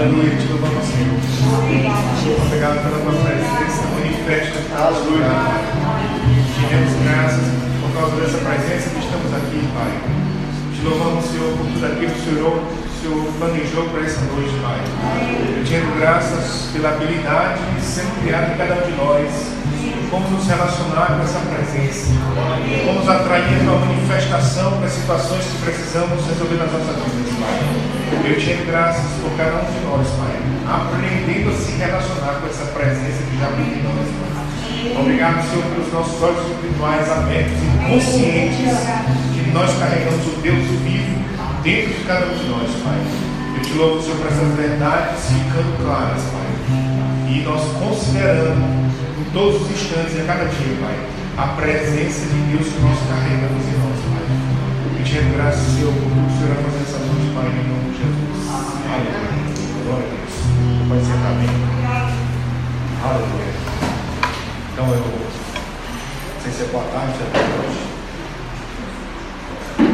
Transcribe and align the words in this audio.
Aleluia, 0.00 0.32
te 0.34 0.48
louvamos, 0.48 0.86
Senhor. 0.88 1.12
Obrigado 2.46 2.80
pela 2.80 3.04
tua 3.04 3.20
presença, 3.20 3.84
manifesta 3.92 4.58
em 4.58 4.64
cada. 4.72 4.96
Te 4.96 6.62
demos 6.72 6.94
graças 7.04 7.44
por 7.82 7.92
causa 7.92 8.16
dessa 8.16 8.38
presença 8.38 8.88
que 8.96 9.00
estamos 9.04 9.28
aqui, 9.36 9.60
Pai. 9.76 9.92
Te 10.72 10.80
louvamos, 10.88 11.22
Senhor, 11.26 11.52
por 11.52 11.66
tudo 11.66 11.84
aquilo 11.84 12.12
que 12.12 12.16
o 12.16 12.24
Senhor, 12.32 13.32
planejou 13.36 13.84
para 13.90 14.00
essa 14.00 14.22
noite, 14.24 14.56
Pai. 14.64 14.80
Eu 15.58 15.64
te 15.66 15.74
dando 15.74 16.00
graças 16.00 16.70
pela 16.72 16.96
habilidade 16.96 17.60
sendo 17.82 18.24
criada 18.24 18.54
em 18.54 18.56
cada 18.56 18.80
um 18.80 18.86
de 18.88 18.96
nós 18.96 19.28
como 20.10 20.30
nos 20.30 20.46
relacionar 20.46 21.08
com 21.12 21.22
essa 21.22 21.40
presença, 21.40 22.08
como 22.86 23.00
nos 23.00 23.08
atrair 23.08 23.68
a 23.68 23.84
manifestação 23.84 24.78
para 24.78 24.88
situações 24.88 25.44
que 25.44 25.58
precisamos 25.62 26.24
resolver 26.24 26.56
nas 26.56 26.72
nossas 26.72 26.96
vidas, 27.12 27.34
Pai. 27.36 27.89
Eu 28.12 28.38
te 28.38 28.54
dou 28.54 28.66
graças 28.66 29.06
por 29.22 29.30
cada 29.36 29.62
um 29.62 29.70
de 29.70 29.80
nós, 29.86 30.06
Pai, 30.18 30.34
aprendendo 30.66 31.50
a 31.50 31.54
se 31.54 31.72
relacionar 31.78 32.40
com 32.40 32.46
essa 32.48 32.66
presença 32.72 33.22
que 33.22 33.38
já 33.38 33.46
vive 33.54 33.78
em 33.78 33.82
nós, 33.82 34.06
Pai. 34.18 35.00
Obrigado, 35.00 35.48
Senhor, 35.48 35.64
pelos 35.70 35.92
nossos 35.92 36.22
olhos 36.22 36.50
espirituais 36.50 37.10
abertos 37.10 37.54
e 37.54 37.70
conscientes 37.86 38.74
que 39.34 39.50
nós 39.52 39.70
carregamos 39.78 40.26
o 40.26 40.40
Deus 40.42 40.66
vivo 40.82 41.22
dentro 41.62 41.94
de 41.94 42.04
cada 42.04 42.26
um 42.26 42.34
de 42.34 42.46
nós, 42.50 42.70
Pai. 42.82 42.98
Eu 43.54 43.62
te 43.62 43.72
louvo, 43.74 44.02
Senhor, 44.02 44.18
por 44.18 44.26
essas 44.26 44.54
verdades 44.58 45.20
ficando 45.30 45.84
claras, 45.84 46.22
Pai. 46.34 46.50
E 47.30 47.42
nós 47.42 47.62
considerando 47.78 48.90
em 49.20 49.24
todos 49.32 49.62
os 49.62 49.70
instantes 49.70 50.16
e 50.16 50.20
a 50.20 50.24
cada 50.24 50.44
dia, 50.50 50.74
Pai, 50.82 50.98
a 51.38 51.46
presença 51.54 52.26
de 52.26 52.38
Deus 52.50 52.66
que 52.66 52.80
nós 52.82 52.98
carregamos 53.06 53.64
em 53.70 53.76
nós, 53.78 53.98
Pai. 54.02 54.26
Eu 54.98 55.04
te 55.04 55.36
graças, 55.36 55.62
Senhor, 55.74 55.92
por 55.94 56.10
tudo 56.10 56.26
que 56.26 56.34
o 56.34 56.38
Senhor 56.38 56.54
vai 56.54 56.64
fazer 56.64 56.82
essa 56.82 56.98
noite, 56.98 57.34
Pai, 57.34 57.46
em 57.46 57.68
nome. 57.68 57.79
Aleluia. 58.90 59.22
Glória 59.84 60.02
a 60.02 60.10
Deus. 60.10 60.34
Pai, 60.88 60.98
sentar 60.98 61.34
bem. 61.38 61.46
Aleluia. 63.06 63.54
Então 64.72 64.86
eu, 64.90 65.06
sem 66.42 66.50
ser 66.50 66.66
boa 66.72 66.82
tarde, 66.90 67.14
é 67.14 67.30
boa 67.30 67.46
noite. 67.54 67.86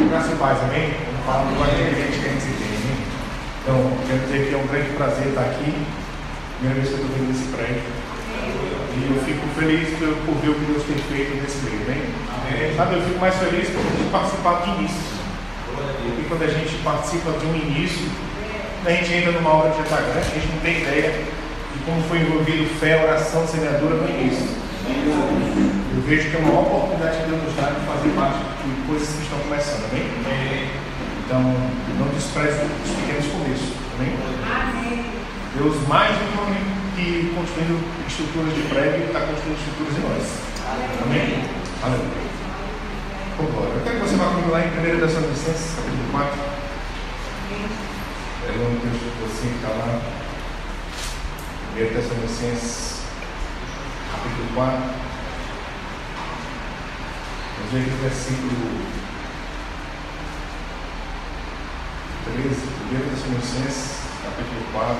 Graças 0.09 0.33
e 0.33 0.35
paz, 0.37 0.57
amém? 0.63 0.97
Vamos 1.05 1.25
falar 1.27 1.43
do 1.45 1.53
evangelho 1.53 1.93
que 1.93 2.01
a 2.01 2.05
gente 2.09 2.49
tem, 2.57 2.73
amém? 2.73 2.97
Então, 3.61 3.77
quero 4.07 4.19
dizer 4.25 4.49
que 4.49 4.55
é 4.55 4.57
um 4.57 4.65
grande 4.65 4.89
prazer 4.97 5.27
estar 5.27 5.41
aqui. 5.41 5.77
Primeira 6.57 6.81
vez 6.81 6.89
que 6.89 6.93
eu 6.97 7.05
estou 7.05 7.17
vendo 7.19 7.31
esse 7.37 7.47
prédio. 7.53 7.93
E 8.97 9.13
eu 9.13 9.21
fico 9.25 9.45
feliz 9.53 9.89
por, 10.25 10.33
ver 10.41 10.49
o 10.49 10.55
que 10.55 10.65
Deus 10.65 10.83
tem 10.89 10.97
feito 10.97 11.37
nesse 11.39 11.61
meio, 11.69 11.85
né? 11.85 12.01
É, 12.49 12.73
sabe, 12.75 12.95
eu 12.95 13.03
fico 13.03 13.19
mais 13.19 13.35
feliz 13.35 13.69
por 13.69 13.83
gente 13.83 14.09
participar 14.09 14.63
de 14.63 14.69
início. 14.71 15.17
E 16.17 16.25
quando 16.27 16.41
a 16.41 16.47
gente 16.47 16.81
participa 16.81 17.29
de 17.37 17.45
um 17.45 17.55
início, 17.55 18.09
a 18.85 18.89
gente 18.91 19.13
entra 19.13 19.31
numa 19.31 19.53
hora 19.53 19.69
de 19.71 19.81
grande, 19.81 20.17
a 20.17 20.21
gente 20.21 20.47
não 20.47 20.59
tem 20.61 20.81
ideia 20.81 21.11
de 21.11 21.79
como 21.85 22.01
foi 22.03 22.19
envolvido 22.19 22.65
fé, 22.79 23.03
oração, 23.03 23.47
semeadura 23.47 23.95
no 23.95 24.09
início. 24.09 24.47
Eu 24.87 26.01
vejo 26.03 26.29
que 26.29 26.35
é 26.35 26.39
uma 26.39 26.59
oportunidade 26.61 27.17
que 27.17 27.29
Deus 27.29 27.43
nos 27.43 27.55
dá 27.55 27.71
de 27.71 27.85
fazer 27.85 28.09
parte 28.15 28.39
de 28.39 28.87
coisas 28.87 29.09
que 29.09 29.23
estão 29.23 29.39
começando, 29.39 29.89
amém? 29.91 30.07
Então, 31.25 31.41
não 31.99 32.07
despreze 32.15 32.61
os 32.85 32.91
pequenos 32.95 33.27
começos, 33.27 33.73
amém? 33.97 34.15
Deus 35.55 35.87
mais 35.87 36.15
do 36.15 36.77
que 36.95 37.33
construindo 37.35 37.83
estruturas 38.07 38.53
de 38.55 38.61
prédio 38.69 39.05
está 39.07 39.19
construindo 39.21 39.57
estruturas 39.57 39.97
em 39.97 40.01
nós. 40.07 40.23
Amém? 41.03 41.43
Agora, 43.39 43.69
eu 43.69 43.81
quero 43.83 43.95
que 43.97 44.01
você 44.01 44.15
vá 44.15 44.25
comigo 44.25 44.51
lá 44.51 44.61
em 44.61 44.69
1 44.69 44.99
Tessalonicenses, 44.99 45.75
capítulo 45.75 46.07
4. 46.11 46.57
É 48.47 48.49
o 48.49 48.79
texto 48.79 49.03
que 49.03 49.19
você 49.27 49.47
está 49.47 49.67
lá. 49.67 49.99
1 51.75 51.79
Tessalonicenses, 51.93 53.01
capítulo 54.09 54.47
4. 54.55 54.77
Vamos 57.57 57.71
ver 57.73 57.81
aqui 57.81 57.91
o 57.91 57.97
versículo 57.97 58.67
13. 62.23 62.47
1 62.87 63.09
Tessalonicenses, 63.09 63.99
capítulo 64.23 64.61
4. 64.71 64.95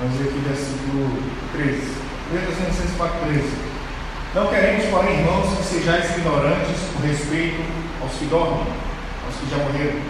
Vamos 0.00 0.16
ver 0.16 0.24
aqui 0.24 0.38
o 0.38 0.48
versículo 0.48 1.04
13. 1.52 2.00
1 2.32 2.46
Tessalonicenses 2.46 2.96
4, 2.96 3.20
13. 3.26 3.70
Não 4.32 4.46
queremos, 4.46 4.86
porém, 4.86 5.18
irmãos, 5.18 5.58
que 5.58 5.64
sejais 5.64 6.16
ignorantes 6.16 6.80
com 6.94 7.06
respeito 7.06 7.89
aos 8.10 8.18
que 8.18 8.26
dormem, 8.26 8.66
aos 9.24 9.36
que 9.38 9.48
já 9.48 9.56
morreram, 9.62 10.02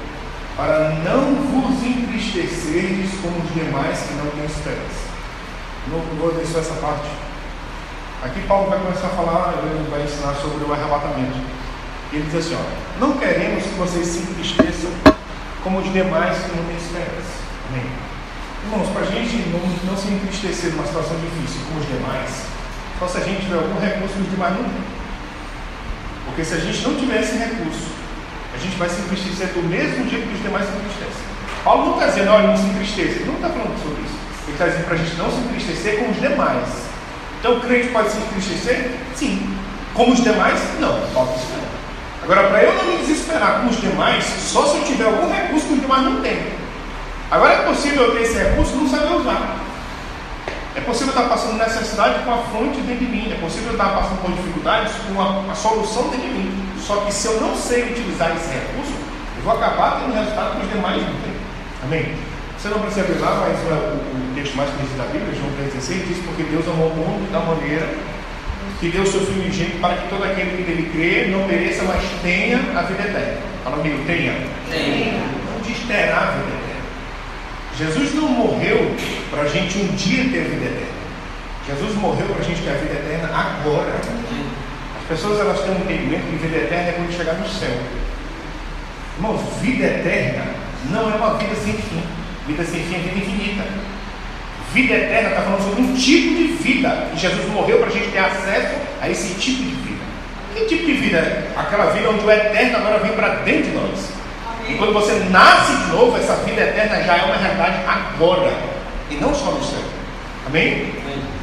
para 0.56 0.90
não 1.04 1.36
vos 1.44 1.84
entristecerdes 1.84 3.12
como 3.20 3.36
os 3.44 3.54
demais 3.54 4.00
que 4.00 4.14
não 4.14 4.26
têm 4.32 4.44
esperança. 4.44 5.10
Não 5.88 6.26
ler 6.26 6.46
só 6.46 6.60
essa 6.60 6.74
parte. 6.74 7.08
Aqui 8.22 8.40
Paulo 8.46 8.70
vai 8.70 8.78
começar 8.80 9.06
a 9.06 9.10
falar, 9.10 9.54
ele 9.64 9.88
vai 9.90 10.02
ensinar 10.02 10.34
sobre 10.34 10.64
o 10.64 10.72
arrebatamento. 10.72 11.38
Ele 12.12 12.24
diz 12.24 12.34
assim: 12.34 12.56
ó, 12.56 13.00
não 13.00 13.16
queremos 13.18 13.64
que 13.64 13.74
vocês 13.74 14.06
se 14.06 14.18
entristeçam 14.20 14.90
como 15.62 15.78
os 15.78 15.92
demais 15.92 16.36
que 16.38 16.56
não 16.56 16.64
têm 16.64 16.76
esperança. 16.76 17.40
Amém. 17.68 17.86
Irmãos, 18.64 18.88
para 18.92 19.02
a 19.02 19.06
gente 19.06 19.36
não, 19.48 19.60
não 19.90 19.96
se 19.96 20.08
entristecer 20.08 20.72
numa 20.72 20.86
situação 20.86 21.16
difícil 21.20 21.62
como 21.68 21.80
os 21.80 21.86
demais, 21.86 22.44
só 22.98 23.08
se 23.08 23.18
a 23.18 23.20
gente 23.20 23.42
tiver 23.42 23.56
algum 23.56 23.80
recurso 23.80 24.14
que 24.14 24.20
os 24.20 24.30
demais 24.30 24.54
não 24.54 24.64
têm. 24.64 24.99
Porque 26.30 26.44
se 26.44 26.54
a 26.54 26.58
gente 26.58 26.80
não 26.86 26.94
tiver 26.94 27.22
esse 27.22 27.36
recurso, 27.36 27.90
a 28.54 28.58
gente 28.58 28.76
vai 28.76 28.88
se 28.88 29.00
entristecer 29.02 29.48
do 29.48 29.62
mesmo 29.62 30.08
jeito 30.08 30.28
que 30.28 30.34
os 30.34 30.42
demais 30.42 30.64
se 30.64 30.72
entristecem. 30.72 31.26
Paulo 31.64 31.86
não 31.86 31.94
está 31.94 32.06
dizendo, 32.06 32.30
olha, 32.30 32.46
não 32.46 32.56
se 32.56 32.66
entristeça. 32.66 33.10
Ele 33.18 33.24
não 33.26 33.34
está 33.34 33.48
falando 33.48 33.82
sobre 33.82 34.02
isso. 34.02 34.14
Ele 34.46 34.52
está 34.52 34.66
dizendo 34.66 34.84
para 34.84 34.94
a 34.94 34.98
gente 34.98 35.16
não 35.16 35.30
se 35.30 35.38
entristecer 35.38 35.98
com 35.98 36.10
os 36.10 36.20
demais. 36.20 36.68
Então 37.40 37.56
o 37.56 37.60
crente 37.60 37.88
pode 37.88 38.10
se 38.10 38.18
entristecer? 38.18 38.90
Sim. 39.16 39.56
Como 39.92 40.12
os 40.12 40.22
demais? 40.22 40.60
Não. 40.78 41.00
Disse 41.00 41.50
não. 41.50 41.70
Agora, 42.22 42.48
para 42.48 42.62
eu 42.62 42.74
não 42.74 42.84
me 42.84 42.98
desesperar 42.98 43.62
com 43.62 43.68
os 43.68 43.80
demais, 43.80 44.24
só 44.24 44.66
se 44.66 44.76
eu 44.76 44.84
tiver 44.84 45.06
algum 45.06 45.32
recurso 45.32 45.66
que 45.66 45.74
os 45.74 45.80
demais 45.80 46.02
não 46.04 46.20
têm. 46.22 46.38
Agora 47.28 47.54
é 47.54 47.62
possível 47.64 48.04
eu 48.04 48.12
ter 48.12 48.22
esse 48.22 48.38
recurso 48.38 48.72
e 48.72 48.76
não 48.76 48.88
saber 48.88 49.14
usar. 49.16 49.58
É 50.76 50.80
possível 50.80 51.08
estar 51.08 51.28
passando 51.28 51.58
necessidade 51.58 52.22
com 52.24 52.32
a 52.32 52.38
fonte 52.38 52.80
dentro 52.82 53.04
de 53.04 53.10
mim. 53.10 53.32
É 53.32 53.40
possível 53.40 53.72
estar 53.72 53.88
passando 53.90 54.22
por 54.22 54.30
dificuldades 54.32 54.92
com 55.06 55.20
a, 55.20 55.50
a 55.50 55.54
solução 55.54 56.04
dentro 56.10 56.28
de 56.28 56.34
mim. 56.34 56.68
Só 56.78 56.96
que 56.96 57.12
se 57.12 57.26
eu 57.26 57.40
não 57.40 57.56
sei 57.56 57.90
utilizar 57.90 58.30
esse 58.36 58.48
recurso, 58.48 58.92
eu 59.36 59.42
vou 59.42 59.54
acabar 59.54 60.00
tendo 60.00 60.14
resultado 60.14 60.56
que 60.56 60.66
os 60.66 60.72
demais 60.72 61.02
não 61.02 61.14
têm. 61.22 61.34
Amém? 61.82 62.14
Você 62.56 62.68
não 62.68 62.78
precisa 62.80 63.00
abrir 63.02 63.18
lá, 63.18 63.40
mas 63.40 63.58
o, 63.58 63.72
o, 63.72 64.34
texto 64.34 64.54
mais 64.54 64.70
conhecido 64.70 64.98
da 64.98 65.04
Bíblia, 65.04 65.34
João 65.34 65.50
3,16, 65.64 66.06
diz: 66.06 66.18
Porque 66.26 66.42
Deus 66.44 66.68
amou 66.68 66.88
o 66.88 66.94
mundo 66.94 67.32
da 67.32 67.40
maneira 67.40 67.88
que 68.78 68.88
deu 68.88 69.02
o 69.02 69.06
seu 69.06 69.20
Filho 69.20 69.42
unigênito 69.42 69.78
para 69.78 69.94
que 69.94 70.08
todo 70.08 70.24
aquele 70.24 70.56
que 70.56 70.70
nele 70.70 70.90
crê 70.92 71.30
não 71.30 71.48
pereça, 71.48 71.82
mas 71.84 72.02
tenha 72.22 72.58
a 72.76 72.82
vida 72.82 73.02
eterna. 73.02 73.38
Fala 73.64 73.76
comigo, 73.76 74.04
tenha. 74.06 74.34
Tenha. 74.70 75.20
Não 75.52 75.60
diz 75.62 75.78
terá 75.86 76.16
a 76.16 76.30
vida 76.32 76.48
eterna. 76.48 76.69
Jesus 77.80 78.14
não 78.14 78.28
morreu 78.28 78.94
para 79.30 79.44
a 79.44 79.48
gente 79.48 79.78
um 79.78 79.86
dia 79.96 80.24
ter 80.24 80.44
vida 80.44 80.66
eterna. 80.66 81.00
Jesus 81.66 81.94
morreu 81.94 82.26
para 82.26 82.40
a 82.40 82.44
gente 82.44 82.60
ter 82.60 82.68
a 82.68 82.74
vida 82.74 82.92
eterna 82.92 83.30
agora. 83.34 83.94
As 85.00 85.08
pessoas 85.08 85.40
elas 85.40 85.60
têm 85.60 85.72
um 85.72 85.76
entendimento 85.76 86.24
que 86.24 86.36
vida 86.46 86.58
eterna 86.58 86.90
é 86.90 86.92
quando 86.92 87.16
chegar 87.16 87.34
no 87.34 87.48
céu. 87.48 87.74
Irmãos, 89.16 89.40
vida 89.62 89.86
eterna 89.86 90.44
não 90.90 91.10
é 91.10 91.14
uma 91.14 91.38
vida 91.38 91.54
sem 91.54 91.72
fim. 91.72 92.02
Vida 92.46 92.64
sem 92.64 92.82
fim 92.82 92.96
é 92.96 92.98
vida 92.98 93.18
infinita. 93.18 93.64
Vida 94.74 94.94
eterna 94.94 95.30
está 95.30 95.40
falando 95.40 95.62
sobre 95.62 95.80
um 95.80 95.94
tipo 95.94 96.36
de 96.36 96.44
vida. 96.62 97.08
E 97.14 97.18
Jesus 97.18 97.48
morreu 97.48 97.78
para 97.78 97.88
a 97.88 97.92
gente 97.92 98.10
ter 98.10 98.18
acesso 98.18 98.74
a 99.00 99.08
esse 99.08 99.34
tipo 99.40 99.62
de 99.62 99.70
vida. 99.70 100.04
Que 100.54 100.66
tipo 100.66 100.84
de 100.84 100.92
vida? 100.92 101.46
Aquela 101.56 101.92
vida 101.92 102.10
onde 102.10 102.26
o 102.26 102.30
eterno 102.30 102.76
agora 102.76 102.98
vem 102.98 103.12
para 103.12 103.36
dentro 103.36 103.70
de 103.70 103.70
nós. 103.70 104.19
E 104.70 104.78
quando 104.78 104.92
você 104.92 105.14
nasce 105.30 105.74
de 105.74 105.90
novo, 105.90 106.16
essa 106.16 106.34
vida 106.44 106.60
eterna 106.60 107.02
já 107.02 107.16
é 107.16 107.24
uma 107.24 107.36
realidade 107.36 107.76
agora. 107.86 108.52
E 109.10 109.16
não 109.16 109.34
só 109.34 109.50
no 109.50 109.64
céu. 109.64 109.82
Amém? 110.46 110.94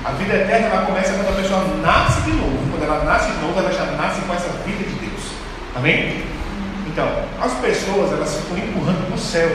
A 0.05 0.11
vida 0.11 0.33
eterna 0.33 0.67
ela 0.67 0.85
começa 0.85 1.13
quando 1.13 1.37
a 1.37 1.41
pessoa 1.41 1.63
nasce 1.83 2.21
de 2.21 2.31
novo. 2.31 2.57
Quando 2.71 2.83
ela 2.83 3.03
nasce 3.03 3.31
de 3.31 3.39
novo, 3.39 3.59
ela 3.59 3.71
já 3.71 3.85
nasce 3.97 4.21
com 4.21 4.33
essa 4.33 4.49
vida 4.65 4.83
de 4.83 4.95
Deus. 4.95 5.23
Amém? 5.75 6.23
Então, 6.87 7.07
as 7.41 7.53
pessoas 7.55 8.13
elas 8.13 8.37
ficam 8.37 8.57
empurrando 8.57 9.05
para 9.07 9.15
o 9.15 9.19
céu. 9.19 9.49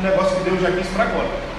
Um 0.00 0.02
negócio 0.02 0.36
que 0.36 0.50
Deus 0.50 0.60
já 0.60 0.72
quis 0.72 0.88
para 0.88 1.04
agora. 1.04 1.54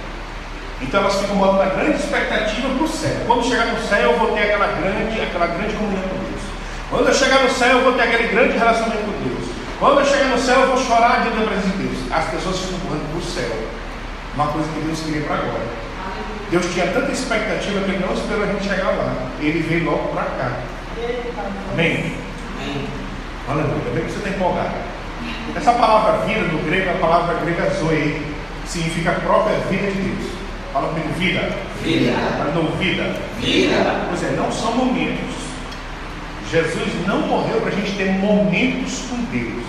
Então 0.81 0.99
elas 0.99 1.15
ficam 1.21 1.37
botando 1.37 1.61
uma 1.61 1.65
grande 1.65 1.97
expectativa 1.97 2.67
para 2.67 2.83
o 2.83 2.87
céu. 2.87 3.15
Quando 3.25 3.47
chegar 3.47 3.67
no 3.67 3.81
céu, 3.87 4.11
eu 4.11 4.19
vou 4.19 4.33
ter 4.33 4.41
aquela 4.41 4.67
grande, 4.67 5.21
aquela 5.21 5.47
grande 5.47 5.73
comunhão 5.73 6.03
com 6.03 6.17
Deus. 6.17 6.41
Quando 6.89 7.07
eu 7.07 7.13
chegar 7.13 7.43
no 7.43 7.49
céu, 7.49 7.77
eu 7.77 7.83
vou 7.83 7.93
ter 7.93 8.03
aquele 8.03 8.27
grande 8.27 8.57
relacionamento 8.57 9.03
com 9.03 9.29
Deus. 9.29 9.44
Quando 9.79 9.99
eu 9.99 10.05
chegar 10.05 10.29
no 10.29 10.37
céu, 10.37 10.61
eu 10.61 10.67
vou 10.67 10.77
chorar 10.77 11.21
diante 11.21 11.37
da 11.37 11.45
presença 11.45 11.69
de 11.69 11.83
Deus. 11.83 11.97
As 12.11 12.25
pessoas 12.29 12.59
ficam 12.59 12.77
empurrando 12.77 13.09
para 13.09 13.19
o 13.19 13.21
céu. 13.21 13.67
Uma 14.35 14.47
coisa 14.47 14.67
que 14.73 14.79
Deus 14.79 14.99
queria 15.01 15.21
para 15.21 15.35
agora. 15.35 15.63
Deus 16.49 16.65
tinha 16.73 16.87
tanta 16.87 17.11
expectativa 17.11 17.81
que 17.81 17.91
ele 17.91 18.05
não 18.05 18.13
esperou 18.13 18.43
a 18.43 18.47
gente 18.47 18.63
chegar 18.63 18.91
lá. 18.91 19.13
Ele 19.39 19.59
veio 19.59 19.85
logo 19.85 20.09
para 20.13 20.23
cá. 20.23 20.51
Amém? 21.73 22.13
Aleluia. 23.49 23.91
Vê 23.93 24.01
que 24.01 24.11
você 24.11 24.17
está 24.17 24.29
empolgado. 24.29 24.75
Essa 25.55 25.73
palavra 25.73 26.25
vida 26.25 26.41
no 26.41 26.59
grego 26.63 26.89
é 26.89 26.93
a 26.93 26.97
palavra 26.97 27.35
grega 27.43 27.69
zoe, 27.75 28.21
significa 28.65 29.11
a 29.11 29.15
própria 29.15 29.57
vida 29.69 29.91
de 29.91 30.01
Deus. 30.01 30.31
Fala 30.73 30.89
comigo, 30.89 31.09
vida. 31.17 31.51
Vida. 31.81 32.11
Não, 32.53 32.77
vida. 32.77 33.15
Vida. 33.39 34.05
Pois 34.09 34.23
é, 34.23 34.31
não 34.31 34.51
são 34.51 34.73
momentos. 34.73 35.44
Jesus 36.51 37.07
não 37.07 37.21
morreu 37.21 37.59
para 37.61 37.69
a 37.69 37.75
gente 37.75 37.97
ter 37.97 38.11
momentos 38.11 39.05
com 39.09 39.17
Deus. 39.33 39.65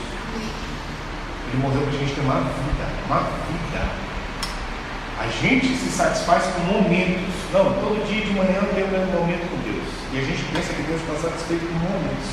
Ele 1.49 1.63
morreu 1.63 1.81
para 1.83 1.97
a 1.97 1.99
gente 1.99 2.15
ter 2.15 2.21
uma 2.21 2.41
vida. 2.41 2.87
Uma 3.07 3.21
vida. 3.21 4.07
A 5.19 5.27
gente 5.41 5.67
se 5.69 5.91
satisfaz 5.91 6.45
com 6.53 6.61
momentos. 6.61 7.33
Não, 7.53 7.73
todo 7.81 8.07
dia 8.07 8.27
de 8.27 8.33
manhã 8.35 8.61
eu 8.61 8.75
tenho 8.75 8.87
um 8.87 9.21
momento 9.21 9.49
com 9.49 9.57
Deus. 9.65 9.89
E 10.13 10.19
a 10.19 10.23
gente 10.23 10.43
pensa 10.53 10.75
que 10.75 10.83
Deus 10.83 11.01
está 11.01 11.29
satisfeito 11.29 11.65
com 11.65 11.79
momentos. 11.81 12.29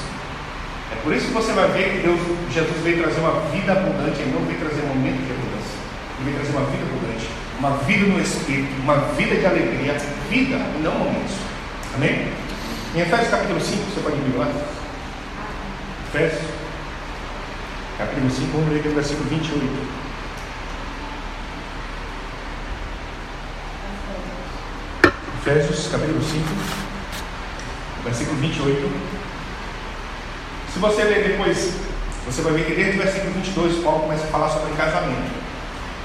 É 0.91 0.95
por 1.01 1.13
isso 1.15 1.27
que 1.27 1.33
você 1.33 1.53
vai 1.53 1.67
ver 1.71 1.89
que 1.89 2.07
Deus, 2.07 2.19
Jesus 2.51 2.77
veio 2.83 3.01
trazer 3.01 3.19
uma 3.21 3.39
vida 3.49 3.71
abundante, 3.71 4.19
Ele 4.19 4.35
não 4.35 4.45
veio 4.45 4.59
trazer 4.59 4.83
um 4.83 4.93
momento 4.93 5.23
de 5.23 5.31
abundância. 5.31 5.77
Ele 6.19 6.25
veio 6.25 6.35
trazer 6.37 6.53
uma 6.57 6.67
vida 6.69 6.83
abundante, 6.83 7.25
uma 7.57 7.71
vida 7.87 8.05
no 8.05 8.21
Espírito, 8.21 8.81
uma 8.83 8.97
vida 9.15 9.35
de 9.35 9.45
alegria, 9.45 9.93
vida 10.29 10.55
e 10.59 10.81
não 10.83 10.93
momentos. 10.99 11.33
Amém? 11.95 12.42
Em 12.95 12.99
Efésios 12.99 13.29
capítulo 13.29 13.59
5, 13.59 13.85
você 13.89 14.01
pode 14.01 14.17
me 14.17 14.37
lá? 14.37 14.47
Efésios, 16.09 16.43
capítulo 17.97 18.29
5, 18.29 18.51
vamos 18.51 18.69
ler 18.69 18.79
aqui 18.81 18.89
o 18.89 18.93
versículo 18.93 19.29
28. 19.29 20.03
Efésios 25.41 25.87
capítulo 25.91 26.21
5, 26.21 26.45
versículo 28.03 28.37
28. 28.37 28.91
Se 30.71 30.77
você 30.77 31.03
ler 31.03 31.29
depois, 31.29 31.73
você 32.27 32.41
vai 32.43 32.53
ver 32.53 32.65
que 32.67 32.75
desde 32.75 32.99
o 32.99 33.01
versículo 33.01 33.33
22, 33.33 33.83
Paulo 33.83 34.01
começa 34.01 34.25
a 34.25 34.27
falar 34.27 34.49
sobre 34.49 34.71
casamento. 34.75 35.33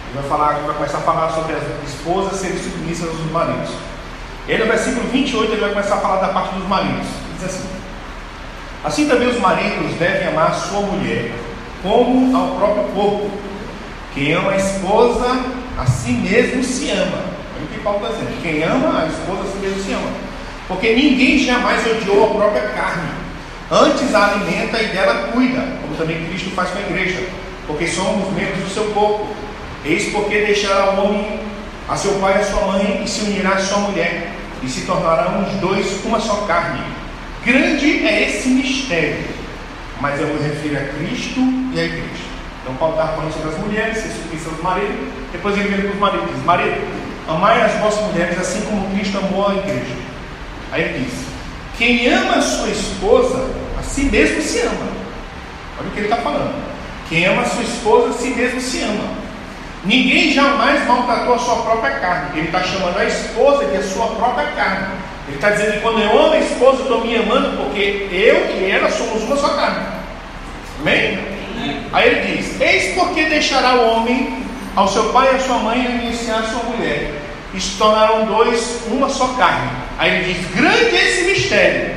Ele 0.09 0.15
vai, 0.15 0.25
falar, 0.27 0.61
vai 0.61 0.75
começar 0.75 0.99
a 0.99 1.03
falar 1.03 1.33
sobre 1.33 1.53
as 1.53 1.63
esposas 1.87 2.41
serem 2.41 2.59
submissas 2.59 3.11
aos 3.11 3.31
maridos. 3.31 3.75
E 4.49 4.53
aí 4.53 4.59
no 4.59 4.65
versículo 4.65 5.07
28 5.09 5.53
ele 5.53 5.61
vai 5.61 5.71
começar 5.71 5.97
a 5.97 6.01
falar 6.01 6.21
da 6.21 6.29
parte 6.29 6.55
dos 6.55 6.67
maridos. 6.67 7.07
Ele 7.07 7.35
diz 7.35 7.45
assim: 7.45 7.69
Assim 8.83 9.07
também 9.07 9.29
os 9.29 9.39
maridos 9.39 9.93
devem 9.99 10.29
amar 10.29 10.55
sua 10.55 10.81
mulher 10.81 11.33
como 11.83 12.37
ao 12.37 12.57
próprio 12.57 12.85
corpo. 12.95 13.31
Quem 14.15 14.33
ama 14.33 14.53
a 14.53 14.57
esposa, 14.57 15.45
a 15.79 15.85
si 15.85 16.13
mesmo 16.13 16.65
se 16.65 16.91
ama. 16.91 17.19
Olha 17.57 17.65
o 17.65 17.69
que 17.69 17.81
Paulo 17.81 17.99
está 17.99 18.17
dizendo. 18.17 18.43
Quem 18.43 18.63
ama 18.63 19.03
a 19.03 19.07
esposa, 19.07 19.43
a 19.43 19.53
si 19.53 19.59
mesmo 19.59 19.83
se 19.83 19.93
ama. 19.93 20.11
Porque 20.67 20.95
ninguém 20.95 21.39
jamais 21.39 21.87
odiou 21.87 22.31
a 22.31 22.35
própria 22.35 22.63
carne. 22.69 23.09
Antes 23.71 24.15
a 24.15 24.33
alimenta 24.33 24.81
e 24.81 24.87
dela 24.87 25.29
cuida, 25.31 25.61
como 25.83 25.95
também 25.97 26.25
Cristo 26.27 26.51
faz 26.53 26.71
com 26.71 26.79
a 26.79 26.83
igreja. 26.83 27.23
Porque 27.67 27.87
somos 27.87 28.33
membros 28.33 28.65
do 28.65 28.71
seu 28.71 28.85
corpo. 28.93 29.29
Eis 29.85 30.11
porque 30.11 30.41
deixará 30.41 30.93
o 30.93 31.05
homem 31.05 31.41
a 31.89 31.97
seu 31.97 32.13
pai 32.15 32.39
e 32.39 32.41
a 32.41 32.45
sua 32.45 32.67
mãe 32.67 33.03
e 33.05 33.09
se 33.09 33.25
unirá 33.25 33.51
à 33.51 33.59
sua 33.59 33.79
mulher. 33.79 34.38
E 34.63 34.69
se 34.69 34.83
tornarão 34.83 35.43
os 35.43 35.53
dois 35.61 36.05
uma 36.05 36.21
só 36.21 36.45
carne. 36.47 36.83
Grande 37.45 38.07
é 38.07 38.29
esse 38.29 38.49
mistério. 38.49 39.25
Mas 40.01 40.21
eu 40.21 40.27
me 40.29 40.43
refiro 40.43 40.77
a 40.77 40.85
Cristo 40.95 41.41
e 41.73 41.81
à 41.81 41.85
igreja. 41.85 42.29
Então 42.63 42.75
Paulo 42.77 42.95
está 42.95 43.09
falando 43.09 43.33
sobre 43.33 43.51
as 43.51 43.59
mulheres, 43.59 43.99
se 43.99 44.09
submissão 44.09 44.53
dos 44.53 44.63
maridos. 44.63 44.97
Depois 45.33 45.57
ele 45.57 45.69
vem 45.69 45.81
para 45.81 45.91
os 45.91 45.99
maridos 45.99 46.29
diz, 46.35 46.45
marido, 46.45 47.09
Amai 47.29 47.61
as 47.61 47.75
vossas 47.75 48.03
mulheres 48.07 48.39
assim 48.39 48.63
como 48.63 48.89
Cristo 48.95 49.19
amou 49.19 49.49
a 49.49 49.55
igreja. 49.57 49.95
Aí 50.73 50.83
ele 50.83 51.05
diz: 51.05 51.13
Quem 51.77 52.09
ama 52.09 52.37
a 52.37 52.41
sua 52.41 52.71
esposa, 52.71 53.51
a 53.79 53.83
si 53.83 54.05
mesmo 54.05 54.41
se 54.41 54.61
ama. 54.61 54.89
Olha 55.79 55.89
o 55.89 55.91
que 55.91 55.99
ele 55.99 56.07
está 56.07 56.17
falando. 56.17 56.55
Quem 57.07 57.27
ama 57.27 57.43
a 57.43 57.45
sua 57.45 57.63
esposa, 57.63 58.09
a 58.09 58.13
si 58.15 58.31
mesmo 58.31 58.59
se 58.63 58.81
ama. 58.81 59.28
Ninguém 59.85 60.33
jamais 60.33 60.87
maltratou 60.87 61.35
a 61.35 61.39
sua 61.39 61.57
própria 61.57 61.93
carne. 62.01 62.39
Ele 62.39 62.47
está 62.47 62.63
chamando 62.63 62.99
a 62.99 63.05
esposa 63.05 63.65
de 63.67 63.77
a 63.77 63.83
sua 63.83 64.07
própria 64.09 64.49
carne. 64.49 64.89
Ele 65.29 65.37
está 65.37 65.51
dizendo 65.51 65.73
que 65.73 65.81
quando 65.81 66.01
eu 66.01 66.11
amo 66.11 66.33
a 66.33 66.39
esposa, 66.39 66.79
eu 66.79 66.83
estou 66.83 67.05
me 67.05 67.17
amando 67.17 67.57
porque 67.57 68.09
eu 68.11 68.57
e 68.57 68.71
ela 68.71 68.91
somos 68.91 69.23
uma 69.23 69.37
só 69.37 69.51
carne. 69.51 69.87
Amém? 70.81 71.19
Aí 71.93 72.09
ele 72.09 72.37
diz: 72.37 72.61
Eis 72.61 72.95
porque 72.95 73.27
deixará 73.27 73.75
o 73.75 73.91
homem 73.91 74.45
ao 74.75 74.89
seu 74.89 75.05
pai 75.13 75.33
e 75.33 75.37
à 75.37 75.39
sua 75.39 75.59
mãe 75.59 76.03
iniciar 76.03 76.41
a 76.41 76.43
sua 76.45 76.63
mulher. 76.65 77.23
E 77.55 77.61
se 77.61 77.77
tornaram 77.79 78.27
dois, 78.27 78.83
uma 78.89 79.09
só 79.09 79.29
carne. 79.29 79.71
Aí 79.99 80.15
ele 80.15 80.35
diz: 80.35 80.55
grande 80.55 80.97
é 80.97 81.09
esse 81.09 81.23
mistério. 81.23 81.97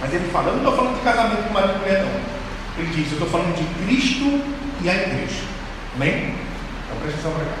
Mas 0.00 0.12
ele 0.12 0.28
fala: 0.30 0.48
eu 0.48 0.52
não 0.56 0.58
estou 0.58 0.76
falando 0.76 0.94
de 0.96 1.00
casamento 1.00 1.42
com 1.44 1.54
marido 1.54 1.74
e 1.76 1.78
mulher, 1.78 2.02
não. 2.02 2.82
Ele 2.82 2.94
diz: 2.94 3.06
eu 3.06 3.12
estou 3.12 3.28
falando 3.28 3.54
de 3.56 3.64
Cristo 3.84 4.40
e 4.82 4.90
a 4.90 4.94
igreja. 4.94 5.42
Amém? 5.96 6.43
Presta 7.04 7.20
atenção 7.20 7.32
para 7.32 7.44
cá. 7.44 7.52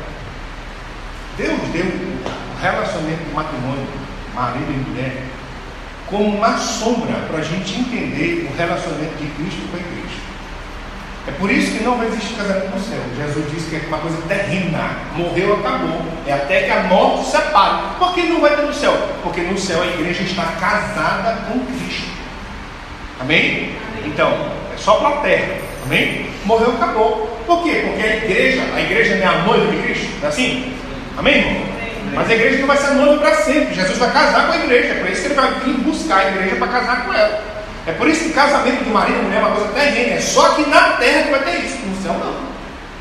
Deus 1.36 1.60
deu 1.72 1.84
o 1.84 2.62
relacionamento 2.62 3.24
do 3.24 3.34
matrimônio, 3.34 3.86
marido 4.34 4.72
e 4.72 4.90
mulher, 4.90 5.22
como 6.06 6.36
uma 6.36 6.56
sombra 6.56 7.14
para 7.28 7.40
a 7.40 7.42
gente 7.42 7.78
entender 7.78 8.48
o 8.50 8.56
relacionamento 8.56 9.16
de 9.16 9.26
Cristo 9.34 9.70
com 9.70 9.76
a 9.76 9.80
igreja. 9.80 10.24
É 11.28 11.32
por 11.32 11.50
isso 11.50 11.76
que 11.76 11.84
não 11.84 11.98
vai 11.98 12.06
existir 12.06 12.36
casamento 12.36 12.74
no 12.74 12.80
céu. 12.80 13.00
Jesus 13.16 13.50
disse 13.50 13.68
que 13.68 13.76
é 13.76 13.88
uma 13.88 13.98
coisa 13.98 14.16
terrena. 14.22 14.96
Morreu, 15.14 15.58
acabou. 15.58 16.00
É 16.26 16.32
até 16.32 16.62
que 16.62 16.70
a 16.70 16.84
morte 16.84 17.30
separe. 17.30 17.98
Por 17.98 18.14
que 18.14 18.22
não 18.22 18.40
vai 18.40 18.56
ter 18.56 18.62
no 18.62 18.72
céu? 18.72 18.96
Porque 19.22 19.42
no 19.42 19.58
céu 19.58 19.82
a 19.82 19.86
igreja 19.86 20.22
está 20.22 20.44
casada 20.58 21.40
com 21.48 21.60
Cristo. 21.66 22.08
Amém? 23.20 23.74
Então, 24.06 24.30
é 24.72 24.76
só 24.78 24.94
para 24.96 25.08
a 25.08 25.20
terra. 25.20 25.58
Amém? 25.84 26.30
Morreu, 26.46 26.74
acabou. 26.76 27.33
Por 27.46 27.62
quê? 27.62 27.84
Porque 27.86 28.02
a 28.02 28.16
igreja, 28.16 28.62
a 28.74 28.80
igreja 28.80 29.16
não 29.16 29.22
é 29.22 29.26
a 29.26 29.42
noiva 29.42 29.70
de 29.70 29.82
Cristo. 29.82 30.08
É 30.22 30.26
assim? 30.26 30.72
Amém, 31.16 31.38
irmão? 31.38 31.74
Mas 32.14 32.30
a 32.30 32.34
igreja 32.34 32.58
não 32.58 32.66
vai 32.66 32.76
ser 32.76 32.90
noiva 32.94 33.18
para 33.18 33.34
sempre. 33.36 33.74
Jesus 33.74 33.98
vai 33.98 34.10
casar 34.12 34.46
com 34.46 34.52
a 34.52 34.56
igreja. 34.56 34.92
É 34.92 34.94
por 34.94 35.10
isso 35.10 35.22
que 35.22 35.26
ele 35.28 35.34
vai 35.34 35.50
vir 35.64 35.74
buscar 35.78 36.18
a 36.18 36.28
igreja 36.30 36.56
para 36.56 36.68
casar 36.68 37.04
com 37.04 37.12
ela. 37.12 37.42
É 37.86 37.92
por 37.92 38.08
isso 38.08 38.24
que 38.24 38.30
casamento 38.30 38.84
de 38.84 38.90
marido 38.90 39.18
e 39.18 39.22
mulher 39.22 39.42
é 39.42 39.44
uma 39.44 39.56
coisa 39.56 39.72
terrena. 39.72 40.14
É 40.14 40.20
só 40.20 40.50
que 40.50 40.68
na 40.70 40.90
terra 40.92 41.22
que 41.22 41.30
vai 41.30 41.40
ter 41.40 41.64
isso. 41.64 41.78
No 41.86 42.02
céu 42.02 42.12
não. 42.14 42.54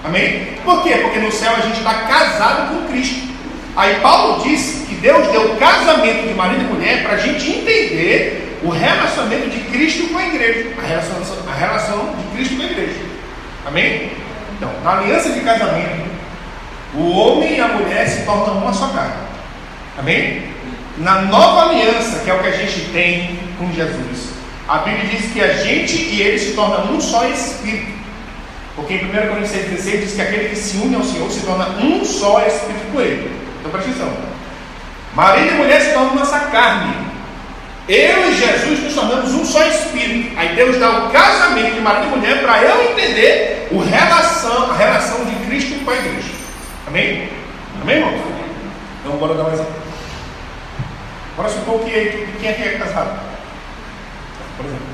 Amém? 0.03 0.57
Por 0.65 0.83
quê? 0.83 0.95
Porque 1.01 1.19
no 1.19 1.31
céu 1.31 1.53
a 1.55 1.61
gente 1.61 1.77
está 1.77 1.93
casado 1.93 2.73
com 2.73 2.87
Cristo. 2.91 3.31
Aí 3.75 3.95
Paulo 4.01 4.43
disse 4.43 4.85
que 4.85 4.95
Deus 4.95 5.27
deu 5.27 5.55
casamento 5.55 6.27
de 6.27 6.33
marido 6.33 6.61
e 6.61 6.73
mulher 6.73 7.03
para 7.03 7.13
a 7.13 7.17
gente 7.17 7.49
entender 7.49 8.59
o 8.63 8.69
relacionamento 8.69 9.49
de 9.49 9.59
Cristo 9.71 10.07
com 10.11 10.17
a 10.17 10.25
igreja. 10.25 10.69
A 10.77 10.87
relação, 10.87 11.15
a 11.47 11.55
relação 11.55 12.15
de 12.17 12.35
Cristo 12.35 12.55
com 12.55 12.63
a 12.63 12.65
igreja. 12.65 12.99
Amém? 13.65 14.11
Então, 14.63 14.71
na 14.81 15.01
aliança 15.01 15.29
de 15.29 15.41
casamento, 15.41 16.09
o 16.95 17.11
homem 17.11 17.57
e 17.57 17.59
a 17.59 17.67
mulher 17.67 18.07
se 18.07 18.23
tornam 18.23 18.59
uma 18.59 18.71
só 18.71 18.87
carne. 18.87 19.13
Amém? 19.99 20.41
Na 20.97 21.23
nova 21.23 21.69
aliança, 21.69 22.19
que 22.23 22.29
é 22.29 22.33
o 22.33 22.39
que 22.39 22.47
a 22.47 22.51
gente 22.51 22.79
tem 22.93 23.39
com 23.57 23.69
Jesus, 23.73 24.29
a 24.65 24.77
Bíblia 24.77 25.09
diz 25.09 25.33
que 25.33 25.41
a 25.41 25.53
gente 25.53 25.97
e 25.97 26.21
ele 26.21 26.39
se 26.39 26.53
torna 26.53 26.89
um 26.89 27.01
só 27.01 27.27
espírito. 27.27 27.91
Porque 28.77 28.93
em 28.93 29.05
1 29.05 29.09
Coríntios 29.09 29.51
16 29.51 30.01
diz 30.01 30.13
que 30.13 30.21
aquele 30.21 30.49
que 30.49 30.55
se 30.55 30.77
une 30.77 30.95
ao 30.95 31.03
Senhor 31.03 31.29
se 31.29 31.41
torna 31.41 31.67
um 31.83 32.05
só 32.05 32.39
espírito 32.47 32.91
com 32.93 33.01
ele. 33.01 33.31
Então 33.59 33.69
presta 33.69 33.89
atenção. 33.89 34.13
Marido 35.13 35.55
e 35.55 35.57
mulher 35.57 35.81
se 35.81 35.93
tornam 35.93 36.15
nossa 36.15 36.39
carne. 36.39 36.93
Eu 37.89 38.31
e 38.31 38.37
Jesus 38.37 38.79
nos 38.79 38.93
tornamos 38.93 39.33
um 39.33 39.43
só 39.43 39.61
espírito. 39.67 40.31
Aí 40.37 40.55
Deus 40.55 40.79
dá 40.79 41.05
o 41.05 41.09
casamento 41.09 41.75
de 41.75 41.81
marido 41.81 42.07
e 42.07 42.17
mulher 42.17 42.41
para 42.41 42.63
eu 42.63 42.91
entender 42.91 43.52
o 43.71 43.79
relação, 43.79 44.71
a 44.71 44.75
relação 44.75 45.25
de 45.25 45.35
Cristo 45.45 45.83
com 45.83 45.91
a 45.91 45.95
igreja. 45.95 46.33
Amém? 46.87 47.29
Amém, 47.81 47.97
irmão? 47.97 48.13
Então 49.01 49.17
bora 49.17 49.33
dar 49.35 49.43
mais 49.43 49.59
um. 49.59 49.65
Agora 51.33 51.49
supor 51.49 51.79
que 51.81 52.27
quem 52.39 52.49
é 52.49 52.53
que 52.53 52.63
é 52.63 52.77
casado? 52.77 53.33
por 54.57 54.65
exemplo. 54.65 54.85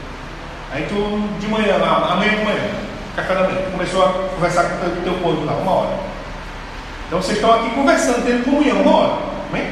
Aí 0.71 0.85
tu, 0.87 0.95
de 1.39 1.47
manhã, 1.47 1.77
lá, 1.77 2.13
amanhã 2.13 2.31
de 2.31 2.45
manhã, 2.45 2.69
café 3.15 3.33
da 3.33 3.43
manhã, 3.43 3.71
começou 3.71 4.05
a 4.05 4.09
conversar 4.35 4.63
com 4.63 4.75
o 4.75 4.89
teu, 4.91 5.01
teu 5.03 5.13
corpo 5.21 5.45
lá, 5.45 5.53
uma 5.53 5.71
hora. 5.71 5.99
Então 7.07 7.21
vocês 7.21 7.37
estão 7.37 7.53
aqui 7.53 7.69
conversando, 7.71 8.25
tendo 8.25 8.45
comunhão, 8.45 8.81
uma 8.81 8.95
hora. 8.95 9.13
Amém? 9.49 9.67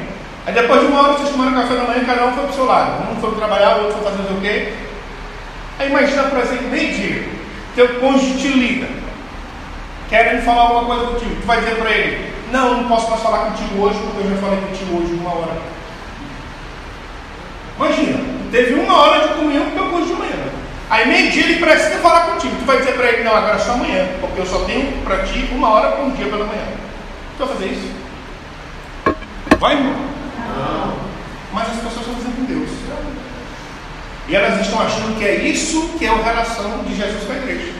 Aí 0.45 0.53
depois 0.53 0.81
de 0.81 0.87
uma 0.87 1.01
hora 1.01 1.13
vocês 1.13 1.29
tomaram 1.29 1.53
café 1.53 1.75
da 1.75 1.83
manhã, 1.83 2.03
cada 2.05 2.25
um 2.25 2.33
foi 2.33 2.43
para 2.43 2.51
o 2.51 2.55
seu 2.55 2.65
lado. 2.65 3.11
Um 3.11 3.21
foi 3.21 3.35
trabalhar, 3.35 3.77
o 3.77 3.83
outro 3.83 4.01
foi 4.01 4.11
fazer 4.11 4.33
o 4.33 4.41
quê? 4.41 4.73
Aí 5.79 5.89
imagina, 5.89 6.23
por 6.23 6.39
exemplo, 6.39 6.67
meio-dia, 6.69 7.29
teu 7.77 7.99
cônjuge 7.99 8.39
te 8.39 8.47
liga, 8.47 8.87
querendo 10.09 10.43
falar 10.43 10.61
alguma 10.63 10.85
coisa 10.85 11.11
contigo. 11.11 11.35
Tu 11.39 11.45
vai 11.45 11.59
dizer 11.59 11.75
para 11.75 11.91
ele, 11.91 12.33
não, 12.51 12.81
não 12.81 12.89
posso 12.89 13.07
mais 13.07 13.21
falar 13.21 13.51
contigo 13.51 13.83
hoje, 13.83 13.99
porque 13.99 14.25
eu 14.25 14.31
já 14.31 14.41
falei 14.41 14.59
contigo 14.61 14.97
hoje 14.97 15.13
uma 15.13 15.29
hora. 15.29 15.61
Imagina, 17.77 18.19
teve 18.51 18.73
uma 18.73 18.97
hora 18.97 19.27
de 19.27 19.33
comunhão 19.35 19.65
com 19.65 19.69
o 19.69 19.73
teu 19.73 19.89
curso 19.91 20.07
de 20.07 20.13
manhã. 20.13 20.49
Aí 20.89 21.07
meio-dia 21.07 21.43
ele 21.43 21.59
precisa 21.59 21.99
falar 21.99 22.21
contigo. 22.31 22.55
Tu 22.57 22.65
vai 22.65 22.79
dizer 22.79 22.93
para 22.93 23.09
ele, 23.09 23.23
não, 23.23 23.35
agora 23.35 23.57
é 23.57 23.59
só 23.59 23.73
amanhã, 23.73 24.07
porque 24.19 24.41
eu 24.41 24.45
só 24.47 24.59
tenho 24.65 25.03
para 25.03 25.23
ti 25.23 25.47
uma 25.51 25.69
hora 25.69 25.91
por 25.97 26.11
dia 26.13 26.25
pela 26.25 26.45
manhã. 26.45 26.65
Tu 27.37 27.45
vai 27.45 27.55
fazer 27.55 27.65
isso? 27.67 27.91
Vai, 29.59 29.75
irmão? 29.75 29.93
Não. 29.93 30.97
Mas 31.53 31.67
as 31.67 31.75
pessoas 31.75 31.97
estão 31.97 32.15
dizendo. 32.15 32.36
E 34.27 34.35
elas 34.35 34.59
estão 34.59 34.81
achando 34.81 35.17
que 35.17 35.23
é 35.23 35.35
isso 35.35 35.89
que 35.97 36.05
é 36.05 36.09
a 36.09 36.15
relação 36.15 36.83
de 36.83 36.95
Jesus 36.95 37.23
com 37.23 37.31
a 37.31 37.37
igreja. 37.37 37.71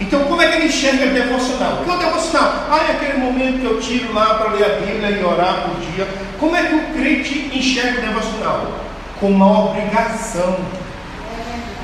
Então, 0.00 0.24
como 0.24 0.40
é 0.40 0.48
que 0.48 0.56
ele 0.58 0.66
enxerga 0.66 1.06
o 1.06 1.14
devocional? 1.14 1.80
O 1.80 1.84
que 1.84 1.90
é 1.90 1.94
o 1.94 1.98
devocional? 1.98 2.66
Ah, 2.70 2.86
é 2.88 2.92
aquele 2.92 3.18
momento 3.18 3.60
que 3.60 3.64
eu 3.64 3.80
tiro 3.80 4.12
lá 4.12 4.34
para 4.34 4.52
ler 4.52 4.64
a 4.64 4.68
Bíblia 4.80 5.10
e 5.10 5.24
orar 5.24 5.64
por 5.64 5.80
dia. 5.80 6.06
Como 6.38 6.54
é 6.54 6.62
que 6.62 6.74
o 6.74 6.80
crente 6.94 7.50
enxerga 7.52 7.98
o 7.98 8.06
devocional? 8.06 8.80
Com 9.18 9.30
uma 9.30 9.70
obrigação, 9.70 10.58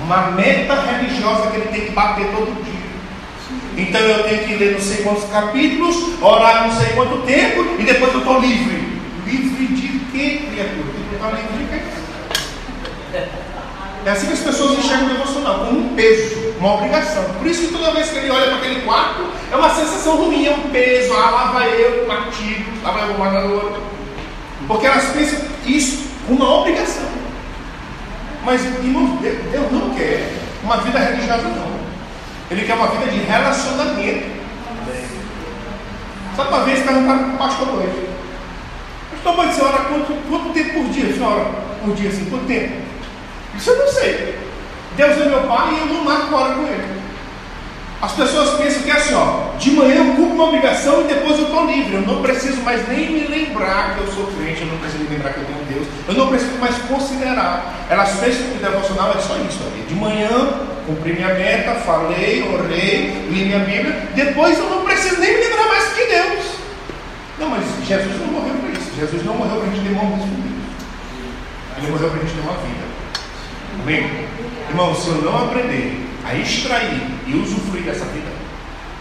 uma 0.04 0.30
meta 0.30 0.75
religiosa 0.75 1.50
que 1.50 1.56
ele 1.56 1.68
tem 1.68 1.80
que 1.87 1.92
bater 1.92 2.26
todo 2.26 2.62
dia. 2.62 2.84
Então 3.76 4.00
eu 4.00 4.23
tenho 4.23 4.44
que 4.44 4.54
ler 4.54 4.73
não 4.73 4.80
sei 4.80 5.02
quantos 5.02 5.25
capítulos, 5.30 6.23
orar 6.23 6.68
não 6.68 6.76
sei 6.76 6.90
quanto 6.90 7.23
tempo, 7.23 7.64
e 7.78 7.82
depois 7.82 8.12
eu 8.12 8.20
estou 8.20 8.40
livre. 8.40 9.00
Livre 9.26 9.66
de 9.66 9.99
quê, 10.12 10.42
criatura? 10.52 10.92
Tem 11.11 11.46
que 11.46 11.52
livre 11.58 11.78
de 11.78 11.82
quê? 13.11 13.43
É 14.04 14.11
assim 14.11 14.26
que 14.26 14.34
as 14.34 14.40
pessoas 14.40 14.78
enxergam 14.78 15.06
o 15.06 15.11
devocional, 15.11 15.61
como 15.61 15.80
um 15.80 15.94
peso, 15.94 16.54
uma 16.58 16.75
obrigação. 16.75 17.25
Por 17.38 17.46
isso 17.46 17.68
que 17.68 17.73
toda 17.73 17.92
vez 17.92 18.11
que 18.11 18.18
ele 18.18 18.30
olha 18.30 18.49
para 18.49 18.56
aquele 18.56 18.82
quarto, 18.82 19.25
é 19.50 19.56
uma 19.56 19.70
sensação 19.70 20.16
ruim, 20.16 20.46
é 20.46 20.50
um 20.50 20.68
peso. 20.70 21.14
Ah, 21.14 21.30
lá 21.30 21.44
vai 21.52 21.70
eu, 21.70 22.04
partido, 22.06 22.82
lá 22.82 22.90
vai 22.90 23.11
eu, 23.11 23.18
matador. 23.18 23.78
Porque 24.66 24.87
elas 24.87 25.04
pensam 25.06 25.38
isso 25.64 26.06
uma 26.28 26.61
obrigação. 26.61 27.08
Mas, 28.44 28.61
Deus 28.62 29.73
não 29.73 29.94
quer 29.94 30.34
uma 30.62 30.76
vida 30.78 30.99
religiosa, 30.99 31.49
não. 31.49 31.75
Ele 32.50 32.66
quer 32.66 32.75
uma 32.75 32.88
vida 32.88 33.11
de 33.11 33.18
relacionamento. 33.20 34.34
Sabe 36.37 36.49
uma 36.49 36.64
vez 36.64 36.80
perguntaram 36.80 37.25
para 37.25 37.34
o 37.34 37.38
pastor 37.38 37.68
hoje. 37.68 38.08
Pastor, 39.12 39.37
mas 39.37 39.54
você 39.54 39.62
ora 39.62 39.78
quanto, 39.84 40.12
quanto 40.28 40.52
tempo 40.52 40.75
por 40.75 40.92
dia? 40.92 41.12
Você 41.12 41.23
ora 41.23 41.44
por 41.82 41.94
dia 41.94 42.11
assim? 42.11 42.25
Quanto 42.28 42.46
tempo? 42.46 42.75
Isso 43.56 43.70
eu 43.70 43.78
não 43.78 43.88
sei. 43.88 44.38
Deus 44.96 45.20
é 45.20 45.25
meu 45.28 45.40
pai 45.42 45.75
e 45.75 45.80
eu 45.80 45.87
não 45.94 46.04
marco 46.04 46.34
hora 46.34 46.54
com 46.54 46.66
ele. 46.66 47.04
As 48.04 48.12
pessoas 48.12 48.50
pensam 48.61 48.82
que 48.82 48.90
é 48.90 48.94
assim, 48.94 49.14
ó, 49.14 49.56
de 49.58 49.70
manhã 49.70 49.96
eu 49.96 50.14
cumpro 50.14 50.34
uma 50.34 50.44
obrigação 50.44 51.00
e 51.00 51.04
depois 51.04 51.38
eu 51.38 51.46
estou 51.46 51.64
livre. 51.64 51.94
Eu 51.94 52.02
não 52.02 52.20
preciso 52.20 52.61
mais 52.61 52.87
nem 52.87 53.11
me 53.11 53.26
lembrar 53.26 53.94
que 53.94 54.02
eu 54.02 54.12
sou 54.12 54.26
crente, 54.26 54.61
eu 54.61 54.66
não 54.66 54.76
preciso 54.76 55.04
me 55.04 55.11
lembrar 55.11 55.32
que 55.32 55.38
eu 55.38 55.44
tenho 55.46 55.64
Deus, 55.70 55.88
eu 56.06 56.14
não 56.14 56.28
preciso 56.28 56.58
mais 56.58 56.76
considerar. 56.82 57.87
Elas 57.88 58.11
pensam 58.20 58.42
que 58.42 58.58
o 58.58 58.70
devocional 58.70 59.14
é 59.16 59.20
só 59.20 59.37
isso. 59.37 59.58
Ali. 59.64 59.87
De 59.88 59.94
manhã, 59.94 60.28
cumpri 60.87 61.14
minha 61.14 61.32
meta, 61.32 61.76
falei, 61.76 62.44
orei, 62.52 63.26
li 63.30 63.44
minha 63.46 63.61
Bíblia, 63.61 64.08
depois 64.14 64.58
eu 64.58 64.68
não 64.68 64.84
preciso 64.84 65.18
nem 65.18 65.32
me 65.32 65.44
lembrar 65.44 65.68
mais 65.68 65.94
de 65.94 66.04
Deus. 66.04 66.44
Não, 67.38 67.49
mas 67.49 67.64
Jesus 67.87 68.20
não 68.20 68.26
morreu 68.26 68.54
para 68.54 68.70
isso. 68.78 68.90
Jesus 68.99 69.25
não 69.25 69.34
morreu 69.34 69.56
para 69.56 69.70
a 69.70 69.75
gente 69.75 69.82
ter 69.82 69.94
com 69.94 70.08
Deus. 70.11 70.28
Ele 71.78 71.90
morreu 71.90 72.11
para 72.11 72.18
a 72.18 72.23
gente 72.23 72.34
ter 72.34 72.40
uma 72.42 72.52
vida. 72.58 72.93
Amém? 73.82 74.28
Irmão, 74.68 74.94
se 74.94 75.08
eu 75.08 75.22
não 75.22 75.44
aprender 75.44 76.04
a 76.24 76.34
extrair 76.34 77.02
e 77.26 77.34
usufruir 77.34 77.84
dessa 77.84 78.04
vida, 78.06 78.28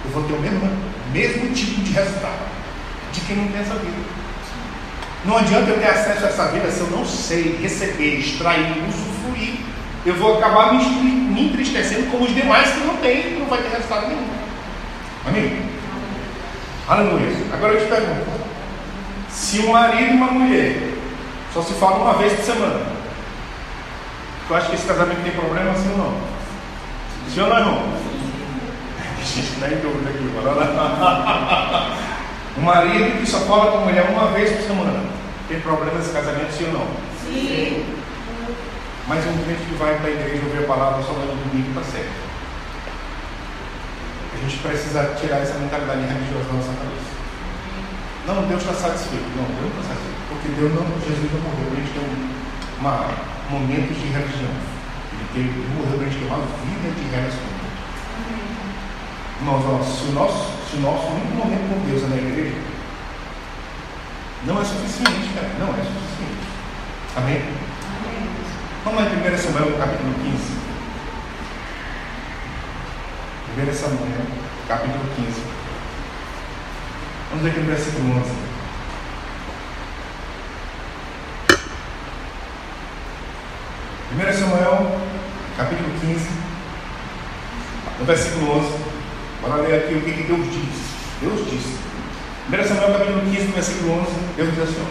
eu 0.06 0.12
vou 0.12 0.24
ter 0.24 0.34
o 0.34 0.40
mesmo, 0.40 0.70
mesmo 1.12 1.54
tipo 1.54 1.82
de 1.82 1.92
resultado 1.94 2.52
de 3.12 3.22
quem 3.22 3.38
não 3.38 3.48
tem 3.48 3.62
essa 3.62 3.76
vida. 3.76 4.24
Não 5.26 5.38
adianta 5.38 5.70
eu 5.70 5.80
ter 5.80 5.88
acesso 5.88 6.26
a 6.26 6.30
essa 6.30 6.48
vida 6.48 6.70
se 6.70 6.82
eu 6.82 6.88
não 6.88 7.06
sei 7.06 7.58
receber, 7.62 8.20
extrair, 8.20 8.76
usufruir. 8.90 9.56
Eu 10.06 10.16
vou 10.16 10.38
acabar 10.38 10.74
me, 10.74 10.84
me 10.84 11.48
entristecendo 11.48 12.12
como 12.12 12.26
os 12.26 12.36
demais 12.36 12.72
que 12.72 12.80
não 12.80 12.98
têm 12.98 13.20
e 13.20 13.40
não 13.40 13.46
vai 13.46 13.62
ter 13.62 13.70
resultado 13.70 14.08
nenhum. 14.08 14.28
Amém? 15.26 15.62
Aleluia. 16.90 17.32
Agora 17.54 17.74
eu 17.74 17.80
te 17.80 17.88
pergunto: 17.88 18.30
se 19.30 19.60
um 19.60 19.72
marido 19.72 20.12
e 20.12 20.16
uma 20.16 20.32
mulher 20.32 20.76
só 21.54 21.62
se 21.62 21.74
falam 21.76 22.02
uma 22.02 22.16
vez 22.16 22.34
por 22.34 22.44
semana, 22.44 22.82
tu 24.48 24.56
acha 24.56 24.68
que 24.68 24.76
esse 24.76 24.88
casamento 24.88 25.24
tem 25.24 25.32
problema, 25.32 25.74
sim 25.76 25.92
ou 25.92 25.98
não? 25.98 26.18
Sim 27.30 27.42
ou 27.42 27.50
não, 27.50 27.58
irmão? 27.58 27.84
A 29.18 29.26
gente 29.26 29.54
está 29.54 29.68
em 29.68 29.78
dúvida 29.78 30.10
aqui, 30.10 30.30
bora 30.36 30.52
Um 32.58 32.62
marido 32.62 33.20
que 33.20 33.26
só 33.26 33.40
fala 33.40 33.72
com 33.72 33.78
a 33.80 33.82
mulher 33.82 34.10
uma 34.10 34.28
vez 34.28 34.52
por 34.52 34.62
semana, 34.68 35.04
tem 35.48 35.60
problema 35.62 35.98
nesse 35.98 36.12
casamento, 36.12 36.52
sim 36.52 36.66
ou 36.68 36.74
não? 36.74 36.88
Sim. 37.24 37.86
Mas 39.08 39.26
um 39.26 39.38
crente 39.44 39.64
que 39.68 39.76
vai 39.76 39.98
para 39.98 40.08
a 40.08 40.12
igreja 40.12 40.46
ouvir 40.46 40.64
a 40.64 40.68
palavra 40.68 41.04
só 41.04 41.14
no 41.14 41.28
domingo 41.28 41.70
está 41.70 41.84
certo. 41.92 42.24
A 44.34 44.38
gente 44.44 44.58
precisa 44.60 45.16
tirar 45.20 45.40
essa 45.40 45.58
mentalidade 45.60 46.02
religiosa 46.02 46.48
da 46.48 46.54
nossa 46.54 46.74
cabeça. 46.74 47.14
Não, 48.28 48.48
Deus 48.48 48.62
está 48.62 48.74
satisfeito. 48.74 49.28
Não, 49.36 49.44
Deus 49.44 49.72
não 49.76 49.82
está 49.84 49.92
satisfeito. 49.92 50.24
Porque 50.30 50.48
Deus 50.56 50.72
não, 50.72 50.88
Jesus 51.04 51.32
não 51.32 51.42
morreu 51.44 51.68
a 51.68 51.76
gente 51.76 51.92
ter 51.92 52.04
uma, 52.80 53.08
momentos 53.54 53.96
de 53.96 54.08
religião. 54.08 54.50
Ele 55.36 55.50
para 55.86 56.06
a 56.06 56.10
gente 56.10 56.20
ter 56.20 56.26
uma 56.26 56.38
vida 56.38 56.90
de 56.90 57.04
relacionamento. 57.10 57.64
Irmãos, 59.40 59.64
ó, 59.66 59.84
se 59.84 60.10
o 60.10 60.12
nosso, 60.14 60.52
se 60.70 60.78
o 60.78 60.82
nosso 60.82 61.08
único 61.08 61.36
momento 61.36 61.70
com 61.70 61.86
Deus 61.86 62.04
é 62.04 62.08
na 62.08 62.18
igreja, 62.18 62.58
não 64.46 64.62
é 64.62 64.66
suficiente, 64.66 65.34
cara. 65.34 65.50
Não 65.60 65.70
é 65.70 65.84
suficiente. 65.84 66.48
Amém? 67.16 67.38
Amém. 67.38 68.30
Vamos 68.84 69.00
lá 69.00 69.10
em 69.10 69.34
1 69.34 69.38
Samuel, 69.38 69.78
capítulo 69.78 70.14
15. 70.22 70.64
1 73.54 73.74
Samuel, 73.74 74.26
capítulo 74.68 75.06
15. 75.16 75.42
Vamos 77.30 77.44
ler 77.44 77.52
aqui 77.52 77.60
no 77.60 77.68
versículo 77.68 78.20
11. 78.20 78.53
Primeiro 84.16 84.38
Samuel, 84.38 84.92
capítulo 85.58 85.90
15, 86.00 86.30
no 87.98 88.06
versículo 88.06 88.60
11. 88.60 88.68
Bora 89.42 89.56
ler 89.64 89.74
aqui 89.74 89.96
o 89.96 90.02
que, 90.02 90.12
Deus 90.22 90.54
diz. 90.54 91.20
Deus 91.20 91.50
disse. 91.50 91.80
1 92.48 92.68
Samuel 92.68 92.94
capítulo 92.94 93.22
15, 93.22 93.48
versículo 93.48 94.02
11, 94.02 94.12
Deus 94.38 94.50
diz 94.54 94.64
assim: 94.66 94.88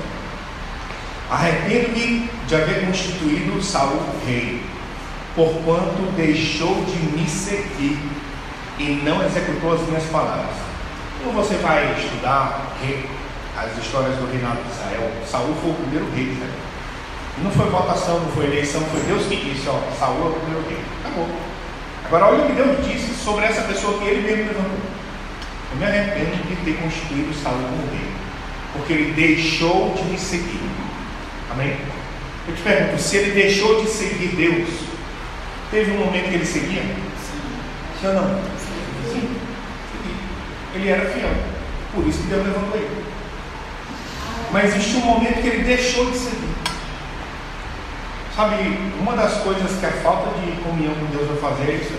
Arrependo-me 1.30 2.30
de 2.48 2.54
haver 2.56 2.84
constituído 2.84 3.62
Saul 3.62 4.02
rei, 4.26 4.60
porquanto 5.36 6.02
deixou 6.16 6.84
de 6.84 6.98
me 7.16 7.28
seguir 7.28 8.00
e 8.80 9.02
não 9.04 9.24
executou 9.24 9.74
as 9.74 9.82
minhas 9.82 10.04
palavras. 10.06 10.56
Então 11.20 11.32
você 11.32 11.54
vai 11.58 11.94
estudar 11.96 12.72
as 13.56 13.78
histórias 13.78 14.16
do 14.16 14.28
reinado 14.32 14.58
de 14.64 14.72
Israel. 14.72 15.12
Saul 15.24 15.54
foi 15.62 15.70
o 15.70 15.74
primeiro 15.74 16.10
rei 16.10 16.24
de 16.24 16.32
Israel. 16.32 16.71
Não 17.38 17.50
foi 17.50 17.70
votação, 17.70 18.20
não 18.20 18.28
foi 18.32 18.44
eleição, 18.46 18.82
foi 18.92 19.00
Deus 19.02 19.26
que 19.26 19.36
disse, 19.36 19.68
ó, 19.68 19.80
Saul 19.98 20.26
é 20.26 20.28
o 20.28 20.32
primeiro. 20.32 20.84
Acabou. 21.00 21.28
Agora 22.04 22.26
olha 22.26 22.44
o 22.44 22.46
que 22.46 22.52
Deus 22.52 22.86
disse 22.86 23.14
sobre 23.14 23.46
essa 23.46 23.62
pessoa 23.62 23.98
que 23.98 24.04
ele 24.04 24.20
mesmo 24.20 24.48
levantou. 24.48 24.78
Eu 25.72 25.78
me 25.78 25.84
arrependo 25.86 26.36
de 26.46 26.56
ter 26.56 26.82
constituído 26.82 27.32
Saul 27.32 27.56
como 27.56 27.90
rei, 27.90 28.08
porque 28.74 28.92
ele 28.92 29.12
deixou 29.12 29.94
de 29.94 30.04
me 30.04 30.18
seguir. 30.18 30.60
Amém? 31.50 31.74
Eu 32.46 32.54
te 32.54 32.62
pergunto, 32.62 33.00
se 33.00 33.16
ele 33.16 33.30
deixou 33.32 33.82
de 33.82 33.88
seguir 33.88 34.36
Deus, 34.36 34.68
teve 35.70 35.92
um 35.92 36.04
momento 36.04 36.28
que 36.28 36.34
ele 36.34 36.46
seguia? 36.46 36.82
Sim 38.00 38.08
ou 38.08 38.14
não? 38.14 38.42
Sim. 39.10 39.36
Ele 40.74 40.88
era 40.88 41.08
fiel. 41.08 41.30
Por 41.94 42.06
isso 42.06 42.22
que 42.22 42.28
Deus 42.28 42.46
levantou 42.46 42.76
ele. 42.76 43.04
Mas 44.50 44.74
existe 44.74 44.96
um 44.96 45.00
momento 45.00 45.40
que 45.40 45.48
ele 45.48 45.64
deixou 45.64 46.10
de 46.10 46.18
seguir. 46.18 46.51
Sabe, 48.42 48.76
uma 48.98 49.14
das 49.14 49.34
coisas 49.34 49.70
que 49.78 49.86
a 49.86 49.92
falta 50.02 50.30
de 50.40 50.50
comunhão 50.62 50.92
com 50.94 51.06
Deus 51.16 51.28
vai 51.28 51.52
fazer 51.52 51.70
é 51.70 51.74
isso. 51.76 51.94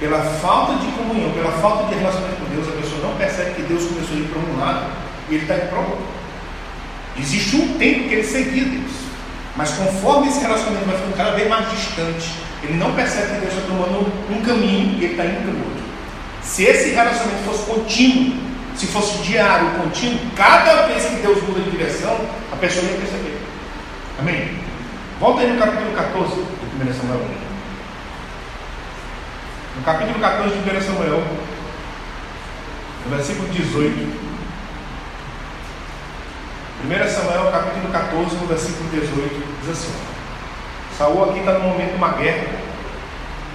Pela 0.00 0.18
falta 0.18 0.76
de 0.76 0.90
comunhão, 0.92 1.30
pela 1.32 1.52
falta 1.52 1.92
de 1.92 1.94
relacionamento 2.00 2.40
com 2.40 2.54
Deus, 2.54 2.66
a 2.66 2.80
pessoa 2.80 3.02
não 3.02 3.18
percebe 3.18 3.50
que 3.50 3.62
Deus 3.68 3.84
começou 3.84 4.16
a 4.16 4.20
ir 4.20 4.28
para 4.28 4.40
um 4.40 4.58
lado 4.58 4.92
e 5.28 5.34
ele 5.34 5.42
está 5.42 5.56
indo 5.56 5.68
para 5.68 5.78
o 5.78 5.90
outro. 5.90 6.06
Existe 7.18 7.56
um 7.56 7.76
tempo 7.76 8.08
que 8.08 8.14
ele 8.14 8.24
seguia 8.24 8.64
Deus. 8.64 8.92
Mas 9.56 9.72
conforme 9.72 10.28
esse 10.28 10.40
relacionamento 10.40 10.86
vai 10.86 10.96
ficando 10.96 11.16
cada 11.18 11.32
vez 11.32 11.50
mais 11.50 11.70
distante, 11.70 12.32
ele 12.62 12.78
não 12.78 12.94
percebe 12.94 13.34
que 13.34 13.40
Deus 13.40 13.52
está 13.52 13.66
tomando 13.68 14.10
um 14.30 14.40
caminho 14.40 14.96
e 14.98 15.04
ele 15.04 15.12
está 15.12 15.26
indo 15.26 15.42
para 15.42 15.52
o 15.52 15.58
outro. 15.68 15.84
Se 16.40 16.64
esse 16.64 16.94
relacionamento 16.94 17.44
fosse 17.44 17.64
contínuo, 17.66 18.38
se 18.74 18.86
fosse 18.86 19.18
diário, 19.18 19.68
contínuo, 19.82 20.18
cada 20.34 20.86
vez 20.86 21.04
que 21.04 21.16
Deus 21.16 21.42
muda 21.42 21.60
de 21.60 21.72
direção, 21.72 22.18
a 22.50 22.56
pessoa 22.56 22.86
ia 22.86 22.96
perceber. 22.96 23.38
Amém? 24.18 24.65
Volta 25.18 25.40
aí 25.40 25.50
no 25.50 25.58
capítulo 25.58 25.96
14 25.96 26.34
de 26.34 26.90
1 26.90 26.92
Samuel. 26.92 27.26
No 29.76 29.82
capítulo 29.82 30.20
14 30.20 30.58
de 30.58 30.76
1 30.76 30.80
Samuel, 30.82 31.22
no 33.02 33.16
versículo 33.16 33.48
18. 33.48 34.26
1 36.84 37.08
Samuel, 37.08 37.50
capítulo 37.50 37.90
14, 37.90 38.36
no 38.36 38.46
versículo 38.46 38.90
18, 38.90 39.42
diz 39.62 39.70
assim: 39.70 39.94
Saul 40.98 41.30
aqui 41.30 41.38
está 41.38 41.52
no 41.52 41.60
momento 41.60 41.92
de 41.92 41.96
uma 41.96 42.10
guerra, 42.10 42.48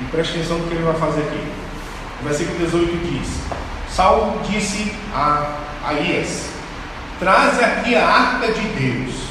e 0.01 0.05
preste 0.05 0.37
atenção 0.37 0.57
no 0.57 0.67
que 0.67 0.73
ele 0.73 0.83
vai 0.83 0.95
fazer 0.95 1.21
aqui. 1.21 1.47
O 2.21 2.23
versículo 2.23 2.57
18 2.57 2.97
diz: 3.05 3.39
Saul 3.87 4.39
disse 4.49 4.95
a 5.13 5.91
Elias: 5.91 6.49
Traze 7.19 7.63
aqui 7.63 7.95
a 7.95 8.03
arca 8.03 8.51
de 8.51 8.61
Deus 8.61 9.30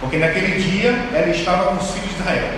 porque 0.00 0.16
naquele 0.16 0.60
dia 0.60 0.90
ela 1.12 1.28
estava 1.28 1.64
com 1.64 1.76
os 1.76 1.90
filhos 1.90 2.08
de 2.08 2.20
Israel. 2.20 2.52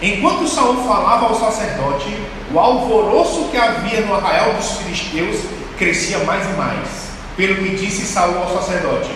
Enquanto 0.00 0.46
Saul 0.46 0.86
falava 0.86 1.26
ao 1.26 1.34
sacerdote, 1.34 2.16
o 2.52 2.58
alvoroço 2.58 3.48
que 3.50 3.56
havia 3.56 4.02
no 4.02 4.14
arraial 4.14 4.52
dos 4.54 4.78
filisteus 4.78 5.40
crescia 5.78 6.18
mais 6.20 6.44
e 6.48 6.52
mais. 6.52 7.04
Pelo 7.36 7.56
que 7.56 7.76
disse 7.76 8.04
Saul 8.06 8.38
ao 8.38 8.60
sacerdote: 8.60 9.10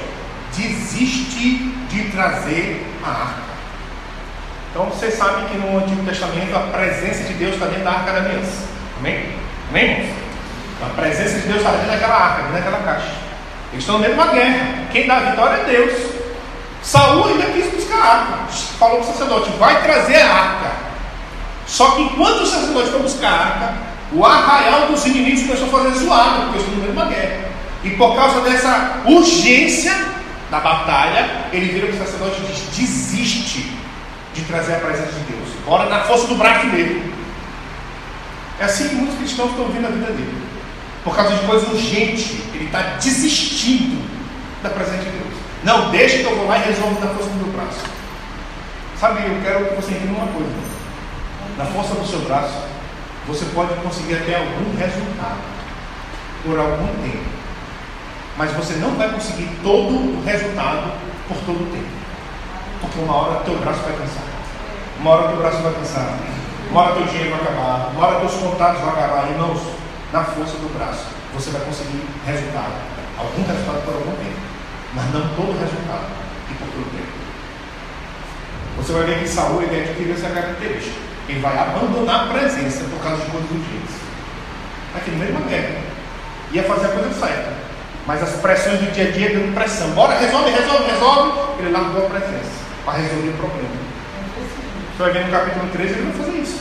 Desiste 0.57 1.59
de 1.89 2.11
trazer 2.11 2.85
a 3.05 3.11
arca. 3.11 3.49
Então 4.71 4.87
você 4.87 5.11
sabe 5.11 5.47
que 5.47 5.59
no 5.59 5.79
Antigo 5.79 6.05
Testamento 6.05 6.57
a 6.57 6.61
presença 6.61 7.25
de 7.25 7.35
Deus 7.35 7.55
está 7.55 7.67
dentro 7.67 7.85
da 7.85 7.91
arca 7.91 8.13
da 8.13 8.19
aliança. 8.19 8.67
Amém? 8.99 9.35
Amém, 9.71 9.91
irmãos? 9.91 10.29
A 10.81 11.01
presença 11.01 11.41
de 11.41 11.47
Deus 11.49 11.59
está 11.59 11.71
dentro 11.73 11.89
daquela 11.89 12.15
arca, 12.15 12.43
dentro 12.43 12.55
daquela 12.55 12.79
caixa. 12.85 13.13
Eles 13.73 13.85
estão 13.85 14.01
dentro 14.01 14.15
de 14.15 14.21
uma 14.21 14.33
guerra. 14.33 14.85
Quem 14.93 15.07
dá 15.07 15.17
a 15.17 15.31
vitória 15.31 15.63
é 15.63 15.65
Deus. 15.65 16.18
Saul 16.83 17.29
ainda 17.29 17.47
quis 17.47 17.73
buscar 17.73 17.99
a 17.99 18.13
arca. 18.21 18.53
Falou 18.79 18.99
para 18.99 19.11
o 19.11 19.13
sacerdote: 19.13 19.51
vai 19.59 19.83
trazer 19.83 20.23
a 20.23 20.33
arca. 20.33 20.71
Só 21.67 21.91
que 21.93 22.03
enquanto 22.03 22.43
o 22.43 22.47
sacerdote 22.47 22.91
foi 22.91 23.03
buscar 23.03 23.31
a 23.31 23.39
arca, 23.39 23.75
o 24.13 24.25
arraial 24.25 24.87
dos 24.87 25.05
inimigos 25.05 25.43
começou 25.43 25.69
a 25.69 25.71
fazer 25.71 25.99
zoado, 25.99 26.43
porque 26.45 26.59
estão 26.59 26.75
no 26.75 26.81
meio 26.81 26.93
de 26.93 26.99
uma 26.99 27.07
guerra. 27.07 27.49
E 27.85 27.91
por 27.91 28.17
causa 28.17 28.41
dessa 28.41 29.03
urgência 29.07 29.95
da 30.51 30.61
batalha, 30.61 31.49
ele 31.53 31.73
vira 31.73 31.89
para 31.89 31.97
o 31.97 31.99
sacerdote 31.99 32.41
e 32.41 32.47
diz: 32.47 32.77
desiste 32.77 33.73
de 34.35 34.45
trazer 34.45 34.77
a 34.77 34.79
presença 34.79 35.13
de 35.13 35.21
Deus. 35.21 35.49
Bora 35.67 35.89
na 35.89 36.01
força 36.05 36.27
do 36.27 36.37
braço 36.37 36.67
dele. 36.69 37.13
É 38.59 38.65
assim 38.65 38.89
que 38.89 38.95
muitos 38.95 39.19
cristãos 39.19 39.51
estão 39.51 39.67
vivendo 39.67 39.87
a 39.87 39.91
vida 39.91 40.07
dele. 40.07 40.43
Por 41.05 41.15
causa 41.15 41.35
de 41.35 41.47
coisa 41.47 41.67
urgente, 41.69 42.43
ele 42.55 42.65
está 42.65 42.81
desistindo 43.01 44.03
da 44.63 44.71
presença 44.71 45.05
de 45.05 45.11
Deus. 45.11 45.38
Não, 45.65 45.91
deixa 45.91 46.19
que 46.19 46.25
eu 46.25 46.37
vou 46.37 46.47
lá 46.47 46.59
e 46.59 46.63
resolvo 46.63 47.01
na 47.01 47.09
força 47.09 47.31
do 47.31 47.45
meu 47.45 47.53
braço. 47.53 47.81
Sabe, 48.99 49.27
eu 49.27 49.43
quero 49.43 49.65
que 49.67 49.75
você 49.75 49.93
entenda 49.93 50.13
uma 50.13 50.33
coisa. 50.33 50.53
Na 51.57 51.65
força 51.67 51.95
do 51.95 52.07
seu 52.07 52.21
braço, 52.21 52.63
você 53.27 53.45
pode 53.47 53.75
conseguir 53.75 54.15
até 54.15 54.37
algum 54.37 54.77
resultado 54.77 55.39
por 56.45 56.59
algum 56.59 56.87
tempo. 57.03 57.25
Mas 58.37 58.53
você 58.53 58.75
não 58.75 58.95
vai 58.95 59.11
conseguir 59.11 59.51
todo 59.63 59.95
o 59.95 60.23
resultado 60.25 60.93
por 61.27 61.37
todo 61.39 61.63
o 61.63 61.73
tempo. 61.73 61.99
Porque 62.81 63.01
uma 63.01 63.15
hora 63.15 63.41
teu 63.41 63.59
braço 63.59 63.81
vai 63.81 63.97
cansar. 63.97 64.23
Uma 65.01 65.11
hora 65.11 65.29
teu 65.29 65.37
braço 65.39 65.59
vai 65.59 65.73
cansar. 65.75 66.19
Uma 66.71 66.83
hora 66.83 66.95
teu 66.95 67.07
dinheiro 67.07 67.31
vai 67.31 67.41
acabar. 67.41 67.91
Uma 67.97 68.07
hora 68.07 68.21
teus 68.21 68.35
contatos 68.35 68.81
vão 68.81 68.91
acabar. 68.91 69.29
Irmãos, 69.29 69.61
na 70.13 70.23
força 70.23 70.57
do 70.59 70.73
braço, 70.79 71.07
você 71.35 71.51
vai 71.51 71.63
conseguir 71.63 72.07
resultado. 72.25 72.75
Algum 73.19 73.43
resultado 73.43 73.85
por 73.85 73.95
algum 73.95 74.13
tempo 74.23 74.38
mas 74.99 75.15
não 75.15 75.29
todo 75.37 75.55
o 75.55 75.59
resultado 75.61 76.11
e 76.51 76.55
por 76.55 76.67
todo 76.67 76.83
o 76.83 76.91
tempo. 76.91 77.19
Você 78.79 78.93
vai 78.93 79.05
ver 79.05 79.19
que 79.21 79.29
Saúl 79.29 79.63
ele 79.63 79.81
adquiriu 79.81 80.15
essa 80.15 80.29
característica. 80.29 80.97
Ele 81.29 81.41
vai 81.41 81.57
abandonar 81.57 82.25
a 82.25 82.33
presença 82.33 82.85
por 82.85 83.01
causa 83.01 83.23
de 83.23 83.31
coisas 83.31 83.51
urgentes. 83.51 83.95
Aqui 84.97 85.11
no 85.13 85.19
meio 85.19 85.31
uma 85.31 85.49
guerra. 85.49 85.83
Ia 86.51 86.65
fazer 86.65 86.87
a 86.87 86.89
coisa 86.89 87.15
certa. 87.15 87.53
Mas 88.07 88.23
as 88.23 88.41
pressões 88.41 88.81
do 88.81 88.93
dia 88.93 89.09
a 89.09 89.11
dia 89.13 89.31
dando 89.31 89.55
pressão. 89.55 89.91
Bora, 89.91 90.19
resolve, 90.19 90.51
resolve, 90.51 90.91
resolve. 90.91 91.61
Ele 91.61 91.71
largou 91.71 92.07
a 92.07 92.11
presença 92.11 92.51
para 92.85 92.99
resolver 92.99 93.29
o 93.29 93.33
problema. 93.35 93.69
Você 94.97 95.03
vai 95.03 95.13
ver 95.13 95.27
no 95.27 95.31
capítulo 95.31 95.69
13, 95.71 95.93
ele 95.93 96.11
vai 96.11 96.25
fazer 96.25 96.39
isso. 96.39 96.61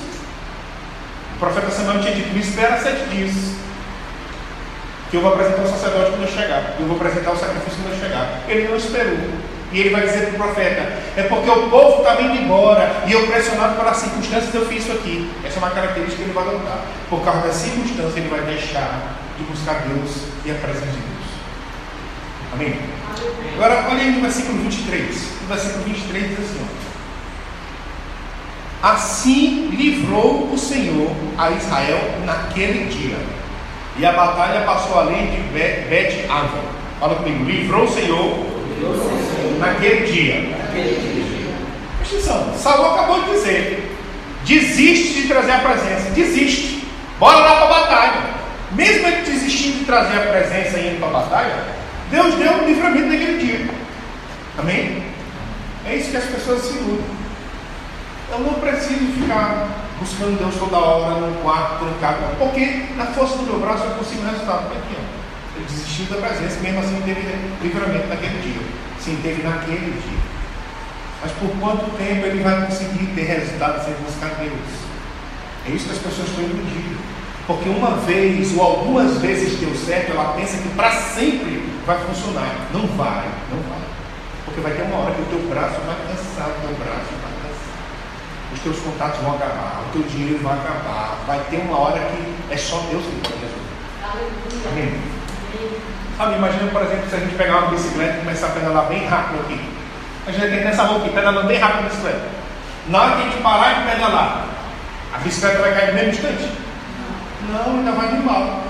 O 1.36 1.40
profeta 1.40 1.72
Samuel 1.72 2.02
tinha 2.02 2.14
dito: 2.14 2.34
me 2.34 2.42
espera 2.42 2.78
sete 2.78 3.10
dias 3.10 3.34
que 5.10 5.18
eu 5.18 5.22
vou 5.22 5.34
apresentar 5.34 5.64
o 5.64 5.68
sacerdote 5.68 6.12
quando 6.12 6.24
eu 6.24 6.28
chegar, 6.28 6.76
eu 6.80 6.86
vou 6.86 6.96
apresentar 6.98 7.32
o 7.32 7.38
sacrifício 7.38 7.80
quando 7.82 7.94
eu 7.94 8.00
chegar. 8.00 8.42
Ele 8.48 8.68
não 8.68 8.76
esperou. 8.76 9.18
E 9.72 9.80
ele 9.80 9.90
vai 9.90 10.02
dizer 10.02 10.28
para 10.28 10.36
o 10.36 10.44
profeta: 10.44 10.82
é 11.16 11.24
porque 11.24 11.50
o 11.50 11.70
povo 11.70 12.02
está 12.02 12.22
indo 12.22 12.42
embora 12.42 13.04
e 13.06 13.12
eu, 13.12 13.28
pressionado 13.28 13.76
pelas 13.76 13.98
circunstâncias, 13.98 14.54
eu 14.54 14.66
fiz 14.66 14.84
isso 14.84 14.94
aqui. 14.94 15.30
Essa 15.46 15.56
é 15.56 15.60
uma 15.60 15.72
característica 15.72 16.18
que 16.18 16.30
ele 16.30 16.34
vai 16.34 16.48
adotar. 16.48 16.82
Por 17.10 17.24
causa 17.24 17.48
das 17.48 17.56
circunstâncias, 17.56 18.18
ele 18.18 18.30
vai 18.30 18.42
deixar 18.42 19.18
de 19.38 19.44
buscar 19.44 19.84
Deus 19.88 20.28
e 20.46 20.52
a 20.52 20.56
presença 20.56 20.86
de 20.86 20.92
Deus. 20.92 21.28
Amém? 22.54 22.80
Agora, 23.56 23.88
olha 23.90 24.02
aí 24.02 24.12
no 24.12 24.22
versículo 24.22 24.58
23. 24.60 25.32
No 25.42 25.48
versículo 25.48 25.84
23 25.84 26.30
diz 26.30 26.40
assim: 26.40 26.68
Assim 28.82 29.70
livrou 29.72 30.52
o 30.54 30.58
Senhor 30.58 31.12
a 31.38 31.52
Israel 31.52 32.22
naquele 32.26 32.86
dia 32.86 33.18
e 33.98 34.06
a 34.06 34.12
batalha 34.12 34.62
passou 34.62 35.00
além 35.00 35.28
de 35.28 35.38
Bet 35.90 36.26
Avon. 36.30 36.64
Fala 37.00 37.16
comigo, 37.16 37.44
livrou 37.46 37.84
o 37.84 37.92
Senhor, 37.92 38.46
naquele 39.60 40.06
dia. 40.06 40.56
Presta 42.00 42.16
atenção, 42.16 42.54
Saul 42.58 42.94
acabou 42.94 43.24
de 43.24 43.32
dizer: 43.32 43.98
desiste 44.46 45.22
de 45.22 45.28
trazer 45.28 45.52
a 45.52 45.60
presença, 45.60 46.10
desiste, 46.12 46.84
bora 47.20 47.38
lá 47.38 47.56
para 47.56 47.66
a 47.66 47.80
batalha. 47.80 48.38
Mesmo 48.72 49.08
ele 49.08 49.22
desistindo 49.22 49.80
de 49.80 49.86
trazer 49.86 50.18
a 50.18 50.32
presença 50.32 50.78
e 50.78 50.90
indo 50.90 51.00
para 51.00 51.08
a 51.08 51.22
batalha, 51.22 51.56
Deus 52.12 52.36
deu 52.36 52.52
um 52.52 52.66
livramento 52.66 53.08
naquele 53.08 53.38
dia. 53.46 53.68
Amém? 54.58 55.04
É 55.86 55.96
isso 55.96 56.12
que 56.12 56.18
as 56.18 56.26
pessoas 56.26 56.62
se 56.64 56.78
iludem. 56.78 57.06
Eu 58.32 58.40
não 58.40 58.54
preciso 58.56 59.14
ficar 59.14 59.87
buscando 60.00 60.38
Deus 60.38 60.56
toda 60.56 60.78
hora, 60.78 61.20
no 61.20 61.42
quarto, 61.42 61.86
trancado, 61.86 62.36
porque 62.38 62.86
na 62.96 63.06
força 63.08 63.38
do 63.38 63.44
meu 63.44 63.60
braço 63.60 63.84
eu 63.84 63.92
consigo 63.92 64.26
resultado. 64.26 64.72
Aqui, 64.72 64.96
ó. 64.96 65.58
Ele 65.58 65.66
desistiu 65.66 66.06
da 66.06 66.28
presença, 66.28 66.60
mesmo 66.62 66.80
assim 66.80 67.02
teve 67.02 67.22
livramento 67.62 68.08
naquele 68.08 68.42
dia. 68.42 68.62
Sim, 69.00 69.20
teve 69.24 69.42
naquele 69.42 70.00
dia. 70.02 70.20
Mas 71.22 71.32
por 71.32 71.50
quanto 71.60 71.98
tempo 71.98 72.26
ele 72.28 72.44
vai 72.44 72.66
conseguir 72.66 73.08
ter 73.16 73.24
resultado 73.24 73.84
sem 73.84 73.94
buscar 74.06 74.36
Deus? 74.40 74.88
É 75.66 75.72
isso 75.72 75.86
que 75.86 75.92
as 75.92 75.98
pessoas 75.98 76.30
estão 76.30 76.44
iludidas. 76.44 76.98
Porque 77.48 77.70
uma 77.70 77.98
vez 78.06 78.56
ou 78.56 78.62
algumas 78.62 79.18
vezes 79.18 79.58
deu 79.60 79.74
certo, 79.74 80.12
ela 80.12 80.34
pensa 80.34 80.58
que 80.58 80.70
para 80.76 80.92
sempre 80.92 81.64
vai 81.86 81.98
funcionar. 82.06 82.68
Não 82.72 82.86
vai, 82.96 83.26
não 83.50 83.62
vai. 83.68 83.88
Porque 84.46 84.62
vai 84.62 84.74
ter 84.74 84.84
uma 84.84 84.98
hora 84.98 85.16
que 85.16 85.22
o 85.22 85.26
teu 85.26 85.50
braço 85.50 85.80
vai 85.88 85.96
cansar, 86.08 86.50
o 86.50 86.68
teu 86.68 86.76
braço 86.76 87.07
teus 88.68 88.80
contatos 88.80 89.22
vão 89.22 89.36
acabar, 89.36 89.82
o 89.88 89.92
teu 89.94 90.04
dinheiro 90.04 90.44
vai 90.44 90.54
acabar, 90.54 91.16
vai 91.26 91.40
ter 91.50 91.58
uma 91.58 91.80
hora 91.80 92.00
que 92.00 92.54
é 92.54 92.58
só 92.58 92.80
Deus 92.90 93.04
que 93.06 93.22
pode 93.22 93.40
resolver. 93.40 94.70
Amém? 94.70 95.02
Sabe, 96.18 96.36
imagina, 96.36 96.72
por 96.72 96.82
exemplo, 96.82 97.10
se 97.10 97.16
a 97.16 97.20
gente 97.20 97.36
pegar 97.36 97.58
uma 97.60 97.72
bicicleta 97.72 98.18
e 98.18 98.20
começar 98.20 98.48
a 98.48 98.50
pedalar 98.50 98.86
bem 98.88 99.08
rápido 99.08 99.40
aqui. 99.42 99.60
A 100.26 100.32
gente 100.32 100.50
tem 100.50 100.66
nessa 100.66 100.84
rua 100.84 100.98
aqui, 100.98 101.10
pedalando 101.12 101.48
bem 101.48 101.60
rápido 101.60 101.86
a 101.86 101.90
bicicleta. 101.90 102.28
Na 102.90 103.02
hora 103.02 103.16
que 103.16 103.22
a 103.22 103.24
gente 103.26 103.42
parar 103.42 103.74
de 103.74 103.92
pedalar, 103.92 104.48
a 105.14 105.18
bicicleta 105.20 105.60
vai 105.60 105.74
cair 105.74 105.88
no 105.88 105.94
mesmo 105.94 106.10
instante? 106.10 106.52
Não, 107.50 107.78
ainda 107.78 107.92
vai 107.92 108.12
no 108.12 108.18
embalo. 108.18 108.64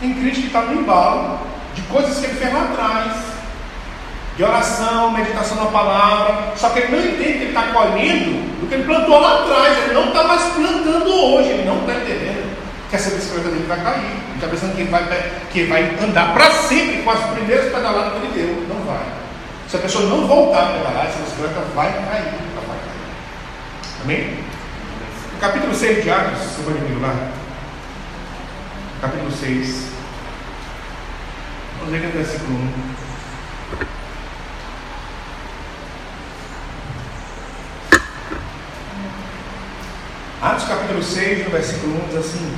Tem 0.00 0.14
crente 0.14 0.40
que 0.40 0.46
está 0.46 0.62
no 0.62 0.80
embalo 0.80 1.40
de 1.74 1.82
coisas 1.82 2.18
que 2.18 2.24
ele 2.24 2.34
fez 2.34 2.54
lá 2.54 2.62
atrás 2.62 3.29
de 4.36 4.44
oração, 4.44 5.12
meditação 5.12 5.56
na 5.64 5.70
palavra. 5.70 6.52
Só 6.56 6.70
que 6.70 6.80
ele 6.80 6.96
não 6.96 6.98
entende 6.98 7.38
que 7.38 7.44
ele 7.44 7.48
está 7.48 7.62
colhendo 7.72 8.60
do 8.60 8.68
que 8.68 8.74
ele 8.74 8.84
plantou 8.84 9.20
lá 9.20 9.42
atrás. 9.42 9.78
Ele 9.84 9.94
não 9.94 10.08
está 10.08 10.24
mais 10.24 10.42
plantando 10.54 11.10
hoje. 11.10 11.48
Ele 11.50 11.64
não 11.64 11.80
está 11.80 11.94
entendendo 11.94 12.56
que 12.88 12.96
essa 12.96 13.10
bicicleta 13.10 13.48
dele 13.48 13.66
vai 13.66 13.80
cair. 13.80 14.04
Ele 14.04 14.34
está 14.34 14.48
pensando 14.48 14.74
que 14.74 14.82
ele 14.82 14.90
vai, 14.90 15.32
que 15.52 15.64
vai 15.64 15.96
andar 16.02 16.32
para 16.32 16.50
sempre 16.50 17.02
com 17.02 17.10
as 17.10 17.20
primeiras 17.30 17.66
pedaladas 17.66 18.12
que 18.12 18.26
ele 18.26 18.46
deu. 18.46 18.66
Não 18.68 18.84
vai. 18.84 19.04
Se 19.68 19.76
a 19.76 19.80
pessoa 19.80 20.06
não 20.06 20.26
voltar 20.26 20.62
a 20.62 20.66
pedalar, 20.66 21.06
essa 21.06 21.18
bicicleta 21.18 21.60
vai 21.74 21.92
cair. 21.92 22.26
Ela 22.26 22.64
vai 22.66 22.78
cair. 22.78 24.02
Amém? 24.02 24.44
No 25.34 25.38
capítulo 25.38 25.74
6 25.74 26.02
de 26.02 26.10
Atos, 26.10 26.38
você 26.38 26.62
pode 26.62 26.78
vir 26.78 27.00
lá. 27.00 27.14
Capítulo 29.00 29.30
6. 29.30 29.90
Vamos 31.78 31.94
aqui 31.94 32.06
no 32.06 32.12
versículo 32.12 32.58
1. 32.58 33.00
Atos 40.42 40.64
capítulo 40.64 41.02
6, 41.02 41.44
no 41.44 41.50
versículo 41.50 42.02
1 42.04 42.08
diz 42.08 42.16
assim. 42.16 42.52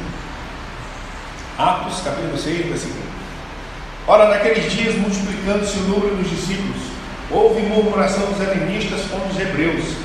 Atos 1.58 2.00
capítulo 2.04 2.38
6, 2.38 2.66
versículo 2.66 3.02
1. 4.06 4.12
Ora, 4.12 4.28
naqueles 4.28 4.70
dias, 4.70 4.94
multiplicando-se 4.94 5.78
o 5.78 5.82
número 5.82 6.14
dos 6.14 6.30
discípulos, 6.30 6.80
houve 7.28 7.60
murmuração 7.62 8.26
dos 8.26 8.40
helenistas 8.40 9.00
contra 9.10 9.28
os 9.28 9.40
hebreus, 9.40 9.96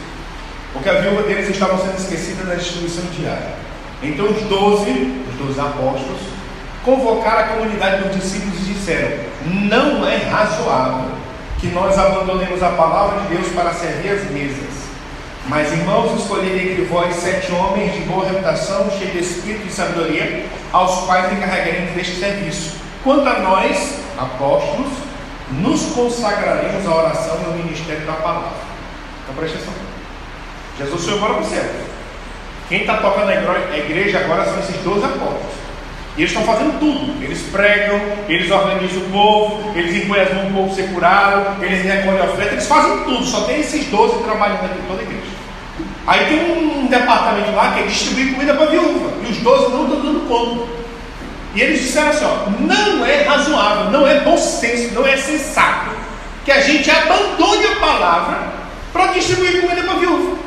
porque 0.74 0.90
a 0.90 1.02
viúva 1.02 1.22
deles 1.22 1.50
estava 1.50 1.78
sendo 1.78 2.00
esquecida 2.00 2.46
da 2.46 2.56
instituição 2.56 3.06
diária. 3.16 3.54
Então 4.02 4.26
os 4.26 4.42
doze, 4.44 5.24
os 5.30 5.46
doze 5.46 5.60
apóstolos, 5.60 6.22
convocaram 6.84 7.44
a 7.44 7.58
comunidade 7.58 8.06
dos 8.06 8.16
discípulos 8.16 8.58
e 8.58 8.74
disseram: 8.74 9.20
Não 9.46 10.08
é 10.08 10.18
razoável 10.18 11.12
que 11.60 11.68
nós 11.68 11.96
abandonemos 11.96 12.64
a 12.64 12.70
palavra 12.72 13.22
de 13.22 13.36
Deus 13.36 13.48
para 13.50 13.72
servir 13.72 14.10
as 14.10 14.32
mesas 14.32 14.77
mas, 15.48 15.72
irmãos, 15.72 16.20
escolhi 16.20 16.72
entre 16.72 16.84
vós 16.86 17.16
sete 17.16 17.52
homens 17.54 17.94
de 17.94 18.02
boa 18.02 18.28
reputação, 18.28 18.90
cheios 18.92 19.14
de 19.14 19.20
espírito 19.20 19.68
e 19.68 19.72
sabedoria, 19.72 20.46
aos 20.74 21.06
quais 21.06 21.32
encarregaremos 21.32 21.92
deste 21.94 22.16
serviço. 22.18 22.76
Quanto 23.02 23.28
a 23.30 23.40
nós, 23.40 24.00
apóstolos, 24.18 24.92
nos 25.52 25.82
consagraremos 25.94 26.86
à 26.86 26.94
oração 26.94 27.40
e 27.42 27.46
ao 27.46 27.54
ministério 27.54 28.06
da 28.06 28.14
palavra. 28.14 28.58
Então 29.24 29.36
preste 29.36 29.56
atenção. 29.56 29.74
Jesus 30.78 31.06
foi 31.06 31.16
embora 31.16 31.34
para 31.36 31.44
o 31.44 31.46
céu. 31.46 31.64
Quem 32.68 32.82
está 32.82 32.98
tocando 32.98 33.30
a 33.30 33.78
igreja 33.78 34.20
agora 34.20 34.44
são 34.44 34.60
esses 34.60 34.76
12 34.84 35.06
apóstolos. 35.06 35.58
E 36.18 36.22
eles 36.22 36.32
estão 36.32 36.44
fazendo 36.44 36.78
tudo. 36.80 37.24
Eles 37.24 37.44
pregam, 37.44 38.02
eles 38.28 38.52
organizam 38.52 39.04
o 39.04 39.10
povo, 39.12 39.78
eles 39.78 39.96
mãos 39.96 40.44
no 40.44 40.54
povo 40.54 40.76
ser 40.76 40.90
curado, 40.90 41.64
eles 41.64 41.86
recolhem 41.86 42.22
oferta, 42.22 42.54
eles 42.54 42.68
fazem 42.68 43.04
tudo. 43.06 43.24
Só 43.24 43.42
tem 43.46 43.62
esses 43.62 43.86
12 43.86 44.24
trabalhando 44.24 44.66
aqui 44.66 44.82
toda 44.86 45.00
a 45.00 45.04
igreja. 45.04 45.37
Aí 46.08 46.26
tem 46.26 46.58
um 46.58 46.88
departamento 46.88 47.52
lá 47.52 47.74
que 47.74 47.82
é 47.82 47.84
distribuir 47.84 48.34
comida 48.34 48.54
para 48.54 48.68
viúva. 48.68 49.12
E 49.28 49.32
os 49.32 49.38
12 49.40 49.72
não 49.72 49.84
estão 49.84 50.02
dando 50.02 50.28
conta. 50.28 50.66
E 51.54 51.62
eles 51.62 51.82
disseram 51.82 52.10
assim: 52.10 52.26
ó, 52.26 52.50
não 52.62 53.06
é 53.06 53.24
razoável, 53.24 53.92
não 53.92 54.08
é 54.08 54.22
bom 54.22 54.38
senso, 54.38 54.94
não 54.94 55.06
é 55.06 55.18
sensato 55.18 55.92
que 56.46 56.52
a 56.52 56.62
gente 56.62 56.90
abandone 56.90 57.66
a 57.66 57.76
palavra 57.76 58.54
para 58.94 59.08
distribuir 59.08 59.62
comida 59.62 59.84
para 59.84 59.96
viúva. 59.96 60.38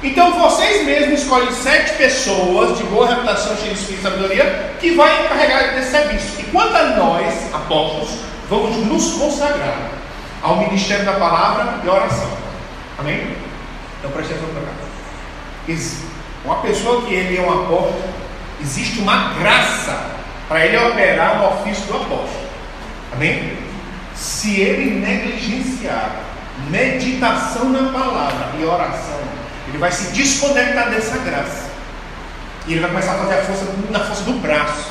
Então 0.00 0.38
vocês 0.38 0.86
mesmos 0.86 1.22
escolhem 1.22 1.50
sete 1.52 1.94
pessoas 1.94 2.78
de 2.78 2.84
boa 2.84 3.08
reputação, 3.08 3.56
cheias 3.56 3.78
de 3.78 3.80
espírito 3.80 4.00
e 4.00 4.02
sabedoria, 4.02 4.74
que 4.80 4.92
vai 4.92 5.24
encarregar 5.24 5.74
desse 5.74 5.90
serviço. 5.90 6.40
E 6.40 6.44
quanto 6.44 6.76
a 6.76 6.84
nós, 6.90 7.52
apóstolos, 7.52 8.10
vamos 8.48 8.76
nos 8.86 9.12
consagrar 9.14 9.90
ao 10.40 10.56
ministério 10.56 11.04
da 11.04 11.12
palavra 11.14 11.80
e 11.84 11.88
oração. 11.88 12.30
Amém? 12.98 13.36
Então 13.98 14.10
preste 14.12 14.32
atenção 14.32 14.54
para 14.54 14.62
cá. 14.62 14.89
Uma 16.44 16.56
pessoa 16.56 17.02
que 17.02 17.14
ele 17.14 17.38
é 17.38 17.42
um 17.42 17.64
apóstolo, 17.64 18.02
existe 18.60 19.00
uma 19.00 19.34
graça 19.34 20.10
para 20.48 20.66
ele 20.66 20.76
operar 20.78 21.38
no 21.38 21.48
ofício 21.48 21.84
do 21.86 21.96
apóstolo. 21.96 22.50
Amém? 23.12 23.56
Se 24.14 24.60
ele 24.60 25.00
negligenciar 25.00 26.16
meditação 26.68 27.70
na 27.70 27.92
palavra 27.92 28.50
e 28.58 28.64
oração, 28.64 29.20
ele 29.68 29.78
vai 29.78 29.92
se 29.92 30.12
desconectar 30.12 30.90
dessa 30.90 31.18
graça. 31.18 31.70
E 32.66 32.72
ele 32.72 32.80
vai 32.80 32.90
começar 32.90 33.12
a 33.12 33.18
fazer 33.18 33.34
a 33.34 33.42
força 33.42 33.66
na 33.90 34.00
força 34.00 34.22
do 34.24 34.32
braço. 34.40 34.90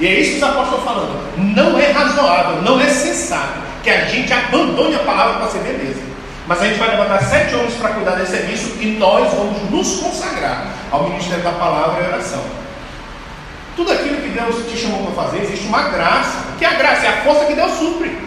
E 0.00 0.06
é 0.06 0.20
isso 0.20 0.30
que 0.32 0.36
os 0.36 0.42
apóstolos 0.44 0.78
estão 0.78 0.94
falando. 0.94 1.54
Não 1.54 1.78
é 1.78 1.90
razoável, 1.90 2.62
não 2.62 2.80
é 2.80 2.88
sensato 2.88 3.60
que 3.82 3.90
a 3.90 4.04
gente 4.04 4.32
abandone 4.32 4.94
a 4.94 5.00
palavra 5.00 5.38
para 5.38 5.48
ser 5.48 5.58
beleza. 5.60 6.07
Mas 6.48 6.62
a 6.62 6.64
gente 6.64 6.78
vai 6.78 6.88
levantar 6.88 7.22
sete 7.24 7.54
homens 7.54 7.74
para 7.74 7.90
cuidar 7.90 8.12
desse 8.12 8.30
serviço 8.30 8.78
e 8.80 8.96
nós 8.98 9.30
vamos 9.34 9.70
nos 9.70 10.00
consagrar 10.00 10.68
ao 10.90 11.10
ministério 11.10 11.44
da 11.44 11.52
palavra 11.52 12.02
e 12.02 12.06
oração. 12.08 12.42
Tudo 13.76 13.92
aquilo 13.92 14.16
que 14.22 14.30
Deus 14.30 14.66
te 14.66 14.78
chamou 14.78 15.04
para 15.04 15.24
fazer, 15.24 15.42
existe 15.42 15.66
uma 15.66 15.82
graça. 15.90 16.46
Que 16.58 16.64
a 16.64 16.72
graça 16.72 17.04
é 17.04 17.08
a 17.10 17.16
força 17.18 17.44
que 17.44 17.54
Deus 17.54 17.70
supre. 17.72 18.18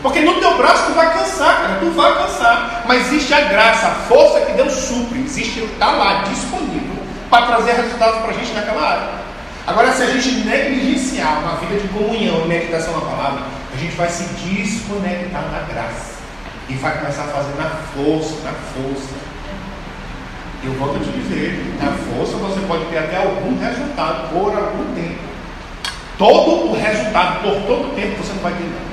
Porque 0.00 0.20
no 0.20 0.40
teu 0.40 0.56
braço 0.56 0.86
tu 0.86 0.94
vai 0.94 1.12
cansar, 1.12 1.60
cara, 1.60 1.78
tu 1.78 1.90
vai 1.90 2.14
cansar. 2.14 2.84
Mas 2.88 3.06
existe 3.06 3.34
a 3.34 3.42
graça, 3.42 3.86
a 3.86 3.90
força 3.90 4.40
que 4.40 4.52
Deus 4.52 4.72
supre. 4.72 5.20
Existe, 5.20 5.60
está 5.60 5.90
lá, 5.92 6.24
disponível, 6.24 6.96
para 7.28 7.46
trazer 7.48 7.72
resultados 7.72 8.22
para 8.22 8.30
a 8.30 8.32
gente 8.32 8.52
naquela 8.54 8.82
área. 8.82 9.08
Agora, 9.66 9.92
se 9.92 10.02
a 10.02 10.06
gente 10.06 10.30
negligenciar 10.46 11.40
uma 11.40 11.56
vida 11.56 11.78
de 11.78 11.86
comunhão 11.88 12.46
e 12.46 12.48
meditação 12.48 12.94
na 12.94 13.02
palavra, 13.02 13.42
a 13.72 13.76
gente 13.76 13.94
vai 13.94 14.08
se 14.08 14.24
desconectar 14.24 15.44
da 15.44 15.60
graça. 15.70 16.21
E 16.68 16.74
vai 16.74 16.98
começar 16.98 17.24
a 17.24 17.28
fazer 17.28 17.54
na 17.56 17.70
força, 17.70 18.34
na 18.44 18.52
força. 18.52 19.14
Eu 20.64 20.72
volto 20.74 20.96
a 20.96 21.00
te 21.00 21.10
dizer, 21.10 21.76
na 21.80 21.90
força 21.90 22.36
você 22.36 22.60
pode 22.66 22.84
ter 22.84 22.98
até 22.98 23.16
algum 23.16 23.58
resultado 23.58 24.28
por 24.30 24.56
algum 24.56 24.94
tempo. 24.94 25.18
Todo 26.16 26.70
o 26.70 26.76
resultado, 26.76 27.42
por 27.42 27.54
todo 27.66 27.88
o 27.88 27.94
tempo, 27.94 28.22
você 28.22 28.32
não 28.32 28.42
vai 28.42 28.52
ter 28.52 28.64
nada. 28.64 28.92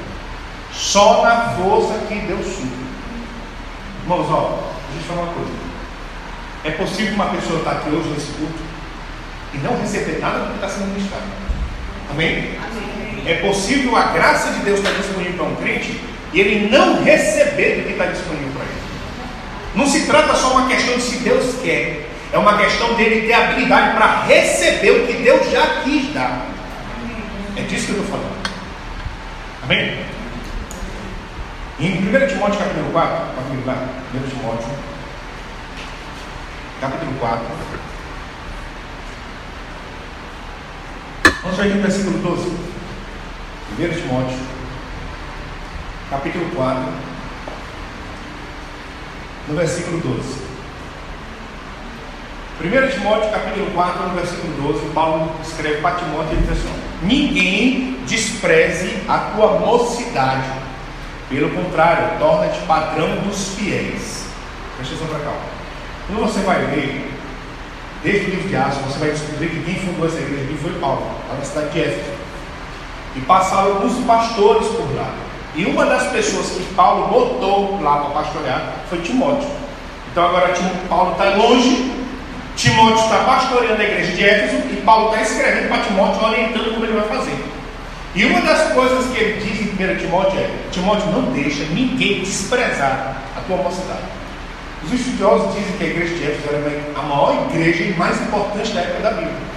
Só 0.73 1.23
na 1.23 1.49
força 1.49 1.93
que 2.08 2.15
Deus 2.21 2.45
supre. 2.45 2.89
Irmãos, 4.01 4.27
ó, 4.32 4.71
deixa 4.93 5.12
eu 5.12 5.15
falar 5.15 5.27
uma 5.27 5.34
coisa. 5.34 5.51
É 6.63 6.71
possível 6.71 7.13
uma 7.13 7.27
pessoa 7.27 7.60
estar 7.60 7.71
aqui 7.71 7.89
hoje 7.89 8.10
nesse 8.10 8.32
culto 8.32 8.60
e 9.53 9.58
não 9.60 9.79
receber 9.79 10.19
nada 10.19 10.39
do 10.39 10.47
que 10.47 10.55
está 10.55 10.69
sendo 10.69 10.88
ministrado. 10.88 11.23
Amém? 12.12 12.58
Amém? 12.58 13.23
É 13.25 13.36
possível 13.47 13.95
a 13.95 14.05
graça 14.05 14.51
de 14.53 14.60
Deus 14.62 14.79
estar 14.79 14.91
disponível 14.93 15.34
para 15.34 15.45
um 15.45 15.55
crente 15.55 16.01
e 16.33 16.39
ele 16.39 16.69
não 16.69 17.03
receber 17.03 17.77
do 17.77 17.83
que 17.85 17.91
está 17.93 18.05
disponível 18.05 18.49
para 18.53 18.63
ele. 18.63 18.79
Não 19.75 19.87
se 19.87 20.05
trata 20.05 20.35
só 20.35 20.51
uma 20.57 20.67
questão 20.67 20.95
de 20.95 21.01
se 21.01 21.17
Deus 21.17 21.55
quer, 21.61 22.09
é 22.31 22.37
uma 22.37 22.57
questão 22.57 22.93
dele 22.95 23.27
ter 23.27 23.33
habilidade 23.33 23.95
para 23.95 24.23
receber 24.23 24.91
o 24.91 25.07
que 25.07 25.13
Deus 25.13 25.51
já 25.51 25.81
quis 25.83 26.13
dar. 26.13 26.45
É 27.55 27.61
disso 27.61 27.87
que 27.87 27.91
eu 27.93 28.03
estou 28.03 28.17
falando. 28.17 28.39
Amém? 29.63 29.99
Em 31.79 31.97
1 31.97 32.27
Timóteo 32.27 32.59
capítulo 32.59 32.91
4, 32.91 33.35
capítulo 33.35 33.63
4, 33.63 33.83
1 34.13 34.29
Timóteo, 34.29 34.69
capítulo 36.81 37.13
4. 37.19 37.45
Vamos 41.41 41.57
ver 41.57 41.63
aqui 41.63 41.73
no 41.75 41.81
versículo 41.81 42.17
12. 42.19 42.49
1 43.79 44.01
Timóteo, 44.01 44.37
capítulo 46.09 46.49
4 46.55 46.83
no 49.47 49.55
versículo 49.55 49.99
12. 49.99 50.49
1 52.61 52.91
Timóteo 52.91 53.31
capítulo 53.31 53.71
4, 53.73 54.07
no 54.09 54.15
versículo 54.15 54.73
12, 54.73 54.89
Paulo 54.93 55.31
escreve 55.41 55.81
para 55.81 55.95
Timóteo 55.95 56.33
e 56.33 56.41
diz 56.41 56.51
assim: 56.51 56.73
Ninguém 57.03 57.99
despreze 58.05 58.97
a 59.07 59.17
tua 59.33 59.59
mocidade, 59.59 60.49
pelo 61.29 61.49
contrário, 61.51 62.19
torna-te 62.19 62.59
padrão 62.61 63.15
dos 63.21 63.53
fiéis. 63.55 64.25
Presta 64.75 64.95
atenção 64.95 65.07
para 65.07 65.31
cá. 65.31 65.37
Quando 66.07 66.19
você 66.21 66.41
vai 66.41 66.59
ler, 66.65 67.11
desde 68.03 68.25
o 68.25 68.29
livro 68.31 68.49
de 68.49 68.55
Atos, 68.55 68.77
você 68.79 68.99
vai 68.99 69.11
descobrir 69.11 69.49
que 69.49 69.63
quem 69.63 69.75
fundou 69.75 70.07
essa 70.07 70.19
igreja 70.19 70.43
aqui 70.43 70.57
foi 70.61 70.73
Paulo, 70.79 71.07
na 71.29 71.43
cidade 71.45 71.69
de 71.69 71.81
Éfeso. 71.81 72.19
E 73.15 73.21
passaram 73.21 73.75
alguns 73.75 74.05
pastores 74.05 74.67
por 74.67 74.95
lá. 74.95 75.28
E 75.59 75.65
uma 75.65 75.85
das 75.85 76.07
pessoas 76.07 76.51
que 76.51 76.73
Paulo 76.73 77.09
botou 77.09 77.81
lá 77.81 77.97
para 77.97 78.21
pastorear 78.21 78.75
foi 78.89 78.99
Timóteo. 78.99 79.49
Então 80.09 80.25
agora 80.25 80.53
Paulo 80.87 81.11
está 81.11 81.35
longe, 81.35 81.91
Timóteo 82.55 83.03
está 83.03 83.17
pastoreando 83.25 83.81
a 83.81 83.83
igreja 83.83 84.13
de 84.13 84.23
Éfeso 84.23 84.55
e 84.71 84.81
Paulo 84.85 85.09
está 85.09 85.21
escrevendo 85.21 85.67
para 85.67 85.83
Timóteo, 85.83 86.25
orientando 86.29 86.73
como 86.73 86.85
ele 86.85 86.93
vai 86.93 87.09
fazer. 87.09 87.43
E 88.15 88.23
uma 88.23 88.39
das 88.39 88.71
coisas 88.71 89.05
que 89.07 89.21
ele 89.21 89.41
diz 89.41 89.59
em 89.59 89.95
1 89.95 89.97
Timóteo 89.97 90.39
é: 90.39 90.49
Timóteo, 90.71 91.11
não 91.11 91.23
deixa 91.33 91.65
ninguém 91.65 92.21
desprezar 92.21 93.17
a 93.35 93.41
tua 93.41 93.57
mocidade. 93.57 94.07
Os 94.85 94.93
estudiosos 94.93 95.55
dizem 95.55 95.73
que 95.77 95.83
a 95.83 95.87
igreja 95.87 96.15
de 96.15 96.23
Éfeso 96.23 96.55
era 96.55 96.81
a 96.97 97.01
maior 97.01 97.49
igreja 97.49 97.83
e 97.83 97.93
mais 97.97 98.15
importante 98.21 98.71
da 98.71 98.79
época 98.79 99.01
da 99.01 99.11
Bíblia. 99.11 99.49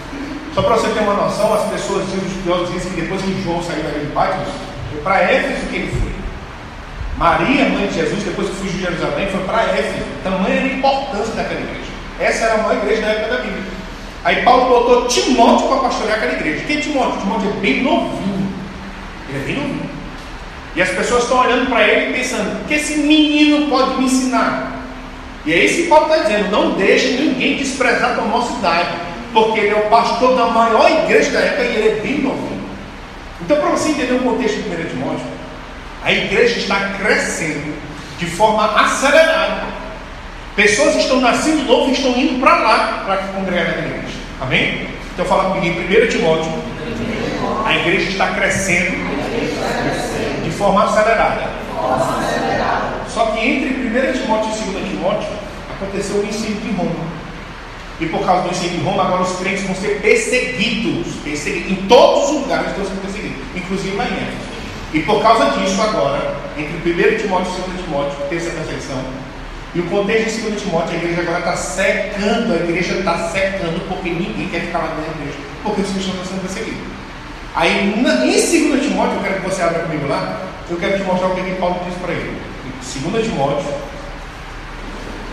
Só 0.53 0.63
para 0.63 0.75
você 0.75 0.89
ter 0.89 0.99
uma 0.99 1.15
noção, 1.15 1.55
as 1.55 1.71
pessoas 1.71 2.07
dizem, 2.07 2.19
os 2.19 2.27
estudiosos 2.27 2.73
dizem 2.73 2.91
que 2.91 3.01
depois 3.03 3.23
que 3.23 3.41
João 3.45 3.63
saiu 3.63 3.85
da 3.85 3.91
ilha 3.91 4.01
de 4.01 4.13
foi 4.13 4.72
para 5.03 5.23
Éfeso 5.23 5.67
que 5.71 5.77
ele 5.77 5.91
foi. 5.91 6.13
Maria, 7.17 7.69
mãe 7.69 7.87
de 7.87 7.95
Jesus, 7.95 8.23
depois 8.23 8.49
que 8.49 8.57
fugiu 8.57 8.73
de 8.73 8.81
Jerusalém, 8.81 9.29
foi 9.29 9.41
para 9.45 9.63
Éfeso. 9.63 10.05
Tamanha 10.25 10.57
era 10.57 10.65
a 10.65 10.73
importância 10.73 11.35
daquela 11.35 11.61
igreja. 11.61 11.93
Essa 12.21 12.45
era 12.45 12.55
a 12.55 12.59
maior 12.59 12.83
igreja 12.83 13.03
da 13.03 13.09
época 13.09 13.37
da 13.37 13.43
Bíblia. 13.43 13.63
Aí 14.25 14.43
Paulo 14.43 14.69
botou 14.69 15.09
Timóteo 15.09 15.69
para 15.69 15.79
pastorear 15.79 16.19
aquela 16.19 16.35
igreja. 16.35 16.65
Quem 16.65 16.79
é 16.79 16.81
Timóteo? 16.81 17.21
Timóteo 17.21 17.51
é 17.51 17.61
bem 17.61 17.83
novinho. 17.83 18.53
Ele 19.29 19.39
é 19.39 19.45
bem 19.45 19.57
novinho. 19.57 19.91
E 20.75 20.81
as 20.83 20.89
pessoas 20.91 21.25
estão 21.25 21.41
olhando 21.41 21.69
para 21.69 21.87
ele 21.87 22.11
e 22.11 22.19
pensando: 22.19 22.63
o 22.63 22.65
que 22.67 22.75
esse 22.75 22.99
menino 22.99 23.69
pode 23.69 23.99
me 23.99 24.05
ensinar? 24.05 24.73
E 25.45 25.53
é 25.53 25.65
isso 25.65 25.83
que 25.83 25.89
Paulo 25.89 26.07
está 26.07 26.23
dizendo: 26.23 26.51
não 26.51 26.73
deixe 26.73 27.09
ninguém 27.15 27.57
desprezar 27.57 28.19
a 28.19 28.23
nossa 28.23 28.59
idade, 28.59 28.97
porque 29.33 29.61
ele 29.61 29.71
é 29.71 29.77
o 29.77 29.91
pastor 29.91 30.37
da 30.37 30.47
maior 30.47 30.91
igreja 31.05 31.31
da 31.31 31.41
época 31.41 31.65
e 31.65 31.77
ele 31.77 31.89
é 31.89 32.01
bem 32.01 32.19
novinho. 32.19 32.52
Então, 33.45 33.57
para 33.59 33.71
você 33.71 33.91
entender 33.91 34.15
o 34.15 34.21
contexto 34.21 34.63
de 34.63 34.69
1 34.69 34.89
Timóteo, 34.89 35.27
a 36.03 36.13
igreja 36.13 36.59
está 36.59 36.77
crescendo 36.99 37.75
de 38.19 38.27
forma 38.27 38.65
acelerada. 38.81 39.65
Pessoas 40.55 40.97
estão 40.97 41.21
nascendo 41.21 41.65
novo 41.65 41.91
e 41.91 41.93
estão 41.93 42.13
indo 42.13 42.41
para 42.41 42.59
lá 42.59 43.03
para 43.05 43.17
congregar 43.29 43.65
na 43.67 43.87
igreja. 43.87 44.19
Amém? 44.41 44.89
Então 45.13 45.25
fala 45.25 45.55
comigo 45.55 45.81
em 45.81 46.05
1 46.05 46.09
Timóteo. 46.09 46.53
A 47.65 47.75
igreja 47.75 48.11
está 48.11 48.29
crescendo 48.29 48.97
de 50.45 50.51
forma 50.51 50.85
acelerada. 50.85 51.51
Só 53.09 53.27
que 53.27 53.47
entre 53.47 53.69
1 53.71 54.23
Timóteo 54.23 54.51
e 54.51 54.71
2 54.73 54.89
Timóteo 54.89 55.29
aconteceu 55.71 56.17
o 56.17 56.27
ensino 56.27 56.61
de 56.61 56.71
Roma. 56.73 57.22
E 58.03 58.07
por 58.07 58.27
causa 58.27 58.43
do 58.43 58.51
ensino 58.51 58.79
de 58.79 58.85
Roma, 58.85 59.05
agora 59.05 59.23
os 59.23 59.37
crentes 59.39 59.63
vão 59.63 59.77
ser 59.77 60.01
perseguidos. 60.03 61.07
perseguidos. 61.23 61.71
Em 61.71 61.77
todos 61.87 62.31
os 62.31 62.41
lugares 62.41 62.71
estão 62.71 62.85
sendo 62.85 63.01
perseguidos, 63.01 63.39
inclusive 63.55 63.97
lá 63.97 64.05
em 64.07 64.15
Éfeso. 64.15 64.53
E 64.93 65.01
por 65.03 65.23
causa 65.23 65.57
disso, 65.57 65.81
agora, 65.81 66.35
entre 66.59 66.91
1 66.91 67.19
Timóteo 67.19 67.53
e 67.53 67.71
2 67.71 67.85
Timóteo, 67.85 68.17
tem 68.29 68.39
essa 68.39 68.51
perseguição. 68.51 69.05
E 69.73 69.79
o 69.79 69.85
contexto 69.85 70.35
de 70.35 70.51
2 70.51 70.63
Timóteo, 70.63 70.95
a 70.95 70.97
igreja 70.97 71.21
agora 71.21 71.39
está 71.39 71.57
secando, 71.57 72.53
a 72.53 72.57
igreja 72.57 72.95
está 72.95 73.29
secando, 73.29 73.89
porque 73.89 74.11
ninguém 74.11 74.49
quer 74.49 74.63
ficar 74.63 74.79
lá 74.79 74.87
dentro 74.89 75.05
da 75.05 75.21
igreja, 75.21 75.39
porque 75.63 75.81
os 75.83 75.91
cristãos 75.93 76.17
estão 76.17 76.27
sendo 76.27 76.43
perseguidos. 76.43 76.83
Aí, 77.55 77.95
em 77.95 78.03
2 78.03 78.83
Timóteo, 78.83 79.15
eu 79.15 79.23
quero 79.23 79.35
que 79.41 79.49
você 79.49 79.63
abra 79.63 79.79
comigo 79.79 80.09
lá, 80.09 80.43
eu 80.69 80.77
quero 80.77 80.99
te 80.99 81.05
mostrar 81.05 81.29
o 81.29 81.35
que, 81.37 81.43
que 81.43 81.55
Paulo 81.55 81.81
diz 81.87 81.95
para 82.03 82.13
ele. 82.13 82.37
2 82.83 83.25
Timóteo, 83.25 83.73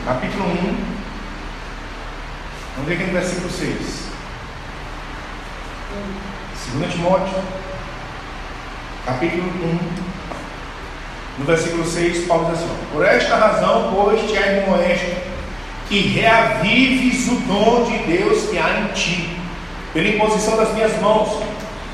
capítulo 0.06 0.46
1, 0.46 0.99
Vamos 2.80 2.88
ver 2.88 2.94
aqui 2.94 3.12
no 3.12 3.20
versículo 3.20 3.50
6. 3.50 3.76
2 6.76 6.94
Timóteo, 6.94 7.34
capítulo 9.06 9.44
1, 9.44 9.80
no 11.40 11.46
versículo 11.46 11.86
6, 11.86 12.26
Paulo 12.26 12.46
diz 12.46 12.60
assim: 12.60 12.70
Por 12.94 13.06
esta 13.06 13.36
razão, 13.36 13.92
pois, 13.94 14.22
te 14.32 14.38
admoesto 14.38 15.14
que 15.90 16.00
reavives 16.00 17.28
o 17.28 17.36
dom 17.42 17.84
de 17.84 17.98
Deus 18.18 18.50
que 18.50 18.58
há 18.58 18.80
em 18.80 18.94
ti, 18.94 19.30
pela 19.94 20.08
imposição 20.08 20.56
das 20.56 20.74
minhas 20.74 21.02
mãos, 21.02 21.44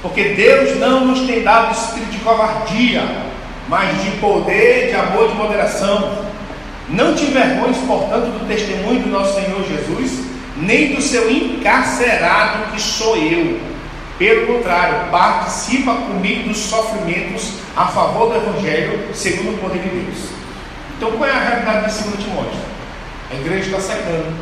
porque 0.03 0.35
Deus 0.35 0.77
não 0.77 1.05
nos 1.05 1.21
tem 1.25 1.41
dado 1.41 1.73
espírito 1.73 2.11
de 2.11 2.19
covardia, 2.19 3.01
mas 3.67 4.03
de 4.03 4.11
poder, 4.17 4.89
de 4.89 4.95
amor, 4.95 5.29
de 5.29 5.33
moderação. 5.33 6.25
Não 6.89 7.15
te 7.15 7.23
envergonhes, 7.23 7.77
portanto, 7.87 8.25
do 8.25 8.47
testemunho 8.47 9.01
do 9.01 9.09
nosso 9.09 9.33
Senhor 9.33 9.63
Jesus, 9.67 10.34
nem 10.57 10.95
do 10.95 11.01
seu 11.01 11.29
encarcerado 11.29 12.71
que 12.71 12.81
sou 12.81 13.17
eu. 13.17 13.59
Pelo 14.17 14.47
contrário, 14.47 15.11
participa 15.11 15.93
comigo 15.93 16.47
dos 16.47 16.57
sofrimentos 16.57 17.55
a 17.75 17.87
favor 17.87 18.29
do 18.29 18.37
Evangelho, 18.37 19.13
segundo 19.13 19.55
o 19.55 19.57
poder 19.57 19.79
de 19.79 19.89
Deus. 19.89 20.29
Então, 20.95 21.11
qual 21.11 21.29
é 21.29 21.33
a 21.33 21.39
realidade 21.39 21.93
de 21.93 22.03
2 22.03 22.23
Timóteo? 22.23 22.59
A 23.29 23.35
igreja 23.35 23.65
está 23.65 23.79
secando, 23.81 24.33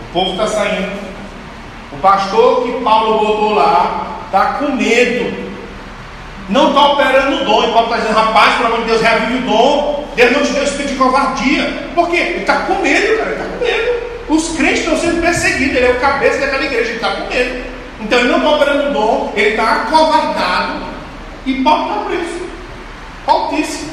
o 0.00 0.12
povo 0.12 0.30
está 0.30 0.46
saindo, 0.46 0.98
o 1.92 1.98
pastor 1.98 2.62
que 2.62 2.82
Paulo 2.82 3.26
botou 3.26 3.54
lá 3.54 4.22
está 4.26 4.54
com 4.54 4.72
medo, 4.72 5.48
não 6.48 6.68
está 6.68 6.92
operando 6.92 7.42
o 7.42 7.44
dom. 7.44 7.64
E 7.64 7.72
Paulo 7.72 7.84
está 7.84 7.96
dizendo, 7.98 8.14
rapaz, 8.14 8.54
pelo 8.54 8.68
amor 8.68 8.80
de 8.80 8.86
Deus, 8.86 9.02
reavive 9.02 9.38
o 9.38 9.46
dom. 9.46 10.08
Deus 10.16 10.32
não 10.32 10.42
te 10.42 10.52
deu 10.52 10.64
espírito 10.64 10.92
de 10.92 10.98
covardia. 10.98 11.90
Por 11.94 12.08
quê? 12.08 12.16
Ele 12.16 12.40
está 12.40 12.60
com 12.60 12.76
medo, 12.76 13.18
cara, 13.18 13.30
ele 13.30 13.40
está 13.40 13.44
com 13.44 13.64
medo. 13.64 13.97
Os 14.28 14.56
crentes 14.56 14.80
estão 14.80 14.98
sendo 14.98 15.22
perseguidos, 15.22 15.76
ele 15.76 15.86
é 15.86 15.90
o 15.90 16.00
cabeça 16.00 16.38
daquela 16.38 16.64
igreja, 16.64 16.90
ele 16.90 16.96
está 16.96 17.12
com 17.12 17.28
medo. 17.28 17.64
Então 18.00 18.18
ele 18.18 18.28
não 18.28 18.38
está 18.38 18.50
operando 18.50 18.90
o 18.90 18.92
dom, 18.92 19.32
ele 19.34 19.50
está 19.50 19.72
acovardado. 19.82 20.82
E 21.46 21.62
Paulo 21.62 21.90
está 21.90 22.04
preso. 22.04 22.48
Paulo 23.24 23.56
disse: 23.56 23.90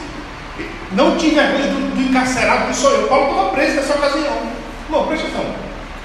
Não 0.92 1.18
tive 1.18 1.36
vergonha 1.36 1.68
do, 1.68 1.96
do 1.96 2.02
encarcerado 2.02 2.68
que 2.68 2.76
sou 2.76 2.92
eu. 2.92 3.08
Paulo 3.08 3.30
estava 3.30 3.50
preso 3.50 3.76
nessa 3.76 3.94
ocasião. 3.94 4.38
Não, 4.90 5.08
presta 5.08 5.28
atenção. 5.28 5.56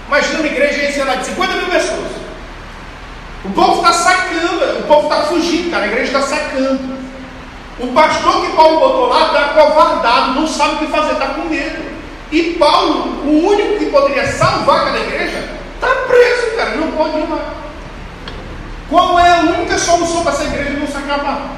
Imagina 0.07 0.39
uma 0.39 0.47
igreja 0.47 0.81
aí, 0.81 0.93
sei 0.93 1.05
lá, 1.05 1.15
de 1.17 1.27
50 1.27 1.53
mil 1.55 1.67
pessoas. 1.67 2.11
O 3.45 3.51
povo 3.51 3.77
está 3.77 3.93
sacando, 3.93 4.81
o 4.81 4.83
povo 4.85 5.09
está 5.09 5.23
fugindo, 5.23 5.71
cara. 5.71 5.85
A 5.85 5.89
igreja 5.89 6.19
está 6.19 6.23
sacando. 6.23 6.99
O 7.79 7.87
pastor 7.89 8.45
que 8.45 8.53
Paulo 8.53 8.79
botou 8.79 9.09
lá 9.09 9.27
está 9.27 9.41
acovardado, 9.47 10.35
não 10.35 10.47
sabe 10.47 10.75
o 10.75 10.79
que 10.79 10.87
fazer, 10.89 11.13
está 11.13 11.29
com 11.29 11.49
medo. 11.49 11.90
E 12.33 12.55
Paulo, 12.55 13.25
o 13.25 13.49
único 13.49 13.79
que 13.79 13.87
poderia 13.87 14.27
salvar 14.27 14.83
aquela 14.83 15.05
igreja, 15.05 15.49
está 15.75 15.89
preso, 16.07 16.57
cara, 16.57 16.77
não 16.77 16.93
pode 16.93 17.19
ir 17.19 17.29
lá. 17.29 17.55
Qual 18.89 19.19
é 19.19 19.31
a 19.31 19.41
única 19.41 19.77
solução 19.79 20.23
para 20.23 20.33
essa 20.33 20.45
igreja 20.45 20.79
não 20.79 20.87
se 20.87 20.97
acabar? 20.97 21.57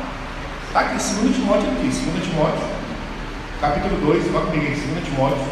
Está 0.66 0.80
aqui, 0.80 0.94
2 0.94 1.34
Timóteo 1.34 1.68
aqui, 1.70 1.88
2 1.88 2.24
Timóteo, 2.24 2.62
capítulo 3.60 3.96
2, 4.06 4.30
vai 4.30 4.42
comigo 4.44 4.66
aqui, 4.66 4.80
2 4.80 5.04
Timóteo, 5.04 5.44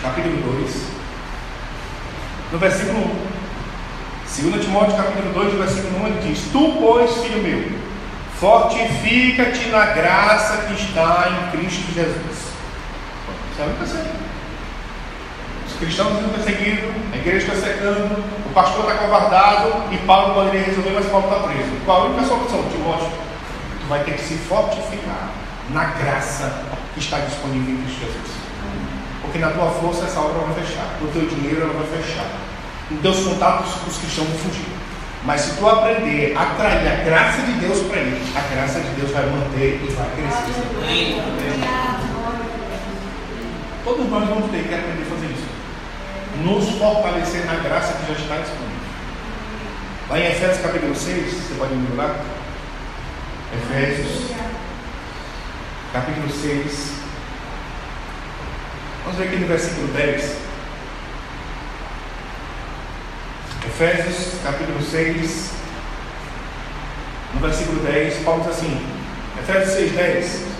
capítulo 0.00 0.36
2, 0.60 0.76
no 2.52 2.58
versículo 2.58 2.98
1. 2.98 4.50
2 4.50 4.64
Timóteo 4.64 4.96
capítulo 4.96 5.32
2, 5.34 5.54
versículo 5.54 6.04
1, 6.04 6.06
ele 6.06 6.28
diz: 6.28 6.44
Tu, 6.52 6.76
pois, 6.80 7.16
filho 7.18 7.42
meu, 7.42 7.78
fortifica-te 8.38 9.68
na 9.68 9.86
graça 9.86 10.68
que 10.68 10.74
está 10.74 11.28
em 11.28 11.58
Cristo 11.58 11.92
Jesus. 11.92 12.41
Isso 13.52 13.60
é 13.60 13.64
muito. 13.66 14.32
Os 15.66 15.78
cristãos 15.78 16.16
sendo 16.16 16.34
perseguidos, 16.34 16.90
a 17.12 17.16
igreja 17.16 17.46
está 17.46 17.66
secando, 17.66 18.24
o 18.46 18.52
pastor 18.54 18.90
está 18.90 19.04
covardado 19.04 19.92
e 19.92 19.98
Paulo 19.98 20.34
poderia 20.34 20.62
resolver, 20.62 20.90
mas 20.90 21.06
Paulo 21.06 21.28
está 21.28 21.48
preso. 21.48 21.70
Qual 21.84 22.02
a 22.02 22.04
única 22.06 22.26
solução, 22.26 22.64
Timóteo? 22.70 23.10
Tu 23.80 23.86
vai 23.88 24.04
ter 24.04 24.14
que 24.14 24.22
se 24.22 24.34
fortificar 24.34 25.30
na 25.70 25.84
graça 25.84 26.64
que 26.94 27.00
está 27.00 27.18
disponível 27.18 27.74
em 27.74 27.82
Cristo 27.84 28.00
Jesus. 28.00 28.32
Porque 29.22 29.38
na 29.38 29.50
tua 29.50 29.70
força 29.70 30.04
essa 30.04 30.20
obra 30.20 30.44
vai 30.44 30.64
fechar, 30.64 30.86
o 31.00 31.06
teu 31.08 31.26
dinheiro 31.26 31.62
ela 31.62 31.72
vai 31.72 32.02
fechar, 32.02 32.26
os 32.90 33.00
teus 33.00 33.24
contatos 33.24 33.74
os 33.86 33.98
cristãos 33.98 34.28
vão 34.28 34.38
fugir. 34.38 34.66
Mas 35.24 35.40
se 35.40 35.56
tu 35.56 35.68
aprender 35.68 36.34
a 36.36 36.42
atrair 36.42 36.88
a 36.88 37.04
graça 37.04 37.42
de 37.42 37.52
Deus 37.52 37.78
para 37.86 38.00
ele, 38.00 38.20
a 38.34 38.54
graça 38.54 38.80
de 38.80 38.88
Deus 38.90 39.10
vai 39.12 39.24
manter 39.26 39.80
e 39.82 39.92
vai 39.92 40.10
crescer. 40.16 41.91
Todos 43.84 44.08
nós 44.08 44.28
vamos 44.28 44.50
ter 44.50 44.68
que 44.68 44.74
aprender 44.74 45.02
a 45.02 45.14
fazer 45.14 45.26
isso. 45.26 45.48
Nos 46.44 46.78
fortalecer 46.78 47.44
na 47.46 47.56
graça 47.56 47.94
que 47.94 48.12
já 48.12 48.18
está 48.18 48.36
disponível. 48.36 48.82
Lá 50.08 50.18
em 50.18 50.26
Efésios 50.26 50.60
capítulo 50.60 50.94
6, 50.94 51.32
você 51.32 51.54
pode 51.58 51.74
me 51.74 51.96
lá? 51.96 52.20
Efésios 53.54 54.30
capítulo 55.92 56.30
6. 56.30 56.92
Vamos 59.04 59.18
ver 59.18 59.28
aqui 59.28 59.36
no 59.36 59.46
versículo 59.46 59.88
10. 59.88 60.36
Efésios 63.64 64.40
capítulo 64.42 64.82
6, 64.82 65.50
no 67.34 67.40
versículo 67.40 67.80
10, 67.80 68.24
Paulo 68.24 68.44
diz 68.44 68.56
assim, 68.56 68.86
Efésios 69.40 69.74
6, 69.74 69.92
10. 69.92 70.51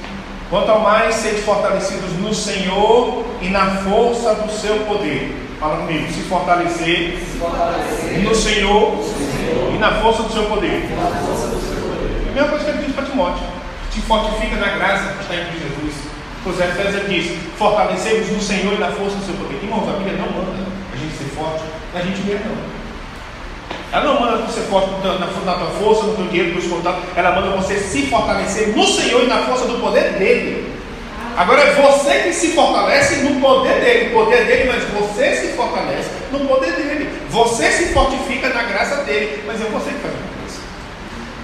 Quanto 0.53 0.71
ao 0.71 0.81
mais, 0.81 1.15
sede 1.15 1.41
fortalecidos 1.41 2.13
no 2.21 2.35
Senhor 2.35 3.25
e 3.41 3.49
na 3.49 3.75
força 3.77 4.35
do 4.35 4.53
seu 4.53 4.81
poder. 4.81 5.35
Fala 5.59 5.79
comigo, 5.79 6.07
se 6.13 6.21
fortalecer, 6.25 7.19
se 7.21 7.39
fortalecer 7.39 8.19
no, 8.19 8.35
Senhor, 8.35 9.03
Senhor, 9.03 9.75
e 9.75 9.79
na 9.79 9.93
força 10.03 10.25
do 10.25 10.31
seu 10.31 10.45
poder. 10.45 10.91
É 10.93 12.29
a 12.29 12.33
mesma 12.35 12.49
coisa 12.51 12.65
que 12.67 12.71
ele 12.71 12.85
diz 12.85 12.95
para 12.95 13.07
Timóteo. 13.07 13.47
Te 13.93 14.03
fortifica 14.03 14.57
na 14.57 14.77
graça 14.77 15.15
que 15.15 15.23
está 15.23 15.35
em 15.37 15.53
Jesus. 15.53 15.95
Pois 16.45 16.61
é, 16.61 16.69
Efésios 16.69 17.09
diz: 17.09 17.39
fortalecemos 17.57 18.29
no 18.29 18.43
Senhor 18.43 18.75
e 18.75 18.79
na 18.79 18.93
força 18.93 19.17
do 19.17 19.25
seu 19.25 19.35
poder. 19.37 19.59
Irmãos, 19.63 19.89
a 19.89 19.97
Bíblia 19.97 20.19
não 20.19 20.31
manda 20.33 20.53
a 20.93 20.97
gente 20.99 21.17
ser 21.17 21.35
forte, 21.35 21.65
a 21.95 22.01
gente 22.03 22.21
mesmo 22.27 22.45
não. 22.45 22.82
Ela 23.93 24.05
não 24.05 24.21
manda 24.21 24.39
você 24.39 24.63
forte 24.63 24.89
na, 25.05 25.19
na, 25.19 25.55
tua 25.55 25.71
força, 25.79 26.05
no 26.05 26.17
teu 26.17 26.27
dinheiro, 26.29 26.55
nos 26.55 26.67
contatos. 26.67 27.05
Ela 27.15 27.33
manda 27.33 27.55
você 27.55 27.77
se 27.77 28.07
fortalecer 28.07 28.69
no 28.75 28.87
Senhor 28.87 29.23
e 29.23 29.27
na 29.27 29.43
força 29.43 29.67
do 29.67 29.79
poder 29.83 30.15
dele. 30.15 30.73
Agora 31.37 31.61
é 31.61 31.75
você 31.75 32.21
que 32.21 32.33
se 32.33 32.53
fortalece 32.53 33.17
no 33.17 33.39
poder 33.39 33.81
dele, 33.81 34.09
o 34.09 34.19
poder 34.19 34.47
dele, 34.47 34.73
mas 34.73 34.85
você 34.85 35.37
se 35.37 35.49
fortalece 35.49 36.09
no 36.31 36.41
poder 36.41 36.73
dele. 36.73 37.11
Você 37.29 37.71
se 37.71 37.93
fortifica 37.93 38.49
na 38.49 38.63
graça 38.63 38.97
dele, 39.05 39.43
mas 39.47 39.61
é 39.61 39.65
você 39.65 39.91
que 39.91 40.01
faz 40.01 40.15
isso. 40.47 40.61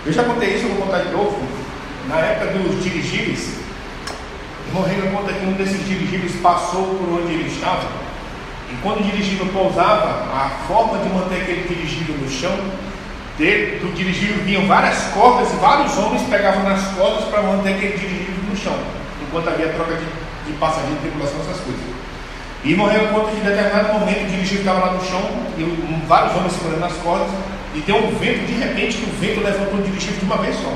Eu 0.07 0.13
já 0.13 0.25
contei 0.25 0.55
isso, 0.55 0.65
eu 0.65 0.75
vou 0.75 0.87
contar 0.87 1.01
de 1.01 1.13
novo. 1.13 1.39
Na 2.09 2.19
época 2.21 2.59
dos 2.59 2.83
dirigíveis, 2.83 3.57
o 4.67 4.69
irmão 4.69 4.83
Reino 4.85 5.11
conta 5.15 5.35
que 5.35 5.45
um 5.45 5.53
desses 5.53 5.87
dirigíveis 5.87 6.33
passou 6.43 6.85
por 6.85 7.21
onde 7.21 7.35
ele 7.35 7.49
estava 7.49 8.08
e 8.71 8.77
quando 8.83 9.01
o 9.01 9.03
dirigível 9.03 9.47
pousava, 9.47 10.29
a 10.33 10.51
forma 10.67 10.99
de 10.99 11.09
manter 11.09 11.43
aquele 11.43 11.67
dirigível 11.69 12.17
no 12.17 12.29
chão, 12.29 12.53
do 13.39 13.95
dirigível 13.95 14.43
vinham 14.45 14.67
várias 14.67 14.99
cordas 15.15 15.53
e 15.53 15.57
vários 15.57 15.97
homens 15.97 16.23
pegavam 16.29 16.65
nas 16.65 16.89
cordas 16.89 17.25
para 17.27 17.43
manter 17.43 17.75
aquele 17.75 17.97
dirigível 17.97 18.45
no 18.51 18.57
chão, 18.57 18.77
enquanto 19.23 19.49
havia 19.49 19.69
troca 19.69 19.95
de, 19.95 20.05
de 20.51 20.59
passageiro, 20.59 20.97
tripulação, 21.01 21.41
essas 21.41 21.61
coisas. 21.61 21.81
E 22.65 22.75
morreu 22.75 23.07
conta 23.09 23.31
que 23.31 23.37
em 23.37 23.45
determinado 23.45 24.01
momento 24.01 24.25
o 24.25 24.31
dirigível 24.31 24.59
estava 24.59 24.87
lá 24.87 24.93
no 24.95 25.05
chão, 25.05 25.23
e 25.57 26.07
vários 26.07 26.37
homens 26.37 26.53
segurando 26.53 26.81
nas 26.81 26.95
cordas, 26.95 27.31
e 27.75 27.81
deu 27.81 27.97
um 27.97 28.11
vento, 28.19 28.47
de 28.47 28.55
repente, 28.55 28.99
que 28.99 29.05
o 29.09 29.13
vento 29.15 29.41
levantou 29.41 29.79
o 29.79 29.83
dirigível 29.83 30.19
de 30.19 30.25
uma 30.25 30.39
vez 30.39 30.57
só. 30.57 30.73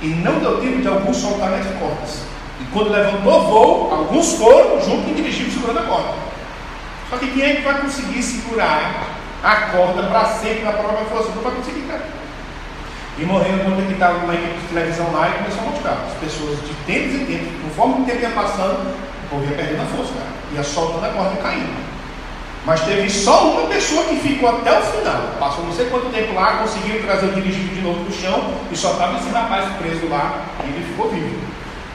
E 0.00 0.06
não 0.06 0.38
deu 0.38 0.60
tempo 0.60 0.80
de 0.80 0.86
alguns 0.86 1.16
soltarem 1.16 1.58
as 1.58 1.66
cordas. 1.78 2.22
E 2.60 2.64
quando 2.72 2.90
levantou 2.90 3.32
o 3.32 3.42
voo, 3.42 3.92
alguns 3.92 4.34
foram 4.34 4.80
junto 4.80 5.02
com 5.04 5.10
o 5.10 5.14
dirigível 5.14 5.52
segurando 5.52 5.80
a 5.80 5.82
corda. 5.82 6.14
Só 7.10 7.16
que 7.16 7.26
quem 7.28 7.42
é 7.42 7.56
que 7.56 7.62
vai 7.62 7.80
conseguir 7.80 8.22
segurar 8.22 9.04
a 9.42 9.56
corda 9.72 10.02
para 10.04 10.26
sempre 10.26 10.64
na 10.64 10.72
própria 10.72 11.06
força? 11.06 11.32
Não 11.34 11.42
vai 11.42 11.54
conseguir, 11.54 11.82
cara. 11.82 12.04
E 13.18 13.24
morrendo 13.24 13.64
quando 13.64 13.80
ele 13.80 13.94
estava 13.94 14.18
numa 14.18 14.34
equipe 14.34 14.60
de 14.60 14.68
televisão 14.68 15.10
lá 15.12 15.28
e 15.28 15.32
começou 15.32 15.60
a 15.60 15.70
mostrar. 15.70 16.06
As 16.06 16.14
pessoas 16.20 16.58
de 16.60 16.74
tempos 16.86 17.14
em 17.14 17.26
tempos, 17.26 17.62
conforme 17.62 18.02
o 18.02 18.04
tempo 18.04 18.20
ia 18.20 18.30
passando, 18.30 18.94
povo 19.28 19.44
ia 19.44 19.56
perdendo 19.56 19.82
a 19.82 19.86
força, 19.86 20.12
cara. 20.12 20.30
Ia 20.54 20.62
soltando 20.62 21.06
a 21.06 21.08
corda 21.08 21.34
e 21.34 21.42
caindo. 21.42 21.88
Mas 22.64 22.80
teve 22.82 23.08
só 23.08 23.52
uma 23.52 23.68
pessoa 23.68 24.04
que 24.04 24.16
ficou 24.16 24.48
até 24.50 24.78
o 24.78 24.82
final. 24.82 25.36
Passou 25.40 25.64
não 25.64 25.72
sei 25.72 25.86
quanto 25.86 26.12
tempo 26.12 26.34
lá, 26.34 26.58
conseguiu 26.58 27.02
trazer 27.02 27.26
o 27.26 27.32
dirigível 27.32 27.74
de 27.74 27.80
novo 27.80 28.04
para 28.04 28.12
o 28.12 28.16
chão 28.16 28.54
e 28.70 28.76
só 28.76 28.92
estava 28.92 29.18
esse 29.18 29.30
rapaz 29.30 29.64
preso 29.78 30.06
lá 30.08 30.44
e 30.64 30.68
ele 30.68 30.86
ficou 30.86 31.10
vivo. 31.10 31.36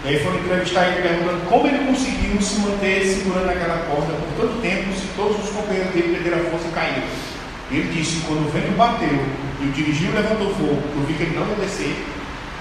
E 0.03 0.09
aí 0.09 0.19
foram 0.19 0.37
entrevistar 0.39 0.87
ele 0.87 1.01
perguntando 1.01 1.49
como 1.49 1.65
ele 1.65 1.85
conseguiu 1.87 2.41
se 2.41 2.59
manter 2.59 3.05
segurando 3.05 3.49
aquela 3.49 3.77
corda 3.87 4.11
por 4.11 4.47
tanto 4.47 4.61
tempo 4.61 4.91
se 4.91 5.07
todos 5.15 5.41
os 5.41 5.49
companheiros 5.51 5.93
dele 5.93 6.13
perderam 6.15 6.45
a 6.45 6.49
força 6.49 6.67
e 6.67 6.71
caíram. 6.71 7.03
Ele 7.71 7.89
disse, 7.93 8.19
quando 8.27 8.45
o 8.45 8.51
vento 8.51 8.75
bateu 8.75 9.25
e 9.61 9.65
o 9.65 9.71
dirigível 9.71 10.21
levantou 10.21 10.53
fogo, 10.55 10.83
eu 10.93 11.03
vi 11.07 11.13
que 11.13 11.23
ele 11.23 11.39
não 11.39 11.47
ia 11.47 11.55
descer, 11.55 11.95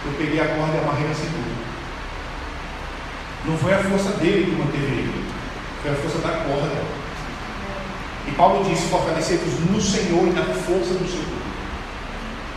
eu 0.07 0.13
peguei 0.13 0.41
a 0.41 0.55
corda 0.55 0.77
e 0.77 0.79
amarrei 0.79 1.09
na 1.09 1.15
cintura. 1.15 1.53
Não 3.45 3.59
foi 3.59 3.75
a 3.75 3.79
força 3.79 4.11
dele 4.19 4.45
que 4.45 4.57
manteve 4.57 4.87
ele, 4.87 5.25
foi 5.83 5.91
a 5.91 5.95
força 5.97 6.19
da 6.19 6.45
corda. 6.45 7.03
E 8.29 8.31
Paulo 8.31 8.65
diz: 8.71 8.85
fortalecei-vos 8.85 9.59
no 9.69 9.81
Senhor 9.81 10.29
e 10.29 10.31
na 10.31 10.45
força 10.45 10.95
do 10.95 11.11
seu 11.11 11.23
poder. 11.27 11.43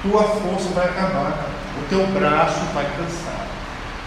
Tua 0.04 0.24
força 0.24 0.70
vai 0.76 0.86
acabar, 0.86 1.50
o 1.82 1.90
teu 1.90 2.06
braço 2.08 2.62
vai 2.72 2.86
cansar. 2.96 3.55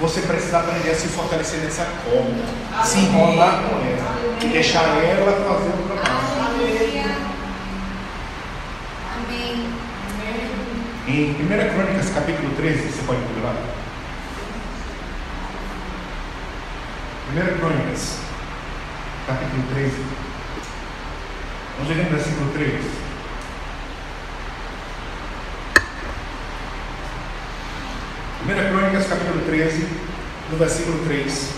Você 0.00 0.20
precisa 0.20 0.58
aprender 0.60 0.90
a 0.90 0.94
se 0.94 1.08
fortalecer 1.08 1.58
nessa 1.58 1.84
corda, 2.04 2.84
se 2.84 3.00
enrolar 3.00 3.62
com 3.62 3.76
ela, 3.80 4.36
e 4.40 4.46
deixar 4.46 4.84
ela 5.02 5.32
fazer 5.32 5.70
o 5.70 5.82
trabalho. 5.88 6.18
Amém. 9.16 9.68
Em 11.08 11.30
1 11.32 11.74
Crônicas, 11.74 12.10
capítulo 12.10 12.54
13, 12.54 12.92
você 12.92 13.02
pode 13.02 13.22
procurar? 13.22 13.56
1 17.32 17.58
Crônicas, 17.58 18.18
capítulo 19.26 19.62
13. 19.74 19.92
Vamos 21.76 21.96
ler 21.96 22.04
no 22.04 22.10
versículo 22.10 22.52
3. 22.52 23.07
Primeira 28.48 28.70
Crônicas, 28.70 29.06
capítulo 29.06 29.44
13, 29.44 29.86
no 30.50 30.56
versículo 30.56 31.04
3. 31.04 31.50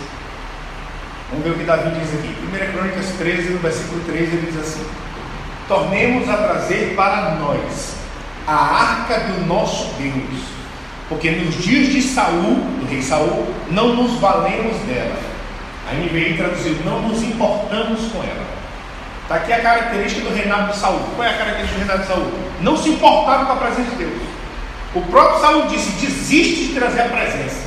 Vamos 1.31 1.45
ver 1.45 1.51
o 1.53 1.55
que 1.55 1.63
Davi 1.63 1.91
diz 1.91 2.13
aqui. 2.19 2.35
1 2.43 2.73
Crônicas 2.73 3.07
13, 3.17 3.51
no 3.51 3.59
versículo 3.61 4.03
3, 4.07 4.21
ele 4.21 4.51
diz 4.51 4.61
assim: 4.61 4.85
Tornemos 5.69 6.29
a 6.29 6.37
trazer 6.37 6.97
para 6.97 7.37
nós 7.37 7.95
a 8.45 8.57
arca 8.57 9.21
do 9.21 9.47
nosso 9.47 9.95
Deus, 10.03 10.43
porque 11.09 11.31
nos 11.31 11.55
dias 11.63 11.93
de 11.93 12.03
Saul, 12.03 12.57
do 12.81 12.87
rei 12.91 13.03
Saul, 13.03 13.55
não 13.71 13.95
nos 13.95 14.19
valemos 14.19 14.77
dela. 14.79 15.17
A 15.89 15.95
NVI 15.95 16.39
traduziu: 16.39 16.75
não 16.85 17.03
nos 17.03 17.23
importamos 17.23 18.11
com 18.11 18.19
ela. 18.19 18.47
Está 19.23 19.37
aqui 19.37 19.53
a 19.53 19.61
característica 19.61 20.29
do 20.29 20.35
reinado 20.35 20.73
de 20.73 20.79
Saul. 20.79 20.99
Qual 21.15 21.23
é 21.23 21.31
a 21.31 21.39
característica 21.39 21.79
do 21.79 21.87
reinado 21.87 22.03
de 22.03 22.09
Saul? 22.09 22.33
Não 22.63 22.77
se 22.77 22.89
importava 22.89 23.45
com 23.45 23.53
a 23.53 23.57
presença 23.59 23.91
de 23.93 23.97
Deus. 23.97 24.40
O 24.95 25.01
próprio 25.03 25.41
Saul 25.41 25.67
disse: 25.69 25.91
desiste 26.05 26.69
de 26.69 26.75
trazer 26.75 27.03
a 27.03 27.09
presença. 27.09 27.61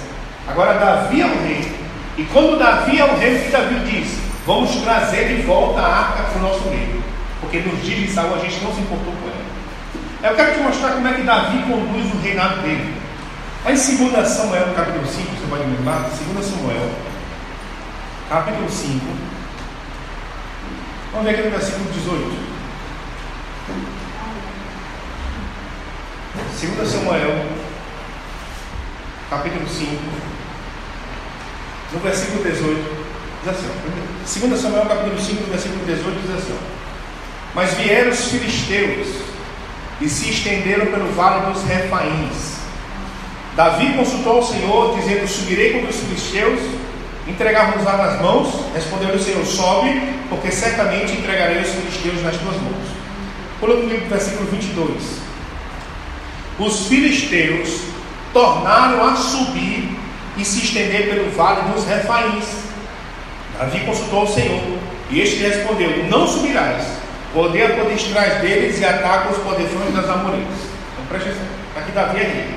Agora 0.47 0.73
Davi 0.73 1.21
é 1.21 1.25
o 1.25 1.43
rei. 1.43 1.71
E 2.17 2.23
quando 2.25 2.59
Davi 2.59 2.99
é 2.99 3.05
o 3.05 3.17
rei, 3.17 3.37
o 3.37 3.43
que 3.43 3.51
Davi 3.51 3.75
diz? 3.89 4.17
Vamos 4.45 4.75
trazer 4.81 5.35
de 5.35 5.41
volta 5.43 5.79
a 5.79 5.99
arca 5.99 6.23
para 6.23 6.39
o 6.39 6.41
nosso 6.41 6.67
meio. 6.69 7.01
Porque 7.39 7.59
nos 7.59 7.81
dias 7.81 7.99
de 7.99 8.07
Saul 8.11 8.35
a 8.35 8.39
gente 8.39 8.61
não 8.61 8.73
se 8.73 8.81
importou 8.81 9.13
com 9.13 9.29
ela. 9.29 10.31
Eu 10.31 10.35
quero 10.35 10.53
te 10.53 10.59
mostrar 10.59 10.91
como 10.91 11.07
é 11.07 11.13
que 11.13 11.21
Davi 11.23 11.63
conduz 11.63 12.13
o 12.13 12.17
reinado 12.17 12.61
dele. 12.61 12.93
Lá 13.63 13.71
em 13.71 13.75
2 13.75 14.27
Samuel, 14.27 14.73
capítulo 14.75 15.07
5, 15.07 15.27
você 15.27 15.47
pode 15.49 15.63
lembrar? 15.63 16.09
2 16.33 16.45
Samuel, 16.45 16.91
capítulo 18.29 18.69
5. 18.69 19.05
Vamos 21.13 21.27
ver 21.27 21.35
aqui 21.35 21.43
no 21.43 21.51
versículo 21.51 21.91
18. 21.93 22.52
2 26.35 26.89
Samuel, 26.89 27.45
capítulo 29.29 29.69
5, 29.69 29.91
no 31.93 31.99
versículo 31.99 32.43
18, 32.43 32.81
diz 33.43 33.53
assim: 33.53 34.49
2 34.49 34.59
Samuel, 34.59 34.85
capítulo 34.87 35.19
5, 35.19 35.41
no 35.41 35.47
versículo 35.49 35.85
18, 35.85 36.21
diz 36.21 36.35
assim: 36.35 36.57
Mas 37.53 37.75
vieram 37.75 38.09
os 38.09 38.31
filisteus 38.31 39.09
e 40.01 40.09
se 40.09 40.31
estenderam 40.31 40.87
pelo 40.87 41.11
vale 41.13 41.53
dos 41.53 41.63
Refaíns. 41.65 42.57
Davi 43.55 43.93
consultou 43.93 44.39
o 44.39 44.43
Senhor, 44.43 44.95
dizendo: 44.95 45.27
Subirei 45.27 45.73
contra 45.73 45.91
os 45.91 45.97
filisteus, 45.97 46.59
entregar-nos 47.27 47.85
lá 47.85 47.95
nas 47.95 48.19
mãos. 48.19 48.55
Respondeu 48.73 49.13
o 49.13 49.19
Senhor: 49.19 49.45
Sobe, 49.45 50.01
porque 50.29 50.49
certamente 50.49 51.13
entregarei 51.13 51.61
os 51.61 51.69
filisteus 51.69 52.23
nas 52.23 52.35
tuas 52.37 52.55
mãos. 52.55 52.87
Pula 53.59 53.75
comigo 53.75 54.03
o 54.07 54.09
versículo 54.09 54.49
22. 54.49 55.32
Os 56.59 56.87
filisteus 56.87 57.81
tornaram 58.31 59.05
a 59.05 59.15
subir 59.15 59.97
e 60.37 60.45
se 60.45 60.63
estender 60.63 61.09
pelo 61.09 61.31
vale 61.31 61.61
dos 61.71 61.85
Refaíns. 61.85 62.45
Davi 63.57 63.79
consultou 63.81 64.23
o 64.23 64.27
Senhor, 64.27 64.61
e 65.09 65.21
este 65.21 65.37
lhe 65.37 65.47
respondeu: 65.47 66.05
Não 66.09 66.27
subirás, 66.27 66.83
rodeia 67.33 67.69
por 67.69 67.85
detrás 67.85 68.41
deles 68.41 68.79
e 68.79 68.85
ataca 68.85 69.31
os 69.31 69.37
poderões 69.37 69.93
das 69.93 70.09
Amoreiras. 70.09 70.47
Então 70.93 71.05
preste 71.09 71.29
atenção, 71.29 71.47
aqui 71.75 71.91
Davi 71.91 72.19
é 72.19 72.23
rei. 72.23 72.55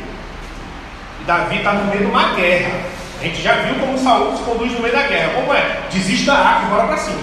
Davi 1.26 1.56
está 1.56 1.72
no 1.72 1.86
meio 1.86 2.00
de 2.00 2.06
uma 2.06 2.34
guerra. 2.34 2.96
A 3.20 3.24
gente 3.24 3.42
já 3.42 3.54
viu 3.54 3.74
como 3.76 3.98
Saul 3.98 4.36
se 4.36 4.42
conduz 4.42 4.72
no 4.72 4.80
meio 4.80 4.94
da 4.94 5.06
guerra. 5.06 5.32
Como 5.34 5.52
é? 5.54 5.80
Desiste 5.90 6.26
da 6.26 6.34
arca 6.34 6.66
e 6.66 6.70
bora 6.70 6.86
para 6.86 6.96
cima. 6.98 7.18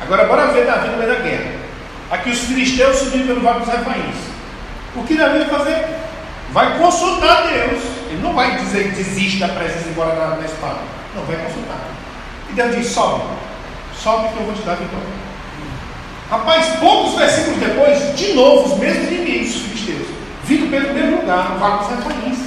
Agora 0.00 0.26
bora 0.26 0.46
ver 0.48 0.66
Davi 0.66 0.88
no 0.88 0.98
meio 0.98 1.10
da 1.10 1.20
guerra. 1.20 1.52
Aqui 2.10 2.30
os 2.30 2.40
filisteus 2.40 2.98
subindo 2.98 3.26
pelo 3.26 3.40
vale 3.40 3.60
dos 3.60 3.68
Refaíns. 3.68 4.16
O 4.94 5.02
que 5.04 5.16
Davi 5.16 5.38
vai 5.38 5.48
fazer? 5.48 6.01
Vai 6.52 6.78
consultar 6.78 7.48
Deus. 7.48 7.82
Ele 8.10 8.22
não 8.22 8.34
vai 8.34 8.56
dizer 8.56 8.92
desista 8.92 9.46
da 9.46 9.54
presença 9.54 9.88
e 9.88 9.92
bora 9.92 10.14
na, 10.14 10.36
na 10.36 10.44
espada. 10.44 10.80
Não, 11.14 11.24
vai 11.24 11.36
consultar. 11.36 11.78
E 12.50 12.52
Deus 12.52 12.76
diz: 12.76 12.86
sobe. 12.88 13.22
Sobe 13.98 14.28
que 14.28 14.36
eu 14.36 14.46
vou 14.46 14.54
te 14.54 14.62
dar 14.62 14.76
vitória. 14.76 15.22
Rapaz, 16.30 16.66
poucos 16.80 17.14
versículos 17.18 17.58
depois, 17.58 18.16
de 18.16 18.32
novo, 18.32 18.72
os 18.72 18.78
mesmos 18.78 19.06
inimigos 19.12 19.54
filisteus, 19.54 20.08
vindo 20.44 20.70
pelo 20.70 20.94
mesmo 20.94 21.20
lugar, 21.20 21.50
no 21.50 21.58
Vale 21.58 21.78
dos 21.78 21.88
Refaíns. 21.88 22.38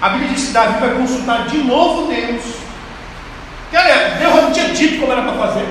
A 0.00 0.08
Bíblia 0.10 0.30
diz 0.30 0.46
que 0.46 0.52
Davi 0.52 0.80
vai 0.80 0.94
consultar 0.94 1.46
de 1.46 1.58
novo 1.58 2.12
Deus. 2.12 2.42
Cara, 3.72 4.16
Deus 4.18 4.34
não 4.34 4.52
tinha 4.52 4.68
dito 4.68 5.00
como 5.00 5.12
era 5.12 5.22
para 5.22 5.32
fazer. 5.32 5.66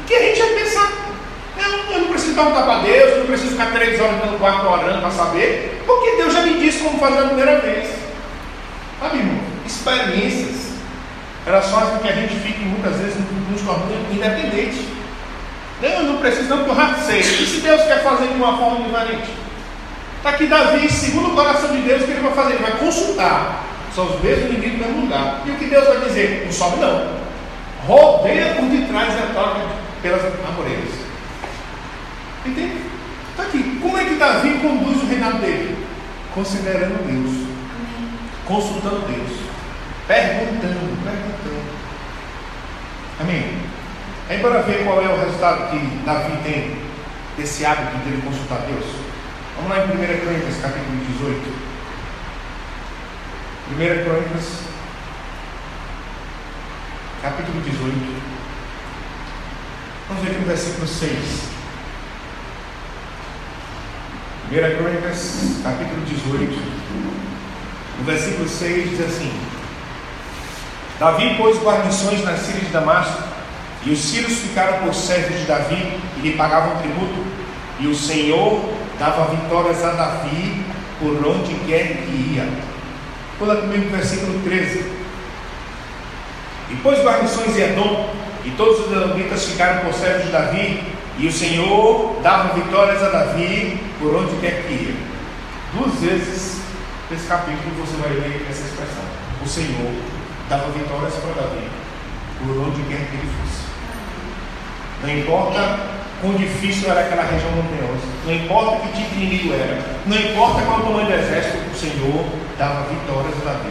O 0.00 0.04
que 0.06 0.14
a 0.14 0.22
gente 0.22 0.38
ia 0.38 0.54
pensar? 0.60 1.03
Eu, 1.56 1.92
eu 1.92 2.00
não 2.00 2.08
preciso 2.08 2.34
perguntar 2.34 2.62
para 2.62 2.80
Deus, 2.80 3.10
eu 3.10 3.18
não 3.18 3.26
preciso 3.26 3.52
ficar 3.52 3.72
três 3.72 4.00
horas 4.00 4.30
no 4.30 4.38
quarto 4.38 4.66
orando 4.66 5.00
para 5.00 5.10
saber, 5.10 5.82
porque 5.86 6.16
Deus 6.16 6.32
já 6.32 6.42
me 6.42 6.58
disse 6.58 6.82
como 6.82 6.98
fazer 6.98 7.18
a 7.18 7.26
primeira 7.28 7.58
vez. 7.60 7.88
Sabe, 9.00 9.18
irmão? 9.18 9.40
Experiências, 9.66 10.72
elas 11.46 11.70
fazem 11.70 11.96
com 11.96 11.98
que 11.98 12.08
a 12.08 12.12
gente 12.12 12.34
fique 12.36 12.60
muitas 12.64 12.96
vezes 12.96 13.16
nos 13.50 13.60
tornando 13.62 14.12
independentes. 14.12 14.80
Eu 15.82 16.02
não 16.04 16.18
preciso 16.18 16.48
não, 16.48 16.58
porque 16.64 16.70
eu 16.70 16.76
já 16.76 16.94
sei. 16.94 17.20
E 17.20 17.46
se 17.46 17.60
Deus 17.60 17.82
quer 17.82 18.02
fazer 18.02 18.28
de 18.28 18.34
uma 18.34 18.56
forma 18.56 18.84
diferente? 18.84 19.30
Está 20.16 20.30
aqui 20.30 20.46
Davi, 20.46 20.90
segundo 20.90 21.32
o 21.32 21.34
coração 21.34 21.70
de 21.70 21.82
Deus, 21.82 22.02
o 22.02 22.06
que 22.06 22.12
ele 22.12 22.22
vai 22.22 22.32
fazer? 22.32 22.54
Ele 22.54 22.62
vai 22.62 22.72
consultar. 22.78 23.64
São 23.94 24.06
os 24.06 24.22
mesmos 24.22 24.50
inimigos 24.50 24.78
no 24.78 24.86
mesmo 24.86 25.00
lugar. 25.02 25.42
E 25.44 25.50
o 25.50 25.54
que 25.56 25.66
Deus 25.66 25.86
vai 25.86 26.00
dizer? 26.00 26.42
Não 26.46 26.52
sobe 26.52 26.80
não. 26.80 27.24
Rodeia 27.86 28.54
por 28.54 28.64
detrás 28.64 29.12
e 29.12 29.18
ataca 29.18 29.60
pelas 30.00 30.22
amoreiras. 30.48 31.03
Entende? 32.44 32.82
Está 33.30 33.44
aqui. 33.44 33.78
Como 33.80 33.96
é 33.98 34.04
que 34.04 34.14
Davi 34.16 34.58
conduz 34.60 35.02
o 35.02 35.06
reinado 35.06 35.38
dele? 35.38 35.86
Considerando 36.34 37.04
Deus. 37.06 37.48
Consultando 38.46 39.06
Deus. 39.06 39.40
Perguntando, 40.06 41.02
perguntando. 41.02 41.64
Amém? 43.20 43.58
Aí 44.28 44.38
para 44.38 44.62
ver 44.62 44.84
qual 44.84 45.02
é 45.02 45.08
o 45.08 45.18
resultado 45.18 45.70
que 45.70 45.78
Davi 46.04 46.36
tem 46.42 46.76
desse 47.36 47.64
hábito 47.64 47.96
de 47.98 48.10
ele 48.10 48.22
consultar 48.22 48.60
Deus. 48.66 48.84
Vamos 49.56 49.70
lá 49.70 49.84
em 49.84 49.88
1 49.88 50.20
Crônicas, 50.20 50.60
capítulo 50.60 50.96
18. 51.06 51.64
1 53.72 54.04
Crônicas, 54.04 54.60
capítulo 57.22 57.60
18. 57.62 58.22
Vamos 60.08 60.22
ver 60.22 60.30
aqui 60.30 60.40
no 60.40 60.46
versículo 60.46 60.86
6. 60.86 61.53
1 64.54 64.76
Crônicas, 64.76 65.58
capítulo 65.64 66.00
18. 66.06 66.56
No 67.98 68.04
versículo 68.04 68.48
6 68.48 68.90
diz 68.90 69.00
assim: 69.00 69.32
Davi 71.00 71.34
pôs 71.34 71.58
guarnições 71.58 72.22
nas 72.22 72.38
sírias 72.38 72.66
de 72.66 72.72
Damasco, 72.72 73.20
e 73.84 73.90
os 73.90 73.98
sírios 73.98 74.38
ficaram 74.38 74.84
por 74.84 74.94
servos 74.94 75.40
de 75.40 75.46
Davi 75.46 75.98
e 76.18 76.20
lhe 76.20 76.36
pagavam 76.36 76.76
tributo, 76.76 77.24
e 77.80 77.88
o 77.88 77.96
Senhor 77.96 78.72
dava 78.96 79.34
vitórias 79.34 79.82
a 79.82 79.90
Davi 79.90 80.64
por 81.00 81.14
onde 81.26 81.52
quer 81.66 81.88
que 81.88 82.34
ia. 82.34 82.48
Pula 83.40 83.56
comigo 83.56 83.86
no 83.86 83.90
versículo 83.90 84.40
13. 84.44 84.84
E 86.70 86.76
pôs 86.76 87.00
guarnições 87.00 87.56
em 87.56 87.60
Edom, 87.60 88.14
e 88.44 88.50
todos 88.52 88.86
os 88.86 88.92
edomitas 88.92 89.46
ficaram 89.46 89.80
por 89.80 89.92
servos 89.92 90.26
de 90.26 90.30
Davi, 90.30 90.80
e 91.18 91.28
o 91.28 91.32
Senhor 91.32 92.18
dava 92.22 92.54
vitórias 92.54 93.02
a 93.02 93.08
Davi 93.08 93.80
por 94.00 94.14
onde 94.16 94.36
quer 94.40 94.62
que 94.62 94.72
ia. 94.72 94.94
Duas 95.74 95.94
vezes 96.00 96.60
nesse 97.10 97.26
capítulo 97.26 97.70
você 97.78 97.96
vai 97.96 98.10
ler 98.10 98.46
essa 98.50 98.66
expressão. 98.66 99.04
O 99.44 99.48
Senhor 99.48 99.92
dava 100.48 100.70
vitórias 100.72 101.14
para 101.14 101.42
Davi 101.42 101.68
por 102.38 102.56
onde 102.58 102.82
quer 102.82 103.06
que 103.08 103.16
ele 103.16 103.30
fosse. 103.40 103.64
Não 105.02 105.10
importa 105.10 105.78
quão 106.20 106.34
difícil 106.34 106.90
era 106.90 107.00
aquela 107.00 107.22
região 107.22 107.50
montanhosa, 107.52 108.06
não 108.24 108.34
importa 108.34 108.76
que 108.80 108.96
tipo 108.96 109.14
de 109.14 109.24
inimigo 109.24 109.52
era, 109.52 109.78
não 110.06 110.16
importa 110.16 110.62
qual 110.62 110.80
o 110.80 110.82
tamanho 110.82 111.06
do 111.06 111.12
exército, 111.12 111.58
o 111.70 111.76
Senhor 111.76 112.24
dava 112.58 112.88
vitórias 112.88 113.34
a 113.42 113.52
Davi 113.52 113.70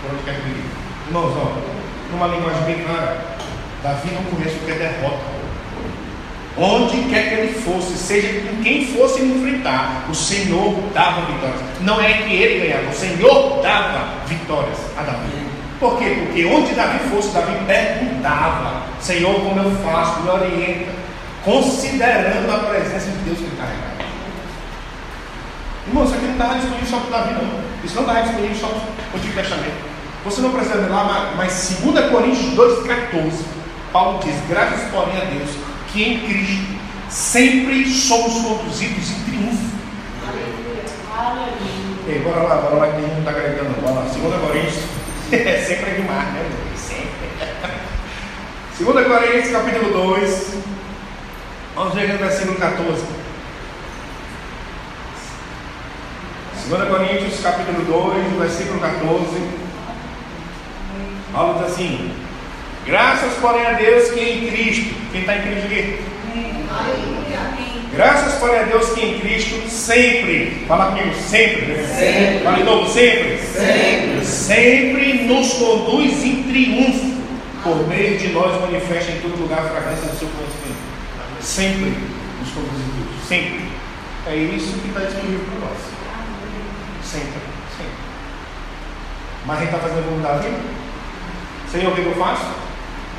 por 0.00 0.12
onde 0.12 0.22
quer 0.22 0.34
que 0.36 0.48
ele 0.48 0.60
ia. 0.60 1.08
Irmãos, 1.08 1.34
ó, 1.36 2.12
numa 2.12 2.28
linguagem 2.28 2.62
bem 2.62 2.84
clara, 2.84 3.20
Davi 3.82 4.10
não 4.14 4.22
conhece 4.24 4.56
o 4.56 4.60
que 4.60 4.70
é 4.70 4.74
derrota. 4.74 5.39
Onde 6.58 7.08
quer 7.08 7.28
que 7.28 7.34
ele 7.34 7.60
fosse, 7.60 7.96
seja 7.96 8.40
com 8.40 8.62
quem 8.62 8.86
fosse 8.86 9.22
enfrentar, 9.22 10.06
o 10.10 10.14
Senhor 10.14 10.74
dava 10.92 11.22
vitórias. 11.22 11.60
Não 11.80 12.00
é 12.00 12.12
que 12.12 12.34
ele 12.34 12.66
ganhava, 12.66 12.90
o 12.90 12.94
Senhor 12.94 13.60
dava 13.62 14.26
vitórias 14.26 14.78
a 14.96 15.02
Davi. 15.02 15.30
Por 15.78 15.98
quê? 15.98 16.24
Porque 16.26 16.44
onde 16.44 16.74
Davi 16.74 16.98
fosse, 17.08 17.28
Davi 17.28 17.52
perguntava: 17.66 18.82
Senhor, 19.00 19.34
como 19.34 19.60
eu 19.60 19.70
faço? 19.76 20.20
Me 20.20 20.28
orienta, 20.28 20.92
considerando 21.44 22.52
a 22.52 22.58
presença 22.58 23.10
de 23.10 23.18
Deus 23.24 23.38
que 23.38 23.56
carregava. 23.56 23.90
Irmão, 25.86 26.04
isso 26.04 26.14
aqui 26.14 26.26
não 26.26 26.32
estava 26.32 26.54
disponível 26.54 26.86
só 26.86 26.98
para 26.98 27.18
Davi, 27.18 27.34
não. 27.34 27.84
Isso 27.84 27.94
não 27.94 28.02
estava 28.02 28.22
disponível 28.22 28.56
só 28.56 28.66
para 28.66 28.76
o 28.76 29.16
Antigo 29.16 29.34
Testamento. 29.34 29.90
Você 30.24 30.40
não 30.42 30.50
precisa 30.50 30.76
ver 30.76 30.90
lá, 30.90 31.32
mas 31.36 31.78
2 31.82 32.10
Coríntios 32.10 32.54
2,14, 32.54 33.32
Paulo 33.90 34.20
diz: 34.22 34.34
Graças, 34.48 34.90
porém, 34.90 35.16
a 35.16 35.24
Deus, 35.24 35.48
que 35.92 36.02
em 36.02 36.20
Cristo 36.20 36.80
sempre 37.08 37.90
somos 37.90 38.32
conduzidos 38.42 39.10
em 39.10 39.24
triunfo. 39.24 39.70
Aleluia. 41.16 41.60
Ei, 42.06 42.18
bora 42.20 42.42
lá, 42.42 42.56
bora 42.56 42.74
lá, 42.76 42.92
que 42.92 43.00
não 43.02 43.18
está 43.18 43.32
carregando. 43.32 43.80
Bora 43.80 43.94
lá, 43.94 44.02
2 44.02 44.40
Coríntios, 44.40 44.84
é 45.32 45.58
sempre 45.66 45.90
é 45.90 45.94
demais, 45.94 46.28
né? 46.32 46.50
Sempre. 46.76 47.28
2 48.84 49.06
Coríntios, 49.06 49.52
capítulo 49.52 49.92
2, 49.92 50.54
vamos 51.74 51.94
ver 51.94 52.12
no 52.12 52.18
versículo 52.18 52.58
14. 52.58 53.02
2 56.68 56.88
Coríntios, 56.88 57.40
capítulo 57.40 57.84
2, 57.84 58.38
versículo 58.38 58.80
14. 58.80 59.60
Paulo 61.32 61.62
diz 61.62 61.72
assim: 61.72 62.12
Graças, 62.90 63.34
porém, 63.34 63.64
a 63.64 63.74
Deus 63.74 64.10
que 64.10 64.18
em 64.18 64.50
Cristo, 64.50 64.96
quem 65.12 65.20
está 65.20 65.36
em 65.36 65.42
Cristo 65.42 65.66
aqui? 65.66 65.98
Graças, 67.94 68.34
porém, 68.40 68.58
a 68.58 68.62
Deus 68.64 68.88
que 68.90 69.00
em 69.00 69.20
Cristo 69.20 69.70
sempre, 69.70 70.64
fala 70.66 70.86
comigo, 70.86 71.14
sempre, 71.14 71.66
né? 71.66 71.86
sempre. 71.86 72.42
fala 72.42 72.56
de 72.56 72.64
novo, 72.64 72.92
sempre. 72.92 73.38
sempre, 73.38 74.26
sempre 74.26 75.22
nos 75.22 75.52
conduz 75.52 76.24
em 76.24 76.42
triunfo, 76.42 77.22
por 77.62 77.86
meio 77.86 78.18
de 78.18 78.26
nós 78.30 78.60
manifesta 78.60 79.12
em 79.12 79.20
todo 79.20 79.40
lugar 79.40 79.60
a 79.60 79.68
fragrância 79.68 80.08
do 80.08 80.18
seu 80.18 80.28
conhecimento. 80.28 80.80
Sempre 81.40 81.94
nos 82.40 82.50
conduz 82.50 82.72
em 82.72 82.90
triunfo, 82.90 83.26
sempre. 83.28 83.70
É 84.26 84.34
isso 84.34 84.80
que 84.80 84.88
está 84.88 84.98
disponível 85.02 85.46
para 85.48 85.68
nós. 85.68 85.78
Sempre, 87.04 87.38
sempre. 87.78 87.92
Mas 89.46 89.56
a 89.56 89.60
gente 89.60 89.74
está 89.74 89.78
fazendo 89.78 90.08
como 90.08 90.20
Davi? 90.20 90.48
Senhor, 91.70 91.92
o 91.92 91.94
que 91.94 92.04
eu 92.04 92.14
faço? 92.16 92.69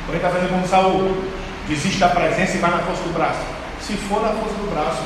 Ele 0.08 0.16
está 0.16 0.30
fazendo 0.30 0.50
como 0.50 0.66
Saul? 0.66 1.24
Desiste 1.68 1.98
da 1.98 2.08
presença 2.08 2.56
e 2.56 2.58
vai 2.58 2.70
na 2.70 2.78
força 2.78 3.02
do 3.02 3.12
braço. 3.14 3.40
Se 3.80 3.94
for 3.94 4.22
na 4.22 4.30
força 4.30 4.54
do 4.54 4.70
braço, 4.70 5.02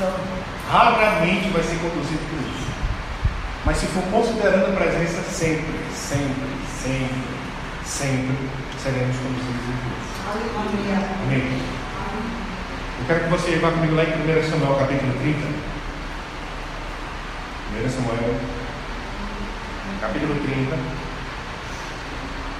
não. 0.00 0.40
Raramente 0.70 1.48
vai 1.50 1.62
ser 1.62 1.76
conduzido 1.76 2.22
por 2.30 2.38
isso. 2.38 2.70
Mas 3.64 3.76
se 3.76 3.86
for 3.86 4.02
considerando 4.04 4.72
a 4.72 4.76
presença, 4.76 5.20
sempre, 5.22 5.80
sempre, 5.94 6.48
sempre, 6.80 7.22
sempre 7.84 8.36
seremos 8.82 9.16
conduzidos 9.16 9.60
por 9.66 9.92
isso. 9.98 10.10
Amém. 11.24 11.60
Eu 13.00 13.06
quero 13.06 13.24
que 13.24 13.30
você 13.30 13.58
vá 13.58 13.70
comigo 13.72 13.94
lá 13.94 14.04
em 14.04 14.08
1 14.08 14.50
Samuel 14.50 14.78
capítulo 14.78 15.12
30. 15.20 15.38
1 17.84 17.90
Samuel 17.90 18.40
capítulo 20.00 20.34
30. 20.34 20.76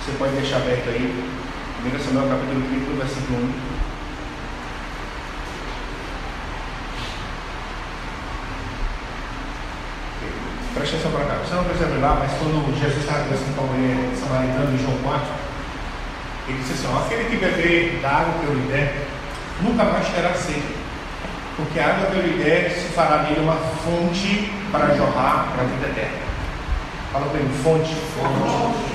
Você 0.00 0.12
pode 0.18 0.32
deixar 0.32 0.56
aberto 0.56 0.88
aí. 0.88 1.39
1 1.82 1.98
Samuel 1.98 2.28
capítulo 2.28 2.60
30, 2.68 2.92
versículo 2.92 3.38
1. 3.40 3.52
Preste 10.74 10.96
atenção 10.96 11.12
para 11.12 11.24
cá. 11.24 11.34
Você 11.42 11.54
não 11.54 11.64
precisa 11.64 11.86
abrir 11.86 12.00
lá, 12.00 12.16
mas 12.20 12.32
quando 12.32 12.78
Jesus 12.78 12.98
estava 12.98 13.24
conversando 13.24 13.56
com 13.56 13.64
a 13.64 13.66
mulher 13.68 13.96
samaritana 14.14 14.70
em 14.72 14.78
João 14.78 14.98
4, 15.02 15.28
ele 16.48 16.58
disse 16.58 16.72
assim: 16.74 16.98
aquele 16.98 17.24
que 17.30 17.36
beber 17.36 17.98
da 18.02 18.10
água 18.10 18.34
que 18.40 18.46
eu 18.46 18.54
lhe 18.54 18.68
der, 18.68 19.06
nunca 19.62 19.84
mais 19.84 20.06
terá 20.08 20.34
sede. 20.34 20.74
Porque 21.56 21.80
a 21.80 21.86
água 21.86 22.10
que 22.10 22.16
eu 22.18 22.26
lhe 22.26 22.44
der 22.44 22.70
se 22.72 22.92
fará 22.92 23.22
nele 23.22 23.40
uma 23.40 23.56
fonte 23.56 24.52
para 24.70 24.94
jorrar 24.94 25.48
para 25.54 25.62
a 25.62 25.66
vida 25.66 25.86
eterna. 25.86 26.28
Fala 27.10 27.26
bem, 27.32 27.48
fonte. 27.64 27.94
Fonte. 28.12 28.89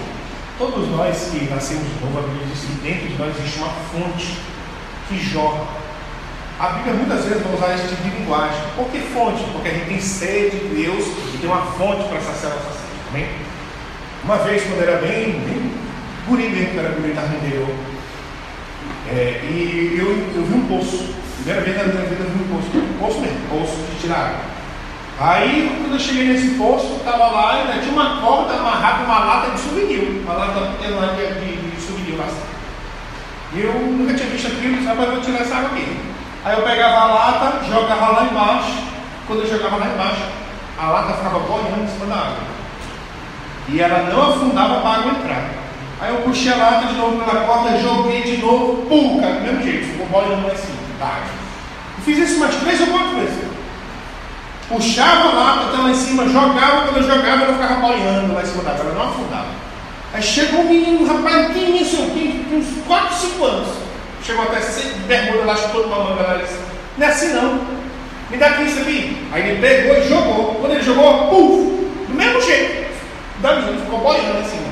Todos 0.57 0.89
nós 0.89 1.31
que 1.31 1.49
nascemos 1.49 1.83
de 1.83 2.05
novo, 2.05 2.19
a 2.19 2.21
Bíblia 2.21 2.47
diz 2.47 2.61
que 2.61 2.81
dentro 2.81 3.07
de 3.07 3.17
nós 3.17 3.37
existe 3.37 3.59
uma 3.59 3.73
fonte 3.91 4.37
que 5.09 5.19
jorra. 5.19 5.65
A 6.59 6.69
Bíblia 6.69 6.93
muitas 6.93 7.25
vezes 7.25 7.43
vai 7.43 7.53
usar 7.53 7.75
esse 7.75 7.89
tipo 7.89 8.03
de 8.03 8.17
linguagem. 8.17 8.61
Por 8.75 8.87
que 8.89 8.99
fonte? 8.99 9.43
Porque 9.51 9.67
a 9.67 9.71
gente 9.73 9.87
tem 9.87 9.99
sede 9.99 10.57
de 10.57 10.83
Deus 10.83 11.05
e 11.33 11.37
tem 11.39 11.49
uma 11.49 11.61
fonte 11.61 12.07
para 12.07 12.21
saciar 12.21 12.53
a 12.53 12.55
nossa 12.55 12.71
sede. 12.71 13.01
Amém? 13.09 13.27
Uma 14.23 14.37
vez, 14.37 14.63
quando 14.63 14.81
era 14.81 15.01
bem, 15.01 15.39
bem 15.41 15.71
guri 16.27 16.49
mesmo, 16.49 16.79
era 16.79 16.89
guri 16.89 17.13
da 17.13 17.21
é, 19.07 19.39
e 19.43 19.95
eu, 19.99 20.07
eu 20.35 20.45
vi 20.45 20.53
um 20.53 20.67
poço. 20.67 21.13
Primeira 21.37 21.61
vez 21.61 21.77
na 21.77 21.83
minha 21.83 22.09
vida 22.09 22.23
eu 22.23 22.29
vi 22.31 22.43
um 22.43 22.47
poço. 22.47 22.69
Um 22.75 22.97
poço 22.97 23.19
mesmo, 23.19 23.37
poço 23.49 23.75
de 23.91 24.01
tirar. 24.01 24.41
Aí, 25.19 25.77
quando 25.79 25.93
eu 25.93 25.99
cheguei 25.99 26.27
nesse 26.27 26.55
posto, 26.55 26.97
estava 26.97 27.27
lá, 27.27 27.55
ainda 27.55 27.81
tinha 27.81 27.93
uma 27.93 28.19
corda 28.19 28.53
amarrada 28.53 29.05
uma 29.05 29.19
lata 29.19 29.51
de 29.51 29.59
souvenir, 29.61 30.14
uma 30.25 30.33
lata 30.33 30.59
pequena 30.71 31.07
de, 31.13 31.57
de, 31.57 31.81
souvenir. 31.81 32.19
E 33.53 33.61
eu 33.61 33.73
nunca 33.73 34.13
tinha 34.15 34.29
visto 34.29 34.47
aquilo, 34.47 34.75
disse, 34.75 34.87
rapaz, 34.87 35.09
vou 35.09 35.21
tirar 35.21 35.41
essa 35.41 35.55
água 35.55 35.69
aqui. 35.69 35.97
Aí 36.43 36.57
eu 36.57 36.63
pegava 36.63 36.95
a 36.95 37.05
lata, 37.05 37.65
jogava 37.65 38.11
lá 38.11 38.27
embaixo. 38.29 38.73
Quando 39.27 39.41
eu 39.41 39.49
jogava 39.49 39.77
lá 39.77 39.87
embaixo, 39.87 40.23
a 40.79 40.87
lata 40.87 41.13
ficava 41.13 41.39
boiando 41.39 41.83
em 41.83 41.87
cima 41.87 42.07
da 42.07 42.15
água. 42.15 42.55
E 43.69 43.79
ela 43.79 44.09
não 44.11 44.33
afundava 44.33 44.81
para 44.81 44.89
a 44.89 44.93
água 44.95 45.11
entrar. 45.11 45.49
Aí 46.01 46.13
eu 46.13 46.21
puxei 46.21 46.51
a 46.51 46.57
lata 46.57 46.87
de 46.87 46.95
novo 46.95 47.23
pela 47.23 47.45
corda, 47.45 47.77
joguei 47.79 48.23
de 48.23 48.37
novo, 48.37 48.85
pum, 48.87 49.21
cara, 49.21 49.35
do 49.35 49.41
mesmo 49.41 49.63
jeito, 49.63 49.91
ficou 49.91 50.07
boiando 50.07 50.47
lá 50.47 50.53
em 50.53 50.57
cima 50.57 50.77
da 50.99 51.05
água. 51.05 51.45
Eu 51.97 52.03
fiz 52.03 52.17
isso 52.17 52.37
umas 52.37 52.55
três 52.55 52.81
ou 52.81 52.87
quatro 52.87 53.15
vezes 53.15 53.55
puxava 54.67 55.31
lá, 55.31 55.63
botava 55.63 55.83
lá 55.83 55.89
em 55.91 55.95
cima, 55.95 56.27
jogava, 56.27 56.87
quando 56.87 56.97
eu 56.97 57.03
jogava, 57.03 57.43
ela 57.43 57.53
ficava 57.53 57.81
boiando 57.81 58.33
lá 58.33 58.41
em 58.41 58.45
cima 58.45 58.63
da 58.63 58.71
água, 58.71 58.85
ela 58.85 58.93
não 58.95 59.09
afundava. 59.09 59.64
Aí 60.15 60.23
chegou 60.23 60.61
um 60.61 60.69
menino, 60.69 61.01
um 61.01 61.07
rapaz 61.07 61.47
pequenininho, 61.47 61.81
assim, 61.81 62.45
uns 62.53 62.87
4, 62.87 63.15
5 63.17 63.43
anos. 63.43 63.67
Chegou 64.23 64.45
até 64.45 64.61
sem 64.61 64.93
bermuda 65.07 65.43
lá, 65.43 65.57
chutou 65.57 65.87
uma 65.87 66.05
manga 66.05 66.23
lá, 66.23 66.37
disse, 66.37 66.57
não 66.97 67.05
é 67.05 67.09
assim 67.09 67.33
não. 67.33 67.59
Me 68.29 68.37
dá 68.37 68.47
aqui 68.47 68.63
isso 68.63 68.79
aqui. 68.79 69.27
Aí 69.33 69.49
ele 69.49 69.59
pegou 69.59 69.97
e 69.97 70.07
jogou. 70.07 70.55
Quando 70.55 70.71
ele 70.71 70.83
jogou, 70.83 71.27
puf, 71.27 72.07
do 72.07 72.13
mesmo 72.13 72.41
jeito. 72.41 72.95
Da 73.41 73.55
menina, 73.57 73.81
ficou 73.81 73.99
boiando 73.99 74.49
cima. 74.49 74.69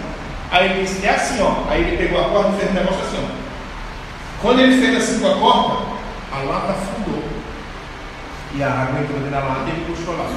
Aí 0.50 0.72
ele 0.72 0.84
disse, 0.84 1.06
é 1.06 1.10
assim, 1.10 1.42
ó. 1.42 1.70
Aí 1.70 1.82
ele 1.82 1.98
pegou 1.98 2.22
a 2.22 2.30
corda 2.30 2.56
e 2.56 2.60
fez 2.60 2.72
um 2.72 2.76
negócio 2.76 3.02
assim, 3.02 3.18
ó. 3.22 4.42
Quando 4.42 4.62
ele 4.62 4.80
fez 4.82 4.96
assim 4.96 5.20
com 5.20 5.28
a 5.28 5.36
corda, 5.36 5.86
a 6.32 6.38
lata 6.44 6.72
afundou 6.72 7.22
e 8.56 8.64
a 8.64 8.70
água 8.70 9.02
entrou 9.02 9.20
dentro 9.20 9.32
da 9.32 9.40
lata 9.40 9.66
e 9.68 9.72
ele 9.72 9.94
puxou 9.94 10.16
lá. 10.16 10.30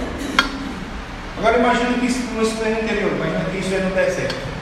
Agora 1.38 1.58
imagina 1.58 1.92
que 1.92 2.06
isso 2.06 2.24
não 2.34 2.42
no 2.42 2.82
interior, 2.82 3.12
imagina 3.12 3.44
que 3.52 3.58
isso 3.58 3.72
é 3.72 3.78
no 3.78 3.94
deserto. 3.94 4.55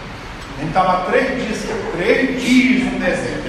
Estava 0.68 1.10
três 1.10 1.42
dias, 1.42 1.62
três 1.96 2.42
dias 2.42 2.92
no 2.92 2.98
deserto, 2.98 3.44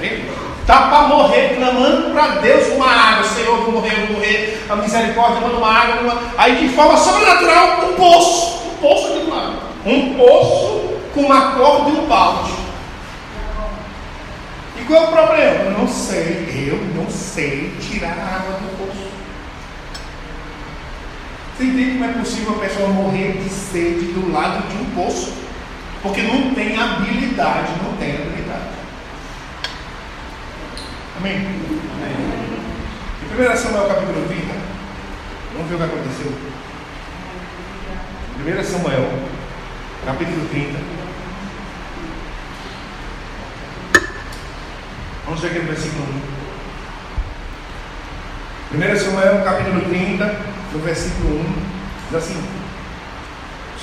Está 0.66 0.88
para 0.88 1.07
morrer, 1.09 1.55
clamando 1.55 2.09
para 2.11 2.39
Deus 2.39 2.70
uma 2.70 2.88
água. 2.88 3.30
Senhor, 3.30 3.57
vou 3.66 3.74
morrer, 3.74 4.07
vou 4.07 4.18
morrer. 4.18 4.66
A 4.68 4.76
misericórdia 4.76 5.39
manda 5.39 5.57
uma 5.57 5.72
água. 5.72 6.01
Uma... 6.01 6.22
Aí 6.38 6.55
de 6.55 6.74
forma 6.74 6.97
sobrenatural, 6.97 7.88
um 7.88 7.93
poço. 7.93 8.66
Um 8.72 8.78
poço 8.82 9.07
aqui 9.07 9.20
do 9.26 9.30
lado. 9.30 9.57
Um 9.86 10.16
poço 10.16 10.99
com 11.13 11.22
uma 11.22 11.51
corda 11.51 11.91
e 11.91 11.93
um 11.93 12.07
balde. 12.07 12.53
E 14.82 14.86
qual 14.86 15.03
é 15.03 15.05
o 15.05 15.11
problema? 15.11 15.63
Eu 15.66 15.72
não 15.78 15.88
sei, 15.88 16.70
eu 16.72 16.78
não 16.99 17.11
sei 17.11 17.72
tirar 17.80 18.18
a 18.18 18.36
água 18.36 18.59
do 18.59 18.78
poço. 18.78 19.07
Você 21.55 21.63
entende 21.63 21.91
como 21.91 22.05
é 22.05 22.13
possível 22.13 22.55
a 22.55 22.59
pessoa 22.59 22.89
morrer 22.89 23.34
de 23.34 23.49
sede 23.49 24.13
do 24.13 24.34
lado 24.34 24.68
de 24.68 24.78
um 24.78 24.86
poço? 24.95 25.45
Porque 26.06 26.22
não 26.22 26.53
tem 26.53 26.80
habilidade, 26.80 27.72
não 27.84 27.97
tem 27.97 28.12
habilidade. 28.12 28.76
Amém? 31.18 31.36
Amém. 31.36 32.16
Em 33.24 33.53
1 33.53 33.58
Samuel 33.58 33.88
capítulo 33.88 34.28
30, 34.28 34.43
vamos 35.53 35.68
ver 35.68 35.74
o 35.74 35.78
que 35.80 35.84
aconteceu. 35.84 36.32
1 38.38 38.64
Samuel 38.64 39.10
capítulo 40.06 40.47
30. 40.49 40.78
Vamos 45.26 45.41
ver 45.41 45.47
aqui 45.47 45.60
no 45.60 45.66
versículo 45.66 46.06
1. 48.74 48.78
1 48.78 48.99
Samuel 48.99 49.43
capítulo 49.43 49.82
30 49.89 50.24
no 50.72 50.80
versículo 50.82 51.39
1, 51.39 51.45
diz 52.12 52.16
assim: 52.16 52.64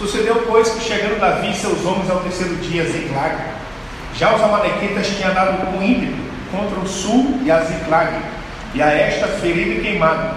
Sucedeu, 0.03 0.42
pois, 0.48 0.68
que 0.68 0.80
chegando 0.80 1.20
Davi 1.20 1.53
e 1.53 1.55
seus 1.55 1.86
homens 1.86 2.11
ao 2.11 2.18
terceiro 2.18 2.57
dia 2.57 2.84
Ziclag, 2.84 3.36
já 4.16 4.34
os 4.34 4.42
amalequitas 4.42 5.07
tinham 5.07 5.32
dado 5.32 5.64
com 5.64 5.80
ímpeto 5.80 6.16
contra 6.50 6.80
o 6.80 6.88
sul 6.88 7.38
e 7.44 7.48
a 7.48 7.61
Ziclag, 7.61 8.12
e 8.74 8.82
a 8.82 8.90
esta 8.90 9.28
ferida 9.28 9.74
e 9.74 9.80
queimado. 9.80 10.34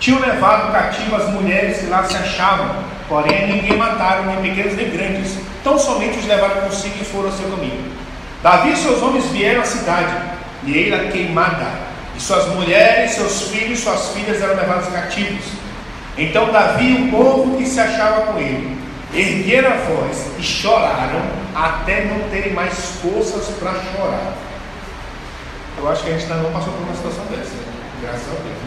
Tinham 0.00 0.18
levado 0.18 0.72
cativo 0.72 1.14
as 1.14 1.30
mulheres 1.30 1.78
que 1.78 1.86
lá 1.86 2.02
se 2.02 2.16
achavam, 2.16 2.74
porém 3.08 3.52
ninguém 3.52 3.76
mataram, 3.76 4.24
nem 4.24 4.50
pequenos 4.50 4.74
nem 4.74 4.90
grandes, 4.90 5.38
tão 5.62 5.78
somente 5.78 6.18
os 6.18 6.26
levaram 6.26 6.62
consigo 6.62 6.96
e 7.00 7.04
foram 7.04 7.26
ao 7.26 7.36
seu 7.36 7.48
caminho. 7.48 7.92
Davi 8.42 8.72
e 8.72 8.76
seus 8.76 9.00
homens 9.00 9.26
vieram 9.26 9.60
à 9.60 9.64
cidade, 9.64 10.12
e 10.64 10.90
ela 10.90 11.12
queimada, 11.12 11.68
e 12.16 12.20
suas 12.20 12.48
mulheres, 12.48 13.12
seus 13.12 13.42
filhos, 13.42 13.78
suas 13.78 14.08
filhas 14.08 14.42
eram 14.42 14.56
levados 14.56 14.88
cativos. 14.88 15.44
Então 16.18 16.50
Davi 16.50 16.88
e 16.88 17.02
o 17.04 17.10
povo 17.12 17.56
que 17.56 17.64
se 17.64 17.78
achava 17.78 18.22
com 18.22 18.40
ele 18.40 18.82
ergueram 19.14 19.70
a 19.70 19.76
voz 19.76 20.26
e 20.38 20.42
choraram 20.42 21.22
até 21.54 22.04
não 22.06 22.28
terem 22.30 22.52
mais 22.52 22.74
forças 23.00 23.46
para 23.58 23.72
chorar. 23.72 24.34
Eu 25.78 25.88
acho 25.90 26.02
que 26.02 26.10
a 26.10 26.12
gente 26.18 26.32
ainda 26.32 26.42
não 26.42 26.52
passou 26.52 26.72
por 26.72 26.82
uma 26.82 26.94
situação 26.94 27.24
dessa, 27.26 27.54
graças 28.02 28.26
a 28.28 28.42
Deus. 28.42 28.64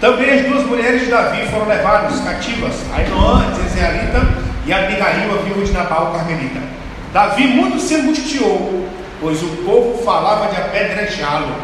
Também 0.00 0.30
as 0.30 0.46
duas 0.46 0.66
mulheres 0.66 1.02
de 1.02 1.06
Davi 1.06 1.46
foram 1.48 1.66
levadas 1.66 2.20
cativas, 2.20 2.74
Ainoã, 2.92 3.54
Zezealita 3.54 4.20
e 4.66 4.72
Abigail, 4.72 5.32
a 5.32 5.42
viúva 5.42 5.64
de 5.64 5.72
Nabal, 5.72 6.12
Carmelita. 6.12 6.60
Davi 7.12 7.46
muito 7.46 7.78
se 7.78 7.94
angustiou, 7.94 8.88
pois 9.20 9.42
o 9.42 9.48
povo 9.64 10.02
falava 10.04 10.52
de 10.52 10.60
apedrejá-lo, 10.60 11.54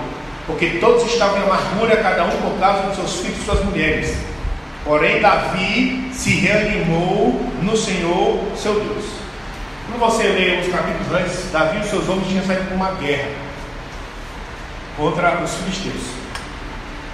porque 0.47 0.79
todos 0.81 1.05
estavam 1.05 1.39
em 1.39 1.43
amargura, 1.43 1.97
cada 1.97 2.25
um 2.25 2.31
por 2.31 2.61
causa 2.61 2.83
dos 2.83 2.97
seus 2.97 3.21
filhos 3.21 3.39
e 3.39 3.45
suas 3.45 3.65
mulheres. 3.65 4.17
Porém, 4.85 5.21
Davi 5.21 6.11
se 6.13 6.31
reanimou 6.31 7.41
no 7.63 7.77
Senhor, 7.77 8.41
seu 8.57 8.75
Deus. 8.75 9.05
Quando 9.87 10.01
você 10.01 10.25
lê 10.25 10.61
os 10.61 10.69
capítulos 10.73 11.13
antes, 11.13 11.51
Davi 11.51 11.79
e 11.79 11.81
os 11.81 11.87
seus 11.87 12.09
homens 12.09 12.29
tinham 12.29 12.45
saído 12.45 12.65
para 12.65 12.77
uma 12.77 12.93
guerra 12.93 13.29
contra 14.97 15.41
os 15.43 15.55
filisteus. 15.55 16.19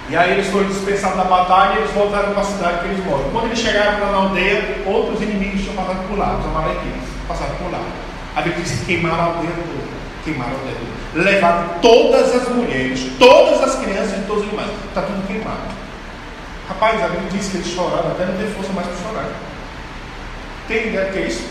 E 0.09 0.15
aí 0.15 0.33
eles 0.33 0.47
foram 0.47 0.67
dispensados 0.67 1.17
da 1.17 1.23
batalha 1.23 1.75
e 1.75 1.77
eles 1.79 1.91
voltaram 1.91 2.31
para 2.31 2.41
a 2.41 2.45
cidade 2.45 2.79
que 2.79 2.85
eles 2.85 3.05
moram. 3.05 3.23
Quando 3.31 3.45
eles 3.45 3.59
chegaram 3.59 3.99
na 3.99 4.17
aldeia, 4.17 4.83
outros 4.85 5.21
inimigos 5.21 5.61
tinham 5.61 5.75
passado 5.75 6.07
por 6.07 6.17
lá, 6.17 6.37
os 6.37 6.45
amalequitas, 6.45 7.09
passaram 7.27 7.55
por 7.55 7.71
lá. 7.71 7.81
A 8.35 8.41
Bíblia 8.41 8.63
diz 8.63 8.79
que 8.79 8.85
queimaram 8.85 9.19
a 9.19 9.25
aldeia 9.25 9.51
toda. 9.55 9.95
Queimaram 10.23 10.51
a 10.51 10.55
aldeia 10.59 10.75
toda. 10.77 11.23
Levaram 11.23 11.69
todas 11.81 12.35
as 12.35 12.49
mulheres, 12.49 13.07
todas 13.17 13.63
as 13.63 13.75
crianças 13.83 14.19
e 14.19 14.21
todos 14.27 14.43
os 14.43 14.49
animais. 14.49 14.71
Está 14.89 15.01
tudo 15.01 15.25
queimado. 15.25 15.84
Rapaz, 16.75 17.01
a 17.01 17.07
Bíblia 17.07 17.29
diz 17.31 17.47
que 17.47 17.57
eles 17.57 17.67
choraram 17.67 18.11
até 18.11 18.25
não 18.25 18.35
ter 18.35 18.47
força 18.53 18.73
mais 18.73 18.85
para 18.87 18.97
chorar. 18.97 19.29
Tem 20.67 20.87
ideia 20.87 21.05
do 21.05 21.13
que 21.13 21.19
é 21.19 21.27
isso? 21.27 21.47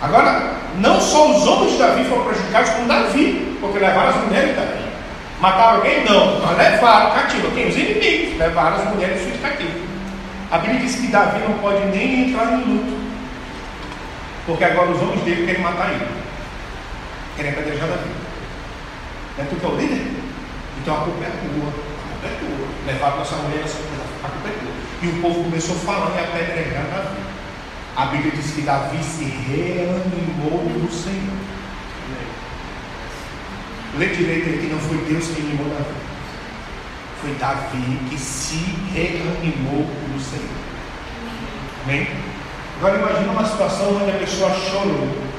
Agora, 0.00 0.54
não 0.78 1.00
só 1.00 1.32
os 1.32 1.46
homens 1.48 1.72
de 1.72 1.78
Davi 1.78 2.04
foram 2.04 2.24
prejudicados, 2.26 2.70
como 2.70 2.86
Davi, 2.86 3.58
porque 3.60 3.80
levaram 3.80 4.10
as 4.10 4.16
mulheres 4.24 4.50
de 4.50 4.54
Davi. 4.54 4.84
Mataram 5.40 5.76
alguém? 5.78 6.04
Não. 6.04 6.40
Mas 6.40 6.58
levaram 6.58 7.10
cativo. 7.10 7.50
Quem? 7.50 7.68
Os 7.68 7.76
inimigos. 7.76 8.38
Levaram 8.38 8.76
as 8.76 8.94
mulheres 8.94 9.26
e 9.26 9.32
os 9.32 9.40
cativos. 9.40 9.82
A 10.52 10.58
Bíblia 10.58 10.80
diz 10.80 10.94
que 10.94 11.08
Davi 11.08 11.40
não 11.40 11.58
pode 11.58 11.84
nem 11.86 12.28
entrar 12.28 12.52
em 12.52 12.64
luto. 12.64 13.00
Porque 14.46 14.64
agora 14.64 14.90
os 14.90 15.02
homens 15.02 15.22
dele 15.22 15.44
querem 15.44 15.62
matar 15.62 15.90
ele. 15.92 16.06
Querem 17.36 17.50
apedrejar 17.50 17.88
Davi. 17.88 18.10
É 19.38 19.42
tu 19.42 19.56
que 19.56 19.66
é 19.66 19.68
o 19.68 19.76
líder? 19.76 20.06
Então 20.80 20.94
a 20.94 21.00
culpa 21.00 21.24
é 21.24 21.30
tua. 21.30 21.68
A 21.68 22.12
culpa 22.12 22.26
é 22.26 22.38
tua. 22.38 22.68
Levaram 22.86 23.18
nossa 23.18 23.36
mulher, 23.36 23.64
a 23.64 23.68
culpa 23.68 23.96
tua. 23.96 23.99
E 25.02 25.06
o 25.06 25.22
povo 25.22 25.44
começou 25.44 25.76
falando 25.76 26.14
e 26.14 26.20
apedrejar 26.20 26.84
Davi. 26.84 27.20
A 27.96 28.06
Bíblia 28.06 28.32
diz 28.32 28.52
que 28.52 28.62
Davi 28.62 29.02
se 29.02 29.24
reanimou 29.24 30.62
no 30.64 30.90
Senhor. 30.90 31.38
Lê 33.98 34.06
direito 34.06 34.48
aí 34.48 34.58
que 34.58 34.72
não 34.72 34.78
foi 34.80 34.98
Deus 34.98 35.26
que 35.28 35.40
animou 35.40 35.66
Davi. 35.70 35.94
Foi 37.20 37.34
Davi 37.34 37.98
que 38.08 38.18
se 38.18 38.74
reanimou 38.94 39.86
no 40.12 40.20
Senhor. 40.20 40.60
Amém? 41.84 42.08
Agora 42.78 42.98
imagine 42.98 43.28
uma 43.28 43.44
situação 43.44 43.96
onde 43.96 44.10
a 44.10 44.18
pessoa 44.18 44.50
chorou. 44.50 45.30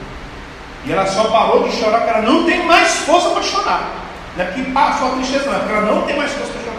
E 0.86 0.92
ela 0.92 1.06
só 1.06 1.26
parou 1.26 1.68
de 1.68 1.76
chorar 1.76 2.00
porque 2.00 2.18
ela 2.18 2.22
não 2.22 2.46
tem 2.46 2.66
mais 2.66 2.92
força 2.98 3.30
para 3.30 3.44
chorar. 3.44 4.02
Não 4.36 4.44
é 4.44 4.48
porque 4.48 4.72
passou 4.72 5.08
a 5.08 5.16
tristeza, 5.16 5.46
não, 5.46 5.56
é 5.56 5.60
porque 5.60 5.74
ela 5.74 5.94
não 5.94 6.02
tem 6.04 6.18
mais 6.18 6.32
força 6.32 6.52
para 6.54 6.62
chorar. 6.62 6.71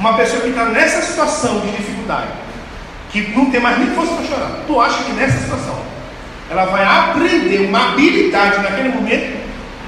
Uma 0.00 0.14
pessoa 0.14 0.40
que 0.40 0.48
está 0.48 0.64
nessa 0.64 1.02
situação 1.02 1.60
de 1.60 1.72
dificuldade, 1.72 2.28
que 3.12 3.20
não 3.36 3.50
tem 3.50 3.60
mais 3.60 3.78
nem 3.78 3.94
força 3.94 4.14
para 4.14 4.24
chorar, 4.24 4.50
tu 4.66 4.80
acha 4.80 5.04
que 5.04 5.12
nessa 5.12 5.38
situação 5.38 5.78
ela 6.50 6.64
vai 6.64 6.82
aprender 6.82 7.60
uma 7.68 7.90
habilidade 7.90 8.62
naquele 8.62 8.88
momento? 8.88 9.38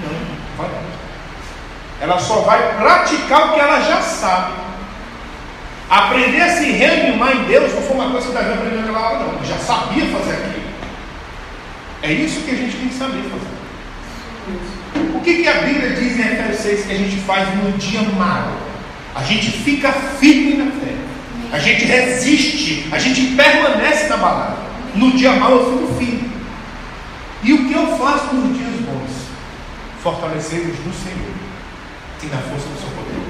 Não, 0.03 0.59
vai 0.59 0.69
não. 0.69 0.83
Ela 2.03 2.19
só 2.19 2.41
vai 2.41 2.77
praticar 2.77 3.49
o 3.49 3.55
que 3.55 3.61
ela 3.61 3.81
já 3.81 4.03
sabe. 4.03 4.53
Aprender 5.89 6.43
a 6.43 6.57
se 6.57 6.71
reanimar 6.73 7.35
em 7.35 7.45
Deus 7.45 7.73
não 7.73 7.81
foi 7.81 7.97
uma 7.97 8.11
coisa 8.11 8.27
que 8.29 8.35
Davi 8.35 8.53
aprendeu 8.53 8.81
naquela 8.81 9.01
hora, 9.01 9.19
não. 9.19 9.45
Já 9.47 9.57
sabia 9.57 10.05
fazer 10.09 10.33
aquilo. 10.33 10.63
É 12.03 12.13
isso 12.13 12.43
que 12.43 12.51
a 12.51 12.55
gente 12.55 12.77
tem 12.77 12.89
que 12.89 12.95
saber 12.95 13.23
fazer. 13.31 15.09
O 15.15 15.21
que, 15.21 15.43
que 15.43 15.49
a 15.49 15.55
Bíblia 15.63 15.91
diz 15.91 16.19
em 16.19 16.33
Efésios 16.33 16.59
6 16.59 16.87
que 16.87 16.93
a 16.93 16.99
gente 16.99 17.17
faz 17.23 17.49
no 17.57 17.73
dia 17.79 18.03
mau? 18.03 18.72
A 19.15 19.23
gente 19.23 19.51
fica 19.51 19.93
firme 19.93 20.55
na 20.55 20.71
fé. 20.73 20.95
A 21.53 21.59
gente 21.59 21.85
resiste. 21.85 22.89
A 22.91 22.99
gente 22.99 23.35
permanece 23.37 24.09
na 24.09 24.17
balada. 24.17 24.57
No 24.95 25.13
dia 25.13 25.33
mau 25.33 25.53
eu 25.53 25.79
fico 25.79 25.95
firme. 25.99 26.33
E 27.43 27.53
o 27.53 27.69
que 27.69 27.75
eu 27.75 27.99
faço 27.99 28.35
nos 28.35 28.57
dias 28.57 28.75
bons? 28.81 29.11
Fortalecemos 30.03 30.79
no 30.79 30.93
Senhor 30.93 31.35
e 32.23 32.27
na 32.27 32.39
força 32.39 32.69
do 32.69 32.81
seu 32.81 32.91
poder. 32.91 33.23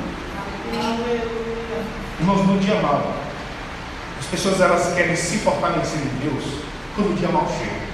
Irmãos, 2.20 2.47
no 2.47 2.59
dia 2.59 2.76
mal, 2.76 3.14
as 4.20 4.26
pessoas 4.26 4.61
elas 4.61 4.95
querem 4.95 5.16
se 5.16 5.39
fortalecer 5.39 5.99
em 5.99 6.28
Deus 6.28 6.45
quando 6.95 7.12
o 7.12 7.14
dia 7.14 7.28
mal 7.28 7.51
chega. 7.59 7.93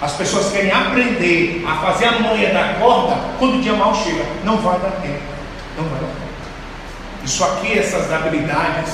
As 0.00 0.12
pessoas 0.12 0.52
querem 0.52 0.70
aprender 0.70 1.64
a 1.66 1.76
fazer 1.76 2.06
a 2.06 2.18
manha 2.20 2.52
da 2.52 2.74
corda 2.74 3.16
quando 3.38 3.58
o 3.58 3.62
dia 3.62 3.74
mal 3.74 3.94
chega. 3.94 4.24
Não 4.44 4.58
vai 4.58 4.78
dar 4.78 4.92
tempo. 5.02 5.22
Não 5.76 5.84
vai 5.84 6.00
dar 6.00 6.06
tempo. 6.06 6.25
Isso 7.26 7.42
aqui, 7.42 7.76
essas 7.76 8.12
habilidades, 8.12 8.92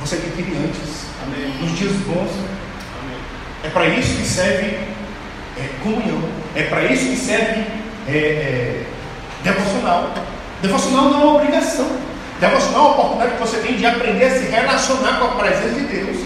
você 0.00 0.16
adquire 0.16 0.56
antes. 0.56 1.04
Amém. 1.22 1.52
Nos 1.60 1.78
dias 1.78 1.92
bons. 2.06 2.30
Amém. 2.30 3.18
É 3.62 3.68
para 3.68 3.86
isso 3.88 4.16
que 4.16 4.24
serve 4.24 4.78
é, 5.58 5.68
comunhão. 5.82 6.22
É 6.56 6.62
para 6.62 6.82
isso 6.86 7.10
que 7.10 7.16
serve 7.16 7.60
é, 8.08 8.16
é, 8.16 8.84
devocional. 9.42 10.14
Devocional 10.62 11.10
não 11.10 11.20
é 11.20 11.24
uma 11.24 11.34
obrigação. 11.34 11.86
Devocional 12.40 12.80
é 12.80 12.84
uma 12.84 12.90
oportunidade 12.92 13.32
que 13.32 13.40
você 13.40 13.58
tem 13.58 13.76
de 13.76 13.84
aprender 13.84 14.24
a 14.24 14.30
se 14.30 14.46
relacionar 14.46 15.18
com 15.18 15.24
a 15.26 15.44
presença 15.44 15.68
de 15.74 15.80
Deus. 15.80 16.16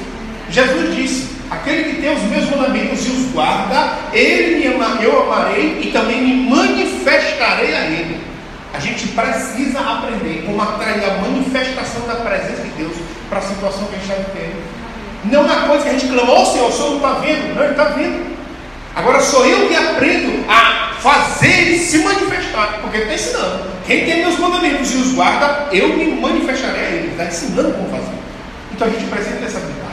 Jesus 0.50 0.94
disse: 0.94 1.28
Aquele 1.50 1.92
que 1.92 2.00
tem 2.00 2.14
os 2.14 2.22
meus 2.22 2.48
mandamentos 2.50 3.04
e 3.04 3.11
os 3.11 3.32
guarda, 3.32 3.98
ele 4.12 4.61
me 4.61 4.74
ama, 4.76 5.02
eu 5.02 5.24
amarei 5.24 5.80
e 5.82 5.90
também 5.90 6.22
me 6.22 6.48
manifestarei 6.48 7.74
a 7.74 7.84
ele. 7.86 8.27
A 8.72 8.78
gente 8.80 9.08
precisa 9.08 9.80
aprender 9.80 10.44
como 10.46 10.60
atrair 10.60 11.04
a 11.04 11.18
manifestação 11.18 12.06
da 12.06 12.16
presença 12.16 12.62
de 12.62 12.70
Deus 12.70 12.96
para 13.28 13.38
a 13.38 13.42
situação 13.42 13.86
que 13.86 13.96
a 13.96 13.98
gente 13.98 14.10
está 14.10 14.32
vivendo. 14.32 14.62
Não 15.24 15.50
é 15.50 15.66
coisa 15.66 15.84
que 15.84 15.90
a 15.90 15.92
gente 15.92 16.08
clama, 16.08 16.32
oh, 16.32 16.46
Senhor, 16.46 16.68
o 16.68 16.72
Senhor 16.72 16.90
não 16.90 16.96
está 16.96 17.12
vendo. 17.20 17.54
Não, 17.54 17.62
Ele 17.62 17.72
está 17.72 17.84
vendo. 17.84 18.38
Agora 18.94 19.20
sou 19.20 19.46
eu 19.46 19.68
que 19.68 19.76
aprendo 19.76 20.44
a 20.50 20.92
fazer 21.00 21.68
ele 21.68 21.78
se 21.78 21.98
manifestar, 21.98 22.80
porque 22.80 22.96
ele 22.96 23.04
está 23.04 23.14
ensinando. 23.14 23.64
Quem 23.86 24.04
tem 24.04 24.22
meus 24.22 24.38
mandamentos 24.38 24.92
e 24.92 24.96
os 24.96 25.12
guarda, 25.12 25.68
eu 25.72 25.96
me 25.96 26.20
manifestarei 26.20 26.80
a 26.80 26.88
ele. 26.88 26.98
Ele 26.98 27.10
está 27.12 27.24
ensinando 27.24 27.74
como 27.74 27.90
fazer. 27.90 28.18
Então 28.72 28.88
a 28.88 28.90
gente 28.90 29.04
precisa 29.04 29.36
ter 29.36 29.44
essa 29.44 29.58
habilidade. 29.58 29.88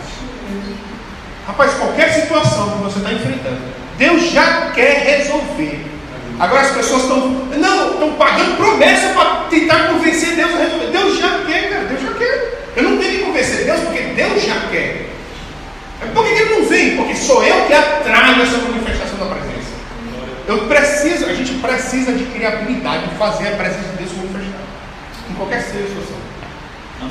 Rapaz, 1.45 1.73
qualquer 1.76 2.11
situação 2.13 2.71
que 2.71 2.84
você 2.84 2.97
está 2.97 3.13
enfrentando, 3.13 3.59
Deus 3.97 4.32
já 4.32 4.71
quer 4.71 5.03
resolver. 5.03 5.95
Agora 6.38 6.61
as 6.61 6.71
pessoas 6.71 7.03
estão, 7.03 7.29
não, 7.57 7.93
estão 7.93 8.13
pagando 8.13 8.57
promessa 8.57 9.13
para 9.13 9.45
tentar 9.49 9.88
convencer 9.88 10.36
Deus 10.36 10.53
a 10.53 10.57
resolver. 10.57 10.88
Deus 10.88 11.17
já 11.17 11.39
quer, 11.45 11.69
cara, 11.69 11.86
Deus 11.86 12.01
já 12.01 12.13
quer. 12.13 12.71
Eu 12.75 12.83
não 12.83 12.97
tenho 12.97 13.11
que 13.11 13.23
convencer 13.23 13.65
Deus, 13.65 13.79
porque 13.81 14.01
Deus 14.01 14.43
já 14.43 14.59
quer. 14.69 15.09
Por 16.13 16.25
que 16.25 16.31
ele 16.31 16.55
não 16.55 16.65
vem? 16.65 16.97
Porque 16.97 17.15
sou 17.15 17.43
eu 17.43 17.65
que 17.67 17.73
atraio 17.73 18.41
essa 18.41 18.57
manifestação 18.57 19.17
da 19.17 19.25
presença. 19.33 19.71
Eu 20.47 20.59
preciso, 20.67 21.25
a 21.25 21.33
gente 21.33 21.53
precisa 21.53 22.11
adquirir 22.11 22.45
a 22.45 22.49
habilidade 22.49 23.07
de 23.07 23.15
fazer 23.15 23.47
a 23.47 23.55
presença 23.55 23.89
de 23.89 23.97
Deus 23.97 24.09
se 24.09 24.15
manifestar. 24.17 24.59
Em 25.29 25.33
qualquer 25.36 25.61
situação. 25.61 26.17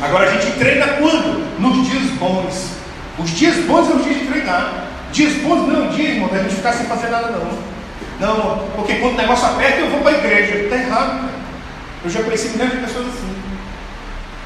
Agora 0.02 0.30
a 0.30 0.32
gente 0.34 0.58
treina 0.58 0.86
quando? 0.98 1.58
Nos 1.58 1.88
dias 1.88 2.10
bons. 2.18 2.72
Os 3.18 3.30
dias 3.30 3.56
bons 3.64 3.86
são 3.86 3.96
os 3.96 4.04
dias 4.04 4.18
de 4.18 4.26
treinar. 4.26 4.84
Dias 5.12 5.32
bons 5.34 5.66
não 5.66 5.84
é 5.84 5.88
o 5.88 5.90
dia, 5.90 6.10
irmão, 6.10 6.28
da 6.28 6.42
gente 6.42 6.56
ficar 6.56 6.72
sem 6.72 6.86
fazer 6.86 7.08
nada 7.08 7.30
não. 7.30 7.73
Não, 8.24 8.58
porque 8.74 8.94
quando 8.94 9.14
o 9.14 9.18
negócio 9.18 9.46
aperta 9.46 9.80
eu 9.80 9.90
vou 9.90 10.00
para 10.00 10.12
a 10.12 10.18
igreja. 10.18 10.54
Está 10.54 10.76
errado, 10.76 11.20
cara. 11.20 11.34
Eu 12.02 12.10
já 12.10 12.22
conheci 12.22 12.48
milhares 12.48 12.72
de 12.72 12.86
pessoas 12.86 13.08
assim. 13.08 13.34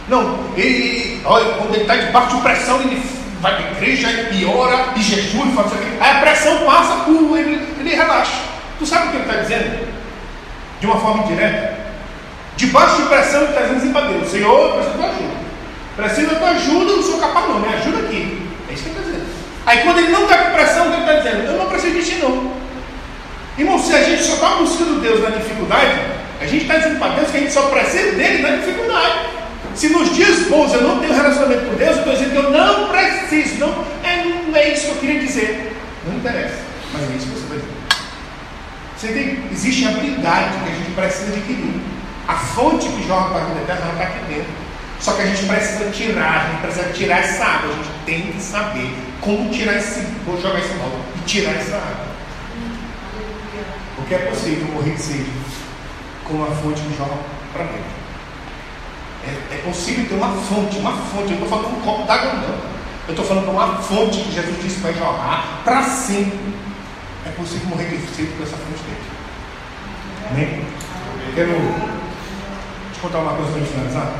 Não, 0.08 0.40
ele, 0.56 1.22
olha, 1.24 1.54
quando 1.54 1.74
ele 1.74 1.82
está 1.82 1.94
debaixo 1.94 2.36
de 2.36 2.42
pressão, 2.42 2.80
ele 2.80 3.00
vai 3.40 3.54
para 3.54 3.66
a 3.66 3.70
igreja 3.70 4.10
e 4.32 4.44
ora 4.46 4.94
e 4.96 5.02
jejua 5.02 5.46
e 5.46 5.52
faz 5.52 5.66
isso 5.68 5.76
aqui. 5.76 5.86
Aí 6.00 6.10
a 6.10 6.20
pressão 6.20 6.58
passa 6.66 7.04
por 7.04 7.38
ele, 7.38 7.68
ele 7.78 7.94
relaxa. 7.94 8.40
Tu 8.80 8.86
sabe 8.86 9.06
o 9.06 9.10
que 9.10 9.16
ele 9.18 9.26
está 9.26 9.42
dizendo? 9.42 9.88
De 10.80 10.86
uma 10.86 10.98
forma 10.98 11.22
indireta. 11.22 11.78
Debaixo 12.56 13.02
de 13.02 13.08
pressão, 13.08 13.42
ele 13.42 13.50
está 13.50 13.60
dizendo 13.60 13.76
assim 13.76 13.92
para 13.92 14.06
Deus: 14.08 14.28
Senhor, 14.28 14.60
eu 14.60 14.72
preciso 14.72 14.98
da 14.98 15.04
tua 15.04 15.14
ajuda. 15.14 15.34
Preciso 15.96 16.30
da 16.30 16.36
tua 16.36 16.48
ajuda, 16.48 16.96
não 16.96 17.02
sou 17.04 17.18
capaz, 17.20 17.48
não. 17.48 17.60
Me 17.60 17.74
ajuda 17.74 17.98
aqui. 17.98 18.42
É 18.68 18.72
isso 18.72 18.82
que 18.82 18.88
ele 18.88 18.98
está 18.98 19.08
dizendo. 19.08 19.26
Aí, 19.66 19.78
quando 19.82 19.98
ele 19.98 20.08
não 20.08 20.22
está 20.22 20.38
com 20.38 20.50
pressão, 20.52 20.88
o 20.88 20.90
que 20.90 20.96
ele 20.96 21.02
está 21.02 21.12
dizendo? 21.20 21.44
Eu 21.44 21.58
não 21.58 21.66
preciso 21.66 21.94
de 21.94 22.04
ti, 22.04 22.16
não. 22.16 22.57
Irmão, 23.58 23.76
se 23.78 23.92
a 23.92 24.04
gente 24.04 24.22
só 24.22 24.34
está 24.34 24.54
buscando 24.56 25.02
Deus 25.02 25.20
na 25.20 25.30
dificuldade, 25.30 26.00
a 26.40 26.46
gente 26.46 26.62
está 26.62 26.76
dizendo 26.76 26.98
para 27.00 27.14
Deus 27.14 27.30
que 27.30 27.36
a 27.36 27.40
gente 27.40 27.52
só 27.52 27.62
precisa 27.62 28.12
dele 28.12 28.42
na 28.42 28.56
dificuldade. 28.56 29.18
Se 29.74 29.88
nos 29.88 30.14
dias 30.14 30.48
bons 30.48 30.72
eu 30.72 30.82
não 30.82 31.00
tenho 31.00 31.12
relacionamento 31.12 31.66
com 31.66 31.74
Deus, 31.74 31.96
eu 31.96 31.98
estou 31.98 32.12
dizendo 32.12 32.30
que 32.30 32.36
eu 32.36 32.50
não 32.50 32.88
preciso. 32.88 33.58
Não 33.58 33.84
é, 34.04 34.24
não 34.46 34.56
é 34.56 34.72
isso 34.72 34.86
que 34.86 34.90
eu 34.90 34.96
queria 34.96 35.20
dizer. 35.20 35.76
Não 36.06 36.16
interessa. 36.16 36.58
Mas 36.92 37.02
é 37.02 37.16
isso 37.16 37.26
que 37.26 37.32
você 37.32 37.46
vai 37.48 37.58
dizer. 37.58 37.78
Você 38.96 39.08
tem, 39.08 39.50
existe 39.50 39.86
habilidade 39.86 40.58
que 40.64 40.70
a 40.70 40.74
gente 40.74 40.90
precisa 40.92 41.32
adquirir. 41.32 41.80
A 42.28 42.34
fonte 42.34 42.88
que 42.88 43.06
joga 43.08 43.30
para 43.30 43.42
a 43.42 43.44
vida 43.46 43.60
eterna 43.60 43.92
está 43.92 44.04
aqui 44.04 44.24
dentro. 44.28 44.52
Só 45.00 45.12
que 45.12 45.22
a 45.22 45.26
gente 45.26 45.46
precisa 45.46 45.90
tirar, 45.90 46.46
a 46.46 46.50
gente 46.50 46.60
precisa 46.60 46.92
tirar 46.92 47.18
essa 47.18 47.44
água. 47.44 47.70
A 47.70 47.76
gente 47.76 47.90
tem 48.04 48.32
que 48.32 48.40
saber 48.40 48.94
como 49.20 49.50
tirar 49.50 49.76
esse, 49.76 50.00
vou 50.24 50.40
jogar 50.40 50.60
esse 50.60 50.74
mal 50.74 50.92
e 51.16 51.24
tirar 51.24 51.54
essa 51.54 51.76
água. 51.76 52.07
É 54.10 54.18
possível 54.30 54.68
morrer 54.68 54.94
de 54.94 55.02
sede 55.02 55.30
com 56.24 56.34
uma 56.34 56.46
fonte 56.46 56.80
que 56.80 56.96
joga 56.96 57.14
para 57.52 57.64
dentro. 57.64 57.98
É, 59.24 59.54
é, 59.54 59.62
possível 59.64 60.08
ter 60.08 60.14
uma 60.14 60.28
fonte, 60.28 60.78
uma 60.78 60.92
fonte. 60.92 61.32
Eu 61.32 61.34
estou 61.34 61.48
falando 61.48 61.76
um 61.76 61.80
copo 61.80 62.06
d'água, 62.06 62.32
não. 62.34 62.78
Eu 63.06 63.10
estou 63.10 63.24
falando 63.24 63.50
uma 63.50 63.76
fonte 63.76 64.20
que 64.20 64.32
Jesus 64.32 64.62
disse 64.62 64.80
vai 64.80 64.94
jorrar 64.94 65.60
para 65.62 65.82
sempre. 65.82 66.54
É 67.26 67.30
possível 67.30 67.68
morrer 67.68 67.84
de 67.84 68.06
sede 68.14 68.32
com 68.36 68.42
essa 68.42 68.56
fonte 68.56 68.82
dentro. 68.84 69.18
Amém? 70.30 70.64
Quero 71.34 71.52
te 72.92 73.00
contar 73.00 73.18
uma 73.18 73.34
coisa 73.34 73.52
para 73.52 73.62
finalizar. 73.62 74.12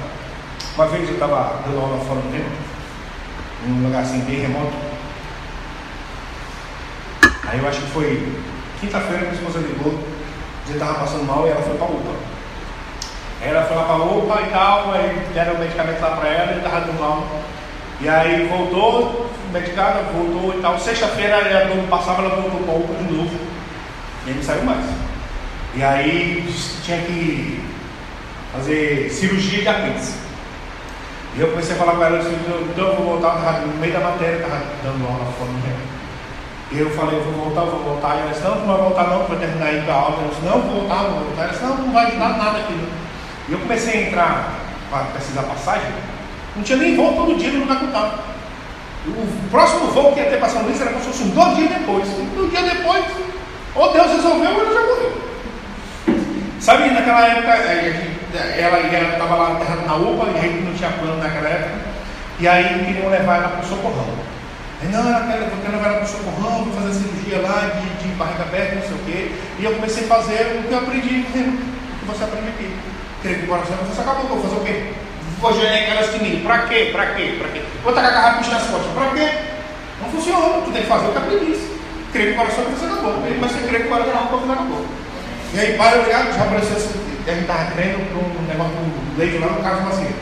Uma 0.74 0.86
vez 0.88 1.08
eu 1.08 1.14
estava 1.14 1.62
dando 1.64 1.80
aula 1.80 2.04
fora 2.04 2.20
do 2.20 2.30
tempo, 2.30 2.50
num 3.66 3.84
lugar 3.84 4.02
assim 4.02 4.20
bem 4.20 4.40
remoto. 4.40 4.72
Aí 7.48 7.58
eu 7.58 7.68
acho 7.68 7.80
que 7.80 7.90
foi 7.90 8.38
quinta-feira, 8.80 9.22
minha 9.22 9.34
esposa 9.34 9.58
ligou, 9.58 9.98
que 10.66 10.72
estava 10.72 10.94
passando 11.00 11.24
mal 11.24 11.46
e 11.46 11.50
ela 11.50 11.62
foi 11.62 11.76
para 11.76 11.86
a 11.86 11.90
UPA. 11.90 12.14
Ela 13.40 13.62
foi 13.62 13.76
lá 13.76 13.84
para 13.84 13.94
a 13.94 14.04
UPA 14.04 14.42
e 14.42 14.50
tal, 14.50 14.92
aí 14.92 15.26
deram 15.32 15.54
o 15.54 15.58
medicamento 15.58 16.00
lá 16.00 16.10
para 16.16 16.28
ela 16.28 16.52
e 16.52 16.56
estava 16.58 16.80
dando 16.80 17.00
mal. 17.00 17.26
E 18.00 18.08
aí 18.08 18.46
voltou, 18.46 19.30
medicada, 19.52 20.02
voltou 20.12 20.58
e 20.58 20.62
tal. 20.62 20.78
Sexta-feira 20.78 21.36
a 21.36 21.64
dor 21.64 21.84
passava, 21.88 22.22
ela 22.22 22.36
voltou 22.36 22.60
para 22.60 22.74
a 22.74 22.76
UPA 22.76 22.94
de 22.94 23.14
novo. 23.14 23.38
E 24.26 24.30
aí 24.30 24.36
não 24.36 24.42
saiu 24.42 24.64
mais. 24.64 24.84
E 25.74 25.82
aí 25.82 26.54
tinha 26.84 26.98
que 26.98 27.64
fazer 28.52 29.10
cirurgia 29.10 29.62
de 29.62 29.68
apêndice. 29.68 30.14
E 31.36 31.40
eu 31.40 31.48
comecei 31.48 31.74
a 31.74 31.78
falar 31.78 31.92
com 31.92 32.04
ela, 32.04 32.18
disse, 32.18 32.34
então 32.34 32.88
eu 32.88 32.96
vou 32.96 33.20
voltar, 33.20 33.60
no 33.60 33.76
meio 33.78 33.92
da 33.92 34.00
matéria, 34.00 34.36
estava 34.36 34.62
dando 34.82 35.06
aula 35.06 35.32
fora 35.38 35.50
no 35.50 35.58
E 35.58 35.87
eu 36.76 36.90
falei, 36.90 37.18
vou 37.20 37.44
voltar, 37.44 37.62
vou 37.62 37.80
voltar. 37.80 38.16
E 38.16 38.20
ela 38.20 38.30
disse, 38.30 38.42
não, 38.42 38.56
não 38.56 38.66
vai 38.66 38.76
voltar 38.76 39.04
não, 39.04 39.24
para 39.24 39.36
terminar 39.36 39.66
aí 39.66 39.88
a 39.88 39.94
aula. 39.94 40.18
Eu 40.22 40.28
disse, 40.28 40.42
não, 40.42 40.60
vou 40.60 40.80
voltar, 40.80 40.96
vou 41.04 41.20
voltar. 41.20 41.42
Ela 41.42 41.52
disse, 41.52 41.64
não, 41.64 41.76
não 41.76 41.92
vai 41.92 42.06
ajudar 42.06 42.28
nada 42.36 42.58
aqui. 42.58 42.88
E 43.48 43.52
eu 43.52 43.58
comecei 43.60 43.94
a 43.94 44.06
entrar 44.08 44.54
para 44.90 45.04
precisar 45.04 45.42
passagem, 45.42 45.90
não 46.54 46.62
tinha 46.62 46.78
nem 46.78 46.96
voo 46.96 47.14
todo 47.14 47.38
dia 47.38 47.50
no 47.52 47.72
eu 47.72 47.86
estava. 47.86 48.18
O 49.06 49.50
próximo 49.50 49.86
voo 49.86 50.12
que 50.12 50.20
ia 50.20 50.28
ter 50.28 50.38
para 50.38 50.48
São 50.48 50.62
Luís 50.62 50.80
era 50.80 50.90
como 50.90 51.02
se 51.02 51.08
fosse 51.10 51.22
um 51.22 51.30
dois 51.30 51.56
dias 51.56 51.70
depois. 51.70 52.06
E 52.08 52.38
um 52.38 52.48
dia 52.48 52.62
depois, 52.62 53.04
ou 53.74 53.92
Deus 53.92 54.10
resolveu 54.10 54.50
ou 54.50 54.62
ele 54.62 54.74
já 54.74 54.80
morreu. 54.80 55.22
Sabe, 56.60 56.90
naquela 56.90 57.26
época, 57.26 57.50
ela 57.50 59.12
estava 59.12 59.36
lá 59.36 59.60
na 59.86 59.96
UPA 59.96 60.26
e 60.34 60.38
a 60.38 60.40
gente 60.42 60.62
não 60.64 60.74
tinha 60.74 60.90
plano 60.90 61.22
naquela 61.22 61.48
época. 61.48 61.88
E 62.40 62.46
aí 62.46 62.84
queriam 62.84 63.08
levar 63.08 63.36
ela 63.36 63.48
para 63.48 63.60
o 63.60 63.68
socorrão. 63.68 64.06
Aí, 64.80 64.88
não, 64.92 65.02
eu 65.02 65.26
quero, 65.26 65.42
eu 65.42 65.58
quero 65.62 65.76
levar 65.76 65.88
ela 65.88 65.96
para 65.96 66.04
o 66.04 66.08
socorrão, 66.08 66.64
vou 66.64 66.74
fazer 66.74 66.94
cirurgia 66.94 67.42
lá 67.42 67.72
de, 67.74 68.08
de 68.08 68.14
barriga 68.14 68.42
aberta, 68.44 68.76
não 68.76 68.82
sei 68.82 68.94
o 68.94 69.04
quê. 69.04 69.32
E 69.58 69.64
eu 69.64 69.74
comecei 69.74 70.04
a 70.04 70.06
fazer 70.06 70.58
o 70.58 70.68
que 70.68 70.72
eu 70.72 70.78
aprendi, 70.78 71.14
o 71.20 71.32
que 71.32 72.06
você 72.06 72.24
aprende 72.24 72.48
aqui. 72.48 72.74
Creio 73.22 73.38
que 73.38 73.44
o 73.44 73.48
coração 73.48 73.76
você 73.82 74.00
acabou, 74.00 74.28
vou 74.28 74.42
fazer 74.42 74.56
o 74.56 74.64
quê? 74.64 74.92
Vou 75.40 75.52
gerar 75.54 75.74
aquelas 75.74 76.10
que 76.10 76.42
Para 76.42 76.58
quê? 76.66 76.90
Para 76.92 77.06
quê? 77.14 77.36
Para 77.38 77.48
quê? 77.48 77.62
Vou 77.82 77.92
tacar 77.92 78.10
a 78.10 78.14
garrafa 78.14 78.50
nas 78.50 78.66
costas. 78.66 78.92
Para 78.94 79.10
quê? 79.14 79.38
Não 80.00 80.10
funciona. 80.10 80.62
Tu 80.64 80.70
tem 80.72 80.82
que 80.82 80.88
fazer 80.88 81.06
o 81.08 81.12
que 81.12 81.18
aprendi. 81.18 81.58
Creio 82.12 82.28
que 82.28 82.32
o 82.34 82.36
coração 82.36 82.64
você 82.64 82.86
acabou. 82.86 83.14
Mas 83.40 83.52
você 83.52 83.68
crê 83.68 83.78
que 83.80 83.86
o 83.86 83.88
coração 83.88 84.14
não 84.14 84.54
acabou. 84.54 84.86
E 85.54 85.60
aí, 85.60 85.78
pai, 85.78 85.98
obrigado, 85.98 86.36
já 86.36 86.44
apareceu 86.44 86.76
assim, 86.76 87.00
a 87.26 87.30
gente 87.30 87.40
estava 87.40 87.70
crendo 87.72 88.04
para 88.04 88.18
um 88.18 88.46
negócio 88.46 88.74
do 88.76 89.18
leite 89.18 89.38
lá 89.38 89.46
no 89.46 89.62
caso 89.62 89.82
Macia. 89.82 90.12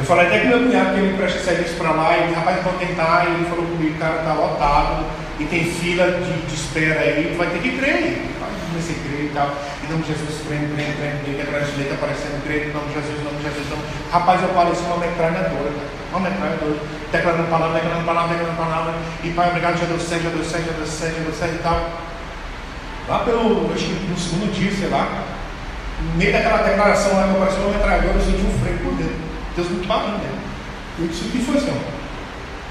Eu 0.00 0.06
falei 0.06 0.28
até 0.28 0.38
que 0.40 0.46
meu 0.46 0.60
cunhado 0.60 0.94
que 0.94 1.00
ele 1.00 1.14
presta 1.14 1.38
serviço 1.40 1.74
para 1.76 1.90
lá, 1.90 2.16
e 2.16 2.32
rapaz, 2.32 2.64
vou 2.64 2.72
tentar, 2.80 3.26
e 3.28 3.34
ele 3.34 3.44
falou 3.50 3.66
comigo, 3.66 3.98
cara, 3.98 4.16
está 4.16 4.32
lotado, 4.32 5.04
e 5.38 5.44
tem 5.44 5.62
fila 5.62 6.10
de, 6.10 6.40
de 6.40 6.54
espera 6.54 7.00
aí, 7.00 7.34
vai 7.36 7.48
ter 7.48 7.58
que 7.60 7.76
crer 7.76 7.94
aí. 7.94 8.30
Comecei 8.72 8.96
a 8.96 8.98
crer 9.04 9.24
e 9.26 9.32
tal. 9.34 9.52
Em 9.84 9.92
nome 9.92 10.02
de 10.02 10.08
Jesus, 10.08 10.40
crendo, 10.48 10.72
crendo, 10.72 10.96
crendo, 10.96 11.20
crendo, 11.20 11.42
aquela 11.42 11.76
leite 11.76 11.92
aparecendo, 11.92 12.40
crendo, 12.48 12.64
em 12.64 12.72
nome 12.72 12.88
de 12.88 12.94
Jesus, 12.96 13.20
em 13.20 13.24
nome 13.28 13.36
de 13.36 13.44
Jesus. 13.44 13.68
Nome... 13.68 13.82
Rapaz, 14.10 14.40
eu 14.40 14.48
pareci 14.56 14.82
uma 14.88 14.96
metralhadora. 14.96 15.72
Uma 16.08 16.20
metralhadora. 16.20 16.80
Declarando 17.12 17.50
palavra, 17.50 17.74
declarando 17.76 18.06
palavra, 18.06 18.28
declarando 18.32 18.56
palavra. 18.56 18.94
E 19.22 19.28
pai, 19.36 19.48
obrigado, 19.52 19.76
já 19.76 19.84
deu 19.84 20.00
certo, 20.00 20.22
já 20.24 20.30
deu 20.30 20.44
certo, 20.44 20.64
já 20.64 20.72
deu 20.80 20.86
certo, 20.86 21.12
já 21.12 21.24
deu 21.28 21.34
certo 21.36 21.54
e 21.60 21.62
tal. 21.62 21.78
Lá 23.04 23.18
pelo, 23.20 23.68
acho 23.74 23.84
que 23.84 24.08
no 24.08 24.16
segundo 24.16 24.48
dia, 24.48 24.72
sei 24.72 24.88
lá, 24.88 25.28
no 26.00 26.16
meio 26.16 26.32
daquela 26.32 26.64
declaração 26.64 27.20
lá 27.20 27.28
que 27.28 27.36
apareceu 27.36 27.68
uma 27.68 27.74
metralhadora, 27.76 28.16
eu 28.16 28.24
senti 28.24 28.40
um 28.48 28.58
freio 28.64 28.78
por 28.80 28.96
dentro. 28.96 29.29
Deus 29.60 29.70
me 29.72 29.86
parou 29.86 30.10
dentro. 30.12 30.40
Eu 30.98 31.06
disse, 31.08 31.24
o 31.24 31.30
que 31.30 31.38
foi, 31.44 31.60
Senhor? 31.60 31.76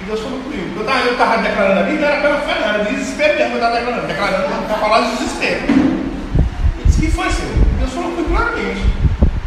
E 0.02 0.06
Deus 0.06 0.20
falou 0.22 0.40
comigo. 0.40 0.76
Eu 0.76 0.82
estava 0.82 1.06
eu 1.06 1.18
tava 1.18 1.44
declarando 1.44 1.80
ali, 1.82 2.00
não 2.00 2.08
era 2.08 2.22
pela 2.22 2.42
fé, 2.42 2.60
não, 2.60 2.68
era 2.70 2.84
desespero 2.84 3.38
mesmo, 3.38 3.52
eu 3.52 3.58
estava 3.58 3.76
declarando. 3.76 4.08
Declarando 4.08 4.68
para 4.68 4.78
falar 4.78 5.02
de 5.02 5.18
desespero. 5.18 5.62
Ele 5.70 6.86
disse, 6.86 6.98
o 6.98 7.02
que 7.02 7.12
foi, 7.12 7.30
Senhor? 7.30 7.54
Deus 7.78 7.94
falou 7.94 8.12
comigo 8.12 8.30
claramente. 8.30 8.82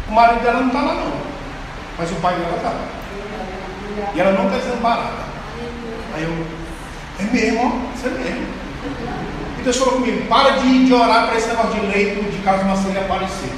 O 0.07 0.11
marido 0.11 0.43
dela 0.43 0.59
não 0.59 0.67
está 0.67 0.81
lá, 0.81 0.93
não. 0.93 1.13
Mas 1.97 2.11
o 2.11 2.15
pai 2.15 2.35
dela 2.35 2.55
estava. 2.55 2.79
E 4.15 4.19
ela 4.19 4.31
não 4.31 4.45
está 4.45 4.57
desamparada. 4.57 5.23
Aí 6.15 6.23
eu, 6.23 6.47
é 7.19 7.23
mesmo, 7.23 7.59
ó, 7.59 7.95
isso 7.95 8.07
é 8.07 8.09
mesmo. 8.09 8.47
E 9.59 9.61
Deus 9.63 9.77
falou 9.77 9.93
comigo, 9.95 10.27
para 10.27 10.51
de, 10.51 10.85
de 10.85 10.93
orar 10.93 11.27
para 11.27 11.37
esse 11.37 11.47
negócio 11.47 11.79
de 11.79 11.85
leito 11.87 12.23
de 12.23 12.37
caso 12.43 12.63
Marcelo 12.65 12.99
aparecer. 12.99 13.51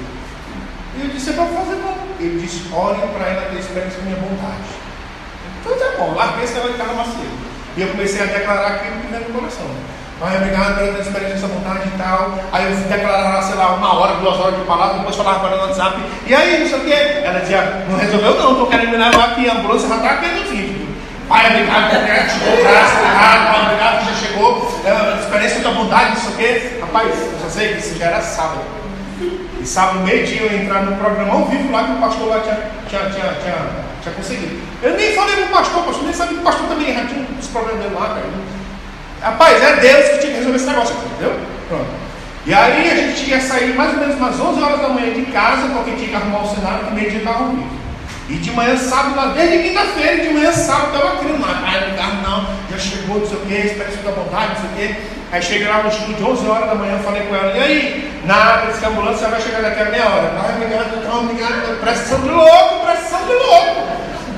E 0.97 1.01
eu 1.01 1.07
disse, 1.09 1.29
é 1.29 1.33
para 1.33 1.45
fazer 1.45 1.75
não. 1.75 1.95
Ele 2.19 2.39
disse, 2.39 2.69
ore 2.73 2.99
para 3.13 3.27
ela 3.27 3.41
ter 3.49 3.59
experiência 3.59 3.99
com 3.99 4.05
minha 4.05 4.17
vontade. 4.17 4.63
Então 5.59 5.77
tá 5.77 5.97
bom, 5.97 6.13
larguei 6.15 6.45
esse 6.45 6.53
negócio 6.53 6.73
de 6.73 6.79
casa 6.79 6.93
Marcelo. 6.93 7.45
E 7.75 7.81
eu 7.81 7.87
comecei 7.89 8.21
a 8.21 8.25
declarar 8.25 8.67
aquilo 8.67 9.01
que 9.01 9.07
veio 9.07 9.27
no 9.27 9.39
coração. 9.39 9.67
Pai, 10.19 10.37
obrigado 10.37 10.75
pela 10.75 10.93
tua 10.93 11.01
experiência, 11.01 11.35
essa 11.35 11.47
vontade 11.47 11.89
e 11.93 11.97
tal. 11.97 12.39
Aí 12.53 12.71
eu 12.71 12.77
declarava, 12.87 13.41
sei 13.41 13.55
lá, 13.55 13.73
uma 13.73 13.93
hora, 13.99 14.15
duas 14.15 14.39
horas 14.39 14.55
de 14.55 14.63
palavra, 14.63 14.99
depois 14.99 15.15
falava 15.17 15.39
para 15.39 15.49
ela 15.49 15.63
no 15.63 15.67
WhatsApp. 15.67 15.99
E 16.25 16.33
aí, 16.33 16.59
não 16.61 16.67
sei 16.67 16.79
o 16.79 16.85
quê. 16.85 17.21
Ela 17.25 17.39
dizia, 17.41 17.85
não 17.89 17.97
resolveu 17.97 18.35
não, 18.35 18.51
estou 18.51 18.67
querendo 18.67 18.91
me 18.91 18.97
levar 18.97 19.25
aqui, 19.31 19.49
a 19.49 19.53
ambulância 19.55 19.89
já 19.89 19.95
está 19.97 20.09
aqui 20.11 20.27
no 20.27 20.43
vídeo. 20.49 20.87
Pai, 21.27 21.47
obrigado, 21.47 21.95
obrigado, 21.97 22.29
chegou 22.29 22.53
o 22.53 22.63
braço, 22.63 22.95
obrigado, 22.95 23.51
pai, 23.51 23.61
obrigado, 23.65 24.05
já 24.05 24.13
chegou, 24.13 24.81
é, 24.85 25.19
experiência 25.19 25.59
da 25.59 25.69
vontade, 25.71 26.09
não 26.11 26.17
sei 26.17 26.29
o 26.29 26.37
quê. 26.37 26.79
Rapaz, 26.79 27.09
eu 27.09 27.39
já 27.41 27.49
sei 27.49 27.73
que 27.73 27.79
isso 27.79 27.97
já 27.97 28.05
era 28.05 28.21
sábado. 28.21 28.84
E 29.19 29.65
sábado, 29.65 29.99
meio-dia, 29.99 30.41
eu 30.41 30.61
entrar 30.61 30.83
no 30.83 30.97
programa 30.97 31.33
ao 31.33 31.45
vivo 31.45 31.71
lá 31.71 31.85
que 31.85 31.91
o 31.93 32.01
pastor 32.01 32.27
lá 32.27 32.39
tinha, 32.41 32.55
tinha, 32.89 33.09
tinha, 33.09 33.33
tinha, 33.41 33.55
tinha 34.01 34.15
conseguido. 34.15 34.59
Eu 34.83 34.97
nem 34.97 35.13
falei 35.13 35.35
com 35.35 35.43
o 35.43 35.47
pastor, 35.47 35.83
pastor 35.83 36.03
nem 36.03 36.13
sabia 36.13 36.33
que 36.33 36.41
o 36.41 36.43
pastor 36.43 36.67
também 36.67 36.93
já 36.93 37.05
tinha 37.05 37.25
uns 37.37 37.47
problemas 37.47 37.81
dele 37.81 37.95
lá, 37.95 38.07
cara. 38.09 38.23
Rapaz, 39.21 39.63
é 39.63 39.75
Deus 39.77 40.09
que 40.09 40.17
tinha 40.19 40.31
que 40.33 40.37
resolver 40.37 40.57
esse 40.57 40.67
negócio 40.67 40.95
aqui, 40.95 41.05
entendeu? 41.05 41.39
Pronto. 41.69 42.05
E 42.45 42.53
aí 42.53 42.91
a 42.91 42.95
gente 42.95 43.29
ia 43.29 43.41
sair 43.41 43.73
mais 43.73 43.93
ou 43.93 43.99
menos 43.99 44.15
umas 44.17 44.39
11 44.39 44.61
horas 44.61 44.81
da 44.81 44.89
manhã 44.89 45.13
de 45.13 45.25
casa, 45.31 45.67
porque 45.69 45.91
tinha 45.91 46.09
que 46.09 46.15
arrumar 46.15 46.43
o 46.43 46.55
cenário 46.55 46.85
que 46.85 46.93
meio-dia 46.93 47.19
estava 47.19 47.45
ao 47.45 47.49
vivo. 47.51 47.84
E 48.27 48.33
de 48.35 48.51
manhã 48.51 48.75
sábado, 48.75 49.35
desde 49.35 49.69
quinta-feira, 49.69 50.23
de 50.23 50.33
manhã 50.33 50.51
sábado, 50.51 50.95
estava 50.95 51.17
crendo 51.17 51.41
lá, 51.41 51.61
pai, 51.61 51.91
o 51.91 51.95
carro 51.95 52.21
não, 52.23 52.47
já 52.71 52.77
chegou, 52.79 53.19
não 53.19 53.27
sei 53.27 53.37
o 53.37 53.41
que, 53.41 53.53
espécie 53.53 53.97
da 53.97 54.11
vontade, 54.11 54.53
não 54.53 54.61
sei 54.61 54.69
o 54.69 54.93
que. 54.93 55.01
Aí 55.31 55.41
cheguei 55.41 55.67
lá 55.67 55.83
no 55.83 55.89
estúdio 55.89 56.15
de 56.15 56.23
11 56.23 56.47
horas 56.47 56.69
da 56.69 56.75
manhã, 56.75 56.97
falei 57.03 57.21
com 57.23 57.35
ela, 57.35 57.55
e 57.55 57.61
aí? 57.61 58.21
Nada, 58.25 58.65
disse 58.65 58.79
que 58.79 58.85
a 58.85 58.89
ambulância 58.89 59.27
vai 59.27 59.41
chegar 59.41 59.61
daqui 59.61 59.79
a 59.79 59.85
meia 59.85 60.05
hora. 60.05 60.29
Pai, 60.29 60.55
obrigado, 60.55 60.97
então, 60.97 61.19
obrigado, 61.19 61.79
pressão 61.79 62.21
de 62.21 62.29
louco, 62.29 62.85
pressão 62.85 63.25
de 63.27 63.33
louco. 63.33 63.87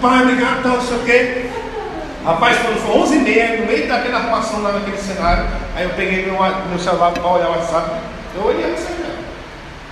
Pai, 0.02 0.22
obrigado, 0.22 0.60
então, 0.60 0.72
não 0.74 0.82
sei 0.82 0.98
o 0.98 1.04
que. 1.04 1.50
Rapaz, 2.26 2.58
quando 2.58 2.82
foi 2.82 3.00
11 3.00 3.16
h 3.20 3.24
30 3.24 3.58
no 3.58 3.68
meio 3.68 3.88
daquela 3.88 4.18
arrumação 4.18 4.62
lá 4.62 4.74
naquele 4.74 4.98
cenário, 4.98 5.46
aí 5.78 5.86
eu 5.86 5.92
peguei 5.92 6.26
meu, 6.26 6.38
meu 6.38 6.80
celular 6.80 7.12
para 7.12 7.26
olhar 7.26 7.48
o 7.48 7.52
WhatsApp, 7.52 7.90
eu 8.36 8.44
olhei 8.44 8.64
dela. 8.64 9.16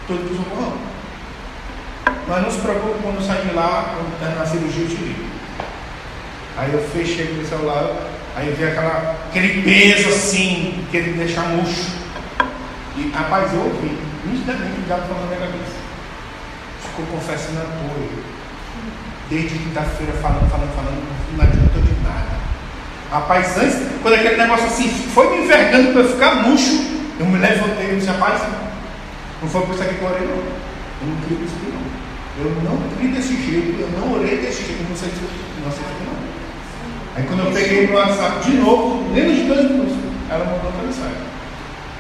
Tudo 0.06 0.28
pro 0.28 0.36
socorrão. 0.36 0.85
Mas 2.28 2.42
não 2.42 2.52
se 2.52 2.60
preocupe 2.60 3.04
quando 3.04 3.26
sair 3.26 3.48
de 3.48 3.54
lá, 3.54 3.94
quando 3.96 4.20
terminar 4.20 4.42
a 4.42 4.46
cirurgia, 4.46 4.84
eu 4.84 4.90
te 4.90 4.96
ligo. 4.96 5.26
Aí 6.58 6.74
eu 6.74 6.82
fechei 6.90 7.40
o 7.40 7.46
celular, 7.46 7.90
aí 8.36 8.50
vi 8.58 8.64
aquela, 8.64 9.16
aquele 9.30 9.62
peso 9.62 10.10
assim, 10.10 10.86
que 10.90 10.98
ele 10.98 11.18
deixar 11.18 11.50
murcho. 11.50 11.92
E 12.98 13.12
rapaz, 13.14 13.54
eu 13.54 13.60
ouvi, 13.60 13.98
nitidamente 14.26 14.80
o 14.80 14.84
diabo 14.86 15.04
falando 15.08 15.30
na 15.30 15.36
minha 15.36 15.52
cabeça. 15.52 15.76
ficou 16.82 17.06
confessando 17.08 17.60
apoio. 17.60 18.24
Desde 19.30 19.58
quinta-feira 19.58 20.14
falando, 20.14 20.50
falando, 20.50 20.76
falando, 20.76 21.04
não 21.36 21.44
adiantou 21.44 21.82
de 21.82 21.94
nada. 22.02 22.36
Rapaz, 23.12 23.58
antes, 23.58 23.78
quando 24.02 24.14
aquele 24.16 24.38
negócio 24.38 24.66
assim 24.66 24.90
foi 24.90 25.30
me 25.30 25.44
envergando 25.44 25.92
para 25.92 26.02
eu 26.02 26.10
ficar 26.10 26.36
murcho, 26.44 26.96
eu 27.20 27.26
me 27.26 27.38
levantei 27.38 27.92
e 27.92 27.96
disse, 27.96 28.08
rapaz, 28.08 28.42
não 29.42 29.50
foi 29.50 29.62
por 29.62 29.76
isso 29.76 29.84
aqui 29.84 29.96
que 29.96 30.02
eu 30.02 30.10
orei, 30.10 30.28
não. 30.28 30.38
Eu 30.38 31.08
não 31.08 31.22
creio 31.22 31.42
nisso 31.42 31.56
aqui, 31.58 31.72
não. 31.72 31.95
Eu 32.38 32.52
não 32.64 32.78
criei 32.98 33.14
desse 33.14 33.34
jeito, 33.36 33.80
eu 33.80 33.88
não 33.98 34.12
orei 34.14 34.38
desse 34.38 34.66
jeito, 34.66 34.84
eu 34.84 34.90
não 34.90 34.98
sei 34.98 35.10
se 35.10 35.22
não 35.64 35.72
se 35.72 35.80
não. 35.80 35.88
Aí 37.16 37.24
quando 37.24 37.46
eu 37.46 37.52
peguei 37.54 37.88
no 37.88 37.96
WhatsApp 37.96 38.44
de 38.44 38.58
novo, 38.58 39.10
menos 39.10 39.36
de 39.36 39.44
dois 39.44 39.72
minutos, 39.72 39.96
ela 40.30 40.44
mandou 40.44 40.66
outra 40.66 40.84
mensagem. 40.84 41.16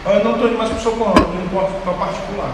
Eu 0.05 0.23
não 0.25 0.33
estou 0.33 0.49
indo 0.49 0.57
mais 0.57 0.69
para 0.71 0.77
o 0.77 0.81
socorro, 0.81 1.13
eu 1.17 1.33
não 1.39 1.47
posso 1.47 1.71
para 1.81 1.93
particular. 1.93 2.53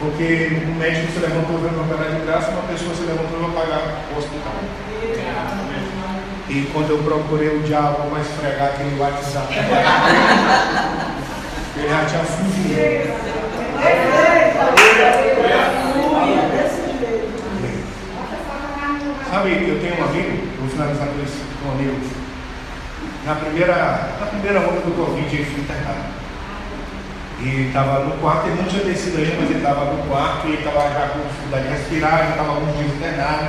Porque 0.00 0.60
o 0.66 0.74
médico 0.74 1.12
se 1.12 1.20
levantou 1.20 1.60
para 1.60 1.70
operar 1.80 2.10
de 2.12 2.20
graça, 2.26 2.50
uma 2.50 2.62
pessoa 2.62 2.92
se 2.96 3.02
levantou 3.02 3.38
para 3.38 3.50
pagar 3.62 4.02
o 4.12 4.18
hospital. 4.18 4.54
E 6.48 6.62
quando 6.72 6.90
eu 6.90 6.98
procurei 6.98 7.56
o 7.56 7.60
diabo 7.60 8.10
para 8.10 8.20
esfregar 8.20 8.70
aquele 8.74 8.98
WhatsApp, 9.00 9.54
ele 11.78 11.88
já 11.88 12.04
tinha 12.04 12.24
fugido. 12.24 12.74
Sabe, 19.30 19.50
eu 19.68 19.80
tenho 19.80 19.98
um 19.98 20.04
amigo, 20.04 20.46
vou 20.60 20.68
finalizar 20.68 21.08
com 21.08 21.22
isso, 21.24 21.42
um 21.66 21.72
amigo. 21.72 21.98
Na 23.26 23.34
primeira, 23.34 23.74
na 24.20 24.26
primeira 24.26 24.60
onda 24.60 24.80
do 24.80 24.94
Covid, 24.94 25.34
ele 25.34 25.44
foi 25.44 25.60
internado. 25.60 26.14
E 27.40 27.66
estava 27.66 28.04
no 28.04 28.12
quarto, 28.18 28.46
ele 28.46 28.62
não 28.62 28.68
tinha 28.68 28.84
descido 28.84 29.18
ainda, 29.18 29.34
mas 29.40 29.50
ele 29.50 29.58
estava 29.58 29.84
no 29.86 30.02
quarto 30.06 30.46
e 30.46 30.50
ele 30.50 30.58
estava 30.58 30.80
já 30.88 31.08
com 31.08 31.26
dificuldade 31.26 31.64
de 31.64 31.70
respirar, 31.74 32.18
já 32.18 32.30
estava 32.30 32.48
alguns 32.50 32.76
dias 32.78 32.94
internado. 32.94 33.48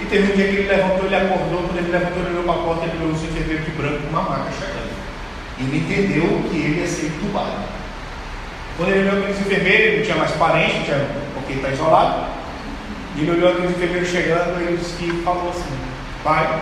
E 0.00 0.04
teve 0.04 0.32
um 0.32 0.36
dia 0.36 0.46
que 0.46 0.56
ele 0.56 0.68
levantou, 0.68 1.06
ele 1.06 1.16
acordou, 1.16 1.62
quando 1.64 1.78
ele 1.78 1.90
levantou, 1.90 2.22
ele 2.22 2.30
olhou 2.30 2.44
para 2.44 2.54
a 2.54 2.64
porta, 2.64 2.84
ele 2.86 2.98
viu 2.98 3.08
os 3.08 3.24
enfermeiros 3.24 3.64
de 3.64 3.70
branco 3.72 3.98
com 4.02 4.08
uma 4.08 4.22
maca 4.22 4.50
chegando. 4.52 4.94
Ele 5.58 5.78
entendeu 5.78 6.42
que 6.48 6.56
ele 6.56 6.80
ia 6.80 6.86
ser 6.86 7.06
entubado. 7.06 7.66
Quando 8.76 8.90
ele 8.90 9.08
olhou 9.08 9.18
aqueles 9.18 9.40
enfermeiros, 9.40 9.80
ele 9.80 9.96
não 9.96 10.04
tinha 10.04 10.16
mais 10.16 10.30
parente, 10.32 10.84
tinha, 10.84 11.25
porque 11.46 11.54
está 11.54 11.70
isolado. 11.70 12.26
E 13.14 13.20
ele 13.20 13.30
olhou 13.30 13.50
aqueles 13.50 13.70
enfermeiros 13.70 14.08
chegando 14.08 14.60
ele 14.60 14.76
disse 14.76 14.96
que 14.96 15.22
falou 15.22 15.48
assim, 15.48 15.78
pai, 16.22 16.60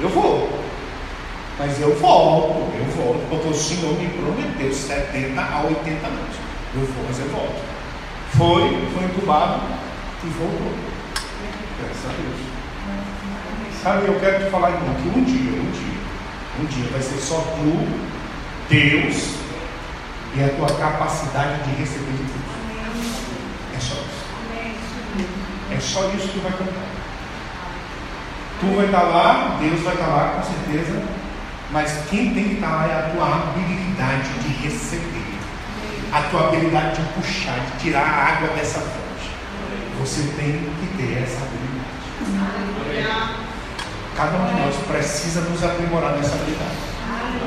eu 0.00 0.08
vou. 0.08 0.58
Mas 1.58 1.78
eu 1.78 1.94
volto, 1.96 2.72
eu 2.74 2.84
volto, 2.96 3.28
porque 3.28 3.48
o 3.48 3.54
Senhor 3.54 3.92
me 3.98 4.08
prometeu 4.08 4.72
70 4.72 5.40
a 5.40 5.62
80 5.62 6.06
anos. 6.06 6.36
Eu 6.74 6.80
vou, 6.80 7.04
mas 7.06 7.18
eu 7.18 7.28
volto. 7.28 7.60
Foi, 8.32 8.62
foi 8.94 9.04
entubado 9.04 9.60
e 10.24 10.28
voltou. 10.28 10.72
Graças 11.78 12.04
a 12.06 12.14
Deus. 12.16 12.50
Sabe, 13.82 14.06
eu 14.06 14.18
quero 14.20 14.44
te 14.44 14.50
falar 14.50 14.70
irmão, 14.70 14.94
que 14.94 15.08
um 15.08 15.24
dia, 15.24 15.60
um 15.60 15.70
dia, 15.70 16.00
um 16.60 16.64
dia 16.64 16.90
vai 16.90 17.02
ser 17.02 17.18
só 17.18 17.36
tu, 17.36 18.10
Deus 18.68 19.40
e 20.34 20.44
a 20.44 20.48
tua 20.48 20.68
capacidade 20.78 21.62
de 21.64 21.76
receber 21.76 22.12
de 22.12 22.22
Deus. 22.22 22.60
É 23.74 23.80
só 23.80 23.94
isso. 23.94 24.20
É 25.80 25.82
só 25.82 26.10
isso 26.14 26.28
que 26.28 26.40
vai 26.40 26.52
contar. 26.52 26.84
Tu 28.60 28.76
vai 28.76 28.84
estar 28.84 29.00
lá, 29.00 29.56
Deus 29.58 29.80
vai 29.80 29.94
estar 29.94 30.08
lá, 30.08 30.34
com 30.36 30.42
certeza, 30.42 31.02
mas 31.70 32.04
quem 32.10 32.34
tem 32.34 32.48
que 32.50 32.54
estar 32.56 32.68
lá 32.68 32.86
é 32.86 32.98
a 32.98 33.10
tua 33.14 33.24
habilidade 33.24 34.28
de 34.40 34.62
receber, 34.62 35.38
a 36.12 36.20
tua 36.28 36.48
habilidade 36.48 37.00
de 37.00 37.12
puxar, 37.14 37.58
de 37.60 37.82
tirar 37.82 38.02
a 38.02 38.26
água 38.26 38.48
dessa 38.48 38.80
fonte. 38.80 39.30
Você 40.00 40.20
tem 40.36 40.68
que 40.80 40.96
ter 40.98 41.22
essa 41.22 41.40
habilidade. 41.46 41.80
Cada 44.14 44.36
um 44.36 44.46
de 44.48 44.60
nós 44.60 44.76
precisa 44.86 45.40
nos 45.40 45.64
aprimorar 45.64 46.12
nessa 46.12 46.34
habilidade. 46.34 46.76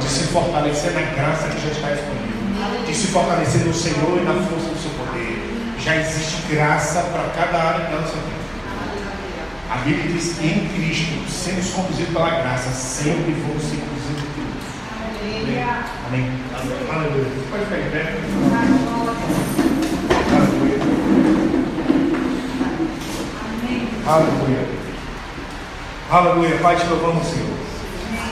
De 0.01 0.09
se 0.09 0.23
fortalecer 0.29 0.91
na 0.93 1.01
graça 1.01 1.49
que 1.49 1.61
já 1.61 1.69
está 1.69 1.89
disponível. 1.91 2.83
De 2.83 2.95
se 2.95 3.07
fortalecer 3.09 3.61
no 3.61 3.73
Senhor 3.75 4.17
e 4.19 4.23
na 4.23 4.33
força 4.33 4.69
do 4.69 4.81
seu 4.81 4.89
poder. 4.97 5.22
Já 5.83 5.97
existe 5.97 6.41
graça 6.53 7.01
para 7.11 7.23
cada 7.35 7.57
área 7.61 7.85
da 7.85 7.99
nossa 7.99 8.13
vida. 8.13 8.43
A 9.69 9.75
Bíblia 9.79 10.13
diz 10.13 10.37
que 10.37 10.47
em 10.47 10.69
Cristo, 10.69 11.29
sendo 11.29 11.75
conduzidos 11.75 12.13
pela 12.13 12.29
graça, 12.29 12.69
sempre 12.71 13.33
vamos 13.33 13.63
ser 13.63 13.81
conduzidos 13.81 14.23
por 14.23 14.43
Deus. 14.43 14.63
Amém. 16.07 16.31
Amém. 16.57 16.77
Aleluia. 16.89 17.25
Pode 17.49 17.65
ficar 17.65 17.79
em 17.79 17.89
pé. 17.89 18.15
Aleluia. 20.35 20.79
Aleluia. 24.05 24.67
Aleluia, 26.09 26.57
Pai, 26.59 26.75
te 26.77 26.85
louvamos, 26.87 27.27
Senhor. 27.27 27.52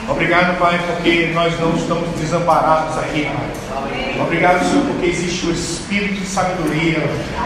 Obrigado, 0.08 0.58
Pai, 0.58 0.80
porque 0.86 1.30
nós 1.34 1.58
não 1.60 1.74
estamos 1.76 2.08
desamparados 2.18 2.98
aqui. 2.98 3.28
Obrigado, 4.20 4.68
Senhor, 4.68 4.84
porque 4.86 5.06
existe 5.06 5.46
o 5.46 5.52
espírito 5.52 6.20
de 6.20 6.26
sabedoria, 6.26 6.98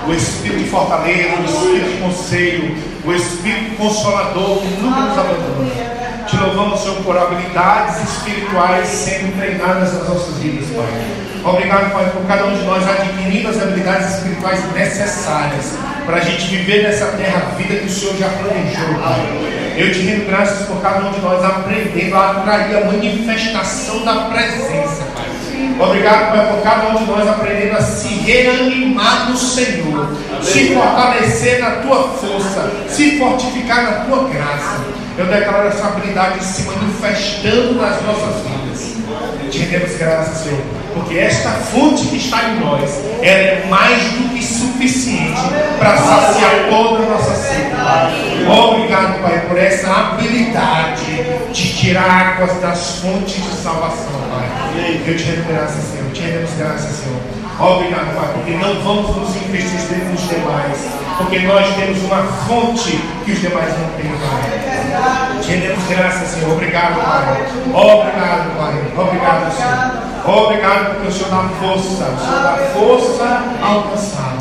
o 0.07 0.13
espírito 0.13 0.65
de 0.65 0.71
fortaleza, 0.71 1.37
o 1.41 1.45
espírito 1.45 1.91
de 1.91 1.99
conselho, 1.99 2.77
o 3.05 3.13
espírito 3.13 3.77
consolador 3.77 4.61
que 4.61 4.69
nunca 4.83 5.01
nos 5.01 5.19
abandona. 5.19 5.96
Louvamos, 6.41 6.81
Senhor, 6.81 7.03
por 7.03 7.17
habilidades 7.17 8.03
espirituais 8.03 8.89
sendo 8.89 9.37
treinadas 9.39 9.95
nas 9.95 10.09
nossas 10.09 10.37
vidas, 10.39 10.69
Pai. 10.71 11.53
Obrigado, 11.53 11.93
Pai, 11.93 12.11
por 12.11 12.27
cada 12.27 12.47
um 12.47 12.57
de 12.57 12.65
nós 12.65 12.87
adquirindo 12.89 13.49
as 13.49 13.63
habilidades 13.63 14.17
espirituais 14.17 14.73
necessárias 14.73 15.75
para 16.05 16.17
a 16.17 16.21
gente 16.21 16.47
viver 16.47 16.83
nessa 16.83 17.07
terra 17.07 17.43
a 17.47 17.55
vida 17.57 17.77
que 17.77 17.87
o 17.87 17.91
Senhor 17.91 18.17
já 18.17 18.29
planejou, 18.29 18.95
Pai. 19.03 19.21
Eu 19.77 19.93
te 19.93 20.01
rendo 20.01 20.27
graças 20.27 20.67
por 20.67 20.81
cada 20.81 21.07
um 21.07 21.13
de 21.13 21.21
nós 21.21 21.45
aprendendo 21.45 22.17
a 22.17 22.31
atrair 22.33 22.77
a 22.77 22.85
manifestação 22.87 24.05
da 24.05 24.27
presença. 24.27 25.06
Obrigado, 25.79 26.53
por 26.53 26.63
cada 26.63 26.89
um 26.89 26.97
de 26.97 27.05
nós 27.05 27.29
aprendendo 27.29 27.77
a 27.77 27.83
se 27.83 28.09
reanimar 28.09 29.31
no 29.31 29.37
Senhor, 29.37 30.17
se 30.43 30.75
fortalecer 30.75 31.61
na 31.61 31.71
tua 31.83 32.09
força, 32.09 32.71
se 32.89 33.19
fortificar 33.19 33.83
na 33.83 33.93
tua 34.05 34.29
graça. 34.29 34.85
Eu 35.19 35.27
declaro 35.27 35.69
essa 35.69 35.87
habilidade 35.87 36.45
se 36.45 36.63
manifestando 36.63 37.75
nas 37.75 38.03
nossas 38.03 38.43
vidas. 38.43 38.97
Te 39.51 39.59
rendemos 39.59 39.97
graças, 39.97 40.39
Senhor, 40.39 40.61
porque 40.97 41.19
esta 41.19 41.51
fonte 41.51 42.07
que 42.07 42.17
está 42.17 42.49
em 42.49 42.61
nós, 42.61 42.91
é 43.23 43.67
mais 43.69 44.03
do 44.13 44.31
que 44.31 44.43
suficiente 44.43 45.41
para 45.79 45.97
saciar 45.97 46.69
toda 46.71 47.03
a 47.03 47.07
nossa 47.07 47.35
sede. 47.35 47.67
Obrigado, 48.49 49.23
Pai, 49.23 49.45
por 49.47 49.59
essa 49.59 49.91
habilidade 49.91 51.23
de 51.53 51.77
tirar 51.77 52.37
águas 52.39 52.61
das 52.61 53.01
fontes 53.01 53.35
de 53.35 53.63
salvação, 53.63 54.21
Pai. 54.31 55.01
Eu 55.07 55.17
te 55.17 55.25
rendo 55.25 55.47
Senhor. 55.83 56.13
Te 56.13 56.23
rendemos 56.23 56.51
graças, 56.59 56.97
Senhor. 56.97 57.36
Obrigado, 57.59 58.15
Pai, 58.15 58.29
porque 58.35 58.51
não 58.53 58.75
vamos 58.83 59.17
nos 59.17 59.35
entristecer 59.37 60.05
nos 60.11 60.21
demais, 60.29 60.77
porque 61.17 61.39
nós 61.41 61.75
temos 61.75 62.03
uma 62.03 62.23
fonte 62.47 63.01
que 63.25 63.33
os 63.33 63.41
demais 63.41 63.73
não 63.79 63.89
têm, 63.97 64.13
Pai. 64.13 64.67
Te 65.41 65.95
graças, 65.95 66.29
Senhor. 66.29 66.53
Obrigado, 66.53 66.97
Pai. 66.97 67.47
Obrigado, 67.73 68.57
Pai. 68.59 68.75
Obrigado, 68.97 69.53
Senhor. 69.57 70.39
Obrigado 70.39 70.95
porque 70.95 71.09
o 71.09 71.13
Senhor 71.13 71.31
dá 71.31 71.49
força, 71.61 72.05
o 72.05 72.19
Senhor 72.19 72.43
dá 72.43 72.57
força 72.75 73.45
ao 73.63 73.83
cansado. 73.85 74.37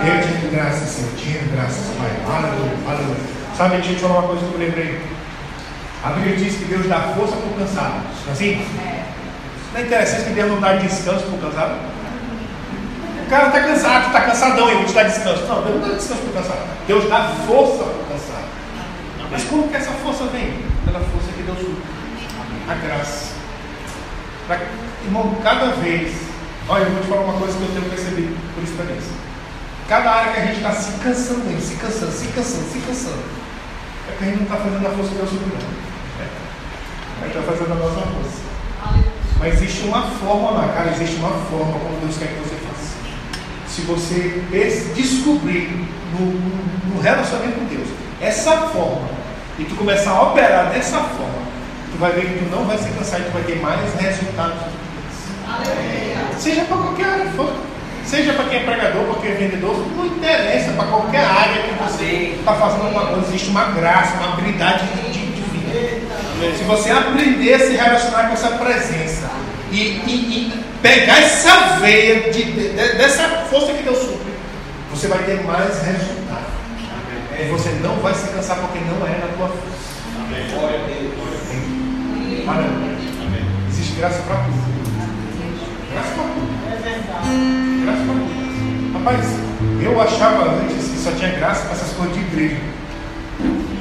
Eu 0.00 0.20
te 0.20 0.28
rendo 0.28 0.50
graças, 0.50 0.88
Senhor. 0.88 1.10
Te 1.16 1.24
rendo 1.26 1.54
graças, 1.54 1.86
Pai. 1.96 2.10
Aleluia, 2.34 2.72
aleluia. 2.88 3.16
Sabe, 3.56 3.76
deixa 3.76 3.90
eu 3.90 3.94
te 3.96 4.00
falar 4.00 4.18
uma 4.18 4.28
coisa 4.28 4.46
que 4.46 4.54
eu 4.54 4.58
lembrei. 4.58 5.00
A 6.02 6.10
Bíblia 6.10 6.36
diz 6.36 6.56
que 6.56 6.64
Deus 6.64 6.88
dá 6.88 7.00
força 7.14 7.36
para 7.36 7.50
o 7.50 7.54
cansado. 7.54 8.02
Assim? 8.30 8.66
Não 9.72 9.80
é 9.80 9.84
interessante 9.84 10.24
que 10.24 10.30
Deus 10.30 10.50
não 10.50 10.60
dá 10.60 10.74
descanso 10.74 11.24
para 11.24 11.34
o 11.34 11.50
cansado? 11.50 11.97
O 13.28 13.30
cara 13.30 13.48
está 13.48 13.60
cansado, 13.60 14.06
está 14.06 14.20
cansadão, 14.22 14.70
ele 14.70 14.84
te 14.84 14.94
dá 14.94 15.02
descanso. 15.02 15.44
Não, 15.44 15.62
Deus 15.62 15.80
não 15.82 15.88
dá 15.90 15.94
descanso 15.96 16.22
para 16.22 16.30
o 16.30 16.42
cansado. 16.42 16.60
Deus 16.86 17.08
dá 17.10 17.28
força 17.46 17.84
para 17.84 17.92
o 17.92 18.06
cansado. 18.08 18.48
Mas 19.30 19.44
como 19.44 19.68
que 19.68 19.76
essa 19.76 19.92
força 20.02 20.24
vem? 20.32 20.64
Pela 20.86 20.98
força 20.98 21.30
que 21.36 21.42
Deus 21.42 21.58
usa. 21.58 21.76
A 22.70 22.74
graça. 22.74 23.34
Pra, 24.46 24.58
irmão, 25.04 25.36
cada 25.42 25.72
vez. 25.72 26.16
Olha, 26.70 26.84
eu 26.84 26.90
vou 26.90 27.02
te 27.02 27.08
falar 27.08 27.20
uma 27.20 27.38
coisa 27.38 27.58
que 27.58 27.64
eu 27.64 27.68
tenho 27.68 27.90
percebido 27.90 28.34
por 28.54 28.64
experiência. 28.64 29.12
Cada 29.90 30.10
área 30.10 30.32
que 30.32 30.40
a 30.40 30.44
gente 30.46 30.56
está 30.56 30.72
se 30.72 30.92
cansando, 30.92 31.60
se 31.60 31.76
cansando, 31.76 32.12
se 32.12 32.28
cansando, 32.28 32.64
se 32.72 32.78
cansando. 32.80 33.24
É 34.08 34.16
que 34.16 34.24
a 34.24 34.26
gente 34.26 34.36
não 34.36 34.44
está 34.44 34.56
fazendo 34.56 34.86
a 34.86 34.90
força 34.90 35.10
que 35.10 35.16
Deus 35.16 35.32
usa. 35.32 35.68
A 37.20 37.24
gente 37.26 37.36
está 37.36 37.52
fazendo 37.52 37.72
a 37.72 37.74
nossa 37.74 38.00
força. 38.08 38.40
Mas 39.38 39.52
existe 39.52 39.84
uma 39.84 40.00
forma 40.16 40.50
lá, 40.52 40.68
cara, 40.72 40.92
existe 40.92 41.16
uma 41.16 41.28
forma 41.28 41.78
como 41.78 42.00
Deus 42.00 42.16
quer 42.16 42.28
que 42.28 42.40
você 42.40 42.56
faça. 42.64 42.97
Se 43.78 43.84
você 43.84 44.42
descobrir 44.96 45.70
no, 46.18 46.26
no 46.92 47.00
relacionamento 47.00 47.60
com 47.60 47.64
Deus 47.66 47.86
essa 48.20 48.56
forma, 48.72 49.08
e 49.56 49.64
tu 49.64 49.76
começar 49.76 50.10
a 50.10 50.22
operar 50.22 50.70
dessa 50.70 50.98
forma, 50.98 51.46
tu 51.92 51.96
vai 51.98 52.10
ver 52.10 52.22
que 52.22 52.44
tu 52.44 52.50
não 52.50 52.64
vai 52.64 52.76
se 52.76 52.88
cansar 52.90 53.20
e 53.20 53.22
tu 53.22 53.30
vai 53.30 53.42
ter 53.44 53.60
mais 53.60 53.94
resultados. 53.94 54.64
Seja 56.38 56.64
para 56.64 56.76
qualquer 56.76 57.06
área 57.06 57.30
for. 57.36 57.52
seja 58.04 58.32
para 58.32 58.46
quem 58.46 58.58
é 58.58 58.62
pregador, 58.64 59.04
para 59.04 59.22
quem 59.22 59.30
é 59.30 59.34
vendedor, 59.34 59.86
não 59.96 60.06
interessa, 60.06 60.72
para 60.72 60.86
qualquer 60.86 61.24
área 61.24 61.62
que 61.62 61.74
você 61.84 62.34
está 62.36 62.54
fazendo 62.54 62.86
alguma 62.86 63.06
coisa, 63.06 63.28
existe 63.28 63.48
uma 63.48 63.66
graça, 63.66 64.16
uma 64.16 64.32
habilidade 64.32 64.88
de, 64.88 65.02
de, 65.12 65.26
de 65.26 65.42
vida. 65.42 66.56
Se 66.58 66.64
você 66.64 66.90
aprender 66.90 67.54
a 67.54 67.58
se 67.60 67.76
relacionar 67.76 68.26
com 68.26 68.32
essa 68.32 68.50
presença 68.56 69.30
e, 69.70 69.76
e, 69.76 70.10
e 70.10 70.67
pegar 70.82 71.18
essa 71.18 71.78
veia 71.80 72.30
de, 72.30 72.44
de, 72.44 72.68
dessa 72.96 73.28
força 73.50 73.72
que 73.72 73.82
Deus 73.82 73.98
supre, 73.98 74.32
você 74.90 75.08
vai 75.08 75.22
ter 75.24 75.42
mais 75.44 75.82
resultado. 75.82 76.58
E 77.38 77.48
você 77.50 77.70
não 77.82 77.96
vai 77.96 78.14
se 78.14 78.28
cansar 78.28 78.58
porque 78.58 78.80
não 78.80 79.06
é 79.06 79.18
na 79.18 79.28
tua 79.36 79.48
força. 79.48 79.88
Amém. 80.18 80.48
Amém. 82.48 83.44
Existe 83.68 83.94
graça 83.96 84.22
para 84.22 84.36
tudo. 84.36 84.58
Graça 85.92 86.10
para 86.14 86.24
tudo. 86.24 86.48
É 86.66 87.84
Graça 87.84 88.02
para 88.04 88.14
tudo. 88.14 88.92
Rapaz, 88.98 89.26
eu 89.80 90.00
achava 90.00 90.50
antes 90.50 90.88
que 90.88 90.98
só 90.98 91.12
tinha 91.12 91.30
graça 91.38 91.62
para 91.66 91.72
essas 91.72 91.92
coisas 91.92 92.14
de 92.14 92.20
igreja. 92.22 92.56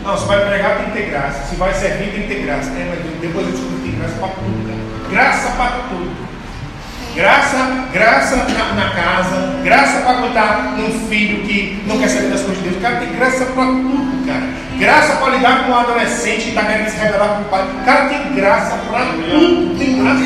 Não, 0.03 0.17
se 0.17 0.25
vai 0.25 0.45
pregar 0.45 0.77
tem 0.77 0.85
que 0.85 0.91
ter 0.91 1.09
graça. 1.09 1.47
Se 1.49 1.55
vai 1.55 1.73
servir 1.73 2.11
tem 2.11 2.21
que 2.23 2.27
ter 2.27 2.43
graça. 2.43 2.69
É, 2.69 2.87
mas 2.89 3.21
depois 3.21 3.45
eu 3.47 3.51
descobri 3.53 3.77
que 3.77 3.89
tem 3.89 3.99
graça 3.99 4.15
para 4.19 4.27
tudo, 4.27 4.67
cara. 4.67 5.09
Graça 5.09 5.49
para 5.57 5.71
tudo. 5.89 6.26
Graça, 7.17 7.57
graça 7.91 8.35
na, 8.35 8.73
na 8.75 8.89
casa, 8.91 9.55
graça 9.63 10.01
para 10.01 10.21
cuidar 10.21 10.75
um 10.77 11.09
filho 11.09 11.43
que 11.47 11.81
não 11.87 11.97
quer 11.97 12.09
saber 12.09 12.27
das 12.27 12.41
coisas 12.41 12.57
de 12.57 12.69
Deus. 12.69 12.77
O 12.77 12.79
cara 12.79 12.97
tem 12.97 13.11
graça 13.11 13.43
para 13.43 13.65
tudo, 13.65 14.27
cara. 14.27 14.43
Graça 14.77 15.15
para 15.15 15.35
lidar 15.35 15.65
com 15.65 15.71
um 15.71 15.75
adolescente 15.79 16.43
que 16.43 16.49
está 16.49 16.63
querendo 16.65 16.89
se 16.89 16.97
revelar 16.97 17.29
com 17.29 17.41
o 17.41 17.45
pai. 17.45 17.67
O 17.81 17.85
cara 17.85 18.09
tem 18.09 18.35
graça 18.35 18.77
para 18.91 19.05
tudo. 19.05 19.79
Tem 19.79 19.99
graça 19.99 20.21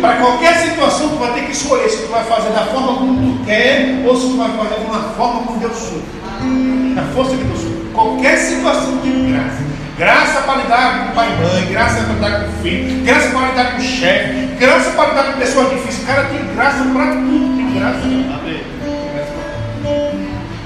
Para 0.00 0.16
qualquer 0.20 0.54
situação, 0.54 1.10
tu 1.10 1.16
vai 1.16 1.34
ter 1.34 1.42
que 1.42 1.52
escolher 1.52 1.90
se 1.90 1.98
tu 1.98 2.08
vai 2.08 2.24
fazer 2.24 2.48
da 2.54 2.64
forma 2.64 2.94
como 2.94 3.36
tu 3.38 3.44
quer 3.44 4.02
ou 4.06 4.16
se 4.16 4.22
tu 4.22 4.38
vai 4.38 4.50
fazer 4.56 4.80
de 4.80 4.86
uma 4.86 5.02
forma 5.02 5.42
como 5.42 5.60
Deus 5.60 5.76
supre. 5.76 6.94
Da 6.94 7.02
força 7.14 7.36
que 7.36 7.44
Deus 7.44 7.60
supre. 7.60 7.90
Qualquer 7.92 8.38
situação 8.38 8.96
tem 9.02 9.32
graça. 9.32 9.69
Graça 10.00 10.40
para 10.40 10.62
lidar 10.62 10.98
com 10.98 11.10
o 11.10 11.14
pai 11.14 11.28
e 11.28 11.42
mãe, 11.42 11.72
graça 11.72 12.02
para 12.04 12.14
lidar 12.14 12.40
com 12.40 12.48
o 12.48 12.62
filho, 12.62 13.04
graça 13.04 13.28
para 13.28 13.48
lidar 13.48 13.72
com 13.72 13.76
o 13.76 13.82
chefe, 13.82 14.46
graça 14.58 14.90
para 14.92 15.10
lidar 15.10 15.24
com 15.24 15.38
pessoas 15.38 15.68
difíceis. 15.68 16.02
O 16.02 16.06
cara 16.06 16.24
tem 16.24 16.54
graça 16.54 16.84
para 16.84 17.06
tudo, 17.16 17.56
tem 17.58 17.78
graça. 17.78 17.98
Amém. 17.98 18.62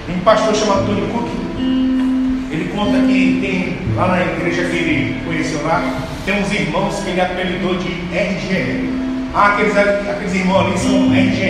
Um 0.09 0.21
pastor 0.21 0.55
chamado 0.55 0.83
Antônio 0.83 1.09
Cook, 1.09 1.29
ele 2.53 2.73
conta 2.77 2.97
que 3.09 3.39
tem 3.41 3.79
lá 3.97 4.07
na 4.07 4.23
igreja 4.23 4.69
que 4.69 4.77
ele 4.77 5.21
conheceu 5.27 5.67
lá, 5.67 5.83
tem 6.25 6.41
uns 6.41 6.53
irmãos 6.53 7.01
que 7.03 7.11
ele 7.11 7.21
apelidou 7.21 7.75
de 7.75 7.89
RGE. 7.89 8.89
Ah, 9.35 9.55
aqueles, 9.55 9.77
aqueles 9.77 10.33
irmãos 10.33 10.69
ali 10.69 10.79
são 10.79 11.11
RGE. 11.11 11.43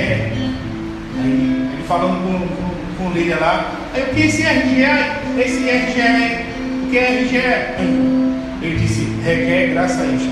Aí 1.21 1.69
ele 1.75 1.85
falando 1.87 2.17
com, 2.23 2.49
com, 2.49 2.95
com 2.97 3.11
o 3.11 3.13
líder 3.13 3.39
lá, 3.43 3.73
aí 3.93 4.05
o 4.05 4.07
que 4.07 4.23
é 4.23 4.27
esse 4.27 4.43
RGE? 4.43 5.39
Esse 5.39 5.69
RGE 5.69 6.54
que 6.95 6.99
é 6.99 7.23
RGE? 7.23 8.65
Ele 8.65 8.79
disse, 8.79 9.03
requer 9.25 9.73
graça 9.73 10.05
extra. 10.05 10.31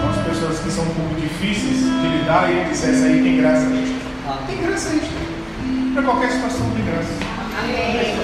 São 0.00 0.08
as 0.08 0.26
pessoas 0.26 0.58
que 0.60 0.70
são 0.70 0.84
um 0.84 0.94
pouco 0.94 1.14
difíceis 1.20 1.80
de 1.80 2.08
lidar 2.16 2.48
e 2.48 2.52
ele 2.56 2.70
disse, 2.70 2.88
essa 2.88 3.04
aí 3.04 3.22
tem 3.22 3.36
graça 3.36 3.66
extra. 3.66 4.46
Tem 4.46 4.62
graça 4.62 4.88
extra. 4.88 5.92
Para 5.92 6.02
qualquer 6.02 6.30
situação 6.30 6.70
tem 6.70 6.84
graça. 6.86 7.12
Amém. 7.58 8.16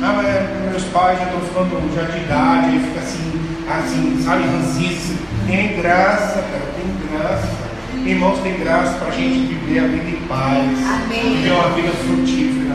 Ah, 0.00 0.12
mas 0.16 0.26
é, 0.26 0.68
meus 0.70 0.84
pais 0.84 1.18
já 1.18 1.24
estão 1.24 1.40
ficando 1.40 1.94
já 1.96 2.02
de 2.02 2.18
idade, 2.18 2.68
ele 2.68 2.86
fica 2.86 3.00
assim, 3.00 3.32
assim, 3.68 4.22
sabe, 4.22 4.44
ranzice. 4.44 5.16
Tem 5.48 5.76
graça, 5.80 6.34
cara, 6.34 6.72
tem 6.76 7.18
graça. 7.18 7.48
Irmãos, 8.04 8.38
tem 8.44 8.60
graça 8.60 8.92
para 8.98 9.08
a 9.08 9.10
gente 9.10 9.54
viver 9.54 9.80
a 9.80 9.88
vida 9.88 10.08
em 10.08 10.20
paz. 10.28 11.02
Amém. 11.02 11.36
Viver 11.36 11.50
uma 11.50 11.70
vida 11.70 11.90
frutífera. 11.90 12.65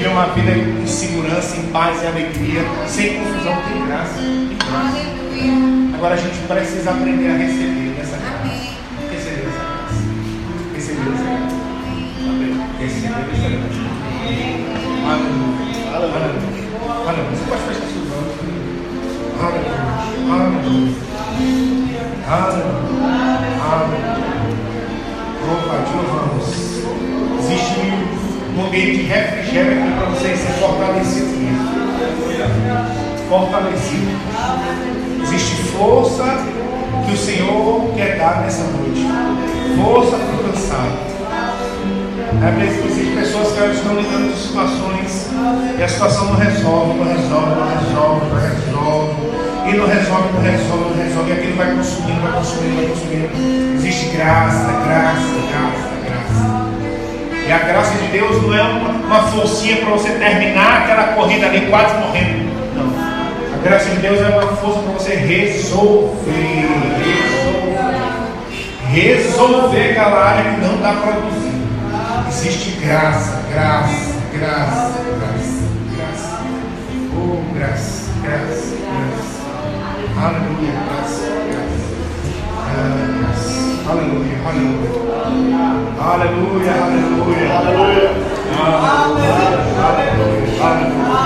Viver 0.00 0.12
uma 0.12 0.28
vida 0.28 0.52
em 0.52 0.86
segurança, 0.86 1.58
em 1.58 1.66
paz 1.66 2.02
e 2.02 2.06
alegria. 2.06 2.62
Sem 2.88 3.18
confusão. 3.18 3.54
Tem 3.68 3.86
graça. 3.86 4.14
Tem 4.14 4.56
graça. 4.56 4.96
Aleluia. 4.96 5.94
Agora 5.94 6.14
a 6.14 6.16
gente 6.16 6.38
precisa 6.48 6.90
aprender 6.92 7.28
a 7.28 7.36
receber 7.36 8.00
essa 8.00 8.16
graça. 8.16 8.48
Receber 9.12 9.44
essa 9.46 9.60
graça. 9.60 10.00
Receber 10.72 11.04
essa 11.04 11.22
graça. 11.22 11.52
Receber 12.80 13.12
essa 13.12 13.44
graça. 13.44 13.76
Aleluia. 15.04 15.84
Aleluia. 15.92 16.32
Aleluia. 17.06 17.36
Você 17.36 17.44
pode 17.44 17.60
fechar 17.60 17.84
seus 17.92 18.08
olhos. 18.16 18.40
Aleluia. 19.38 19.84
Aleluia. 20.32 20.96
Aleluia. 22.26 22.80
Aleluia. 23.68 24.16
Pai, 25.68 25.80
te 25.84 25.92
louvamos. 25.92 26.48
Existe 26.48 26.69
um 28.56 28.66
ambiente 28.66 29.04
de 29.04 29.12
aqui 29.12 29.92
para 29.96 30.06
vocês 30.10 30.38
ser 30.38 30.52
fortalecidos 30.54 31.36
mesmo. 31.36 31.70
Fortalecido. 33.28 34.20
Existe 35.22 35.62
força 35.72 36.24
que 37.06 37.12
o 37.12 37.16
Senhor 37.16 37.92
quer 37.96 38.18
dar 38.18 38.42
nessa 38.42 38.64
noite. 38.64 39.06
Força 39.82 40.16
para 40.16 40.34
o 40.34 40.52
cansado. 40.52 41.10
É 42.42 42.52
preciso 42.52 42.86
existem 42.86 43.14
pessoas 43.16 43.52
que 43.52 43.76
estão 43.76 43.96
lidando 43.96 44.30
com 44.30 44.36
situações 44.36 45.28
e 45.78 45.82
a 45.82 45.88
situação 45.88 46.26
não 46.26 46.36
resolve, 46.36 46.98
não 46.98 47.04
resolve, 47.04 47.54
não 47.54 47.68
resolve, 47.68 48.26
não 48.26 48.40
resolve. 48.40 49.30
E 49.68 49.76
não 49.76 49.86
resolve, 49.86 50.32
não 50.32 50.40
resolve, 50.42 50.84
não 50.90 51.04
resolve. 51.04 51.30
E 51.30 51.32
aquilo 51.32 51.56
vai 51.56 51.74
consumindo, 51.74 52.20
vai 52.22 52.32
consumindo, 52.32 52.76
vai 52.76 52.86
consumindo. 52.86 53.74
Existe 53.76 54.16
graça, 54.16 54.72
graça, 54.84 55.20
graça. 55.50 55.99
E 57.50 57.52
a 57.52 57.58
graça 57.58 57.98
de 57.98 58.06
Deus 58.12 58.40
não 58.42 58.54
é 58.56 58.62
uma, 58.62 58.90
uma 58.90 59.22
forcinha 59.24 59.78
para 59.78 59.90
você 59.90 60.10
terminar 60.10 60.82
aquela 60.82 61.14
corrida 61.14 61.46
ali 61.46 61.66
quase 61.66 61.98
morrendo. 61.98 62.48
Não. 62.76 63.54
A 63.54 63.58
graça 63.60 63.90
de 63.90 63.96
Deus 63.96 64.20
é 64.20 64.28
uma 64.28 64.54
força 64.54 64.78
para 64.78 64.92
você 64.92 65.16
resolver. 65.16 66.68
Resolver. 68.92 69.16
Resolver 69.66 69.90
aquela 69.90 70.28
área 70.28 70.52
que 70.52 70.60
não 70.60 70.76
está 70.76 70.92
produzindo. 70.92 71.66
Existe 72.28 72.70
graça, 72.82 73.42
graça, 73.52 74.14
graça, 74.32 74.92
graça, 75.18 75.64
graça. 75.96 76.42
Oh, 77.16 77.52
graça, 77.52 78.12
graça, 78.22 78.76
graça. 78.76 79.42
Aleluia, 80.24 80.72
graça, 80.86 81.26
graça. 81.50 81.90
Aleluia, 82.78 83.29
aleluia. 83.88 84.36
Aleluia, 86.00 86.72
aleluia, 86.72 86.72
aleluia. 86.72 88.10
Aleluia, 89.80 90.30
aleluia. 90.62 91.20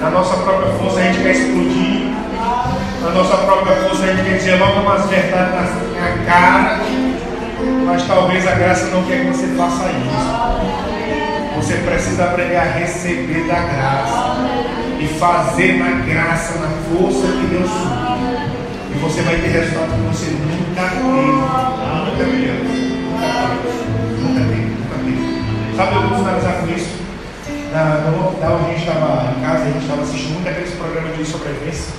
Na 0.00 0.10
nossa 0.10 0.36
própria 0.36 0.72
força 0.74 1.00
a 1.00 1.02
gente 1.02 1.22
quer 1.22 1.30
explodir. 1.32 2.12
Na 3.02 3.10
nossa 3.10 3.36
própria 3.38 3.76
força 3.76 4.04
a 4.04 4.06
gente 4.06 4.24
quer 4.24 4.36
dizer 4.36 4.58
logo 4.58 4.80
umas 4.80 5.06
verdades 5.06 5.70
na 6.00 6.24
cara. 6.24 6.80
Mas 7.86 8.06
talvez 8.06 8.46
a 8.46 8.52
graça 8.52 8.86
não 8.86 9.02
quer 9.04 9.20
que 9.20 9.26
você 9.32 9.46
faça 9.56 9.84
isso. 9.90 10.66
Você 11.56 11.74
precisa 11.78 12.24
aprender 12.24 12.56
a 12.56 12.64
receber 12.64 13.46
da 13.48 13.60
graça 13.60 14.36
e 15.00 15.06
fazer 15.18 15.78
na 15.78 15.90
graça, 16.04 16.58
na 16.58 16.68
força 16.68 17.26
que 17.26 17.46
Deus 17.46 17.70
supre. 17.70 18.35
E 18.96 18.98
você 18.98 19.20
vai 19.20 19.36
ter 19.36 19.48
resultado 19.48 19.92
que 19.92 20.00
você 20.08 20.30
nunca 20.30 20.88
teve. 20.88 21.04
Nunca 21.04 22.16
teve. 22.16 22.48
Nunca 24.22 24.40
teve. 24.40 24.72
Nunca 24.72 24.96
teve. 25.04 25.76
Sabe, 25.76 25.96
eu 25.96 26.08
vou 26.08 26.18
finalizar 26.18 26.54
com 26.60 26.66
isso. 26.74 26.96
Na, 27.74 27.84
no 27.98 28.16
lockdown 28.16 28.56
a 28.56 28.68
gente 28.70 28.78
estava 28.78 29.34
em 29.36 29.40
casa, 29.42 29.64
a 29.64 29.66
gente 29.66 29.82
estava 29.82 30.02
assistindo 30.02 30.32
muito 30.32 30.48
aqueles 30.48 30.70
programas 30.70 31.14
de 31.14 31.24
sobrevivência. 31.26 31.92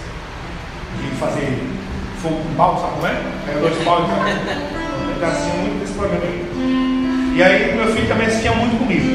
De 0.99 1.15
fazer 1.17 1.61
fogo 2.23 2.41
com 2.41 2.55
pau, 2.55 2.81
sabe 2.81 2.93
como 2.95 3.07
é? 3.07 3.21
Pega 3.45 3.59
dois 3.59 3.77
pau 3.83 4.03
e 4.03 4.07
cara. 4.09 5.37
Eu 5.37 5.57
muito 5.61 5.79
desse 5.81 5.93
programa 5.93 6.23
aí. 6.23 7.33
E 7.35 7.43
aí 7.43 7.75
meu 7.75 7.93
filho 7.93 8.07
também 8.07 8.25
assistia 8.25 8.53
muito 8.53 8.75
comigo. 8.79 9.05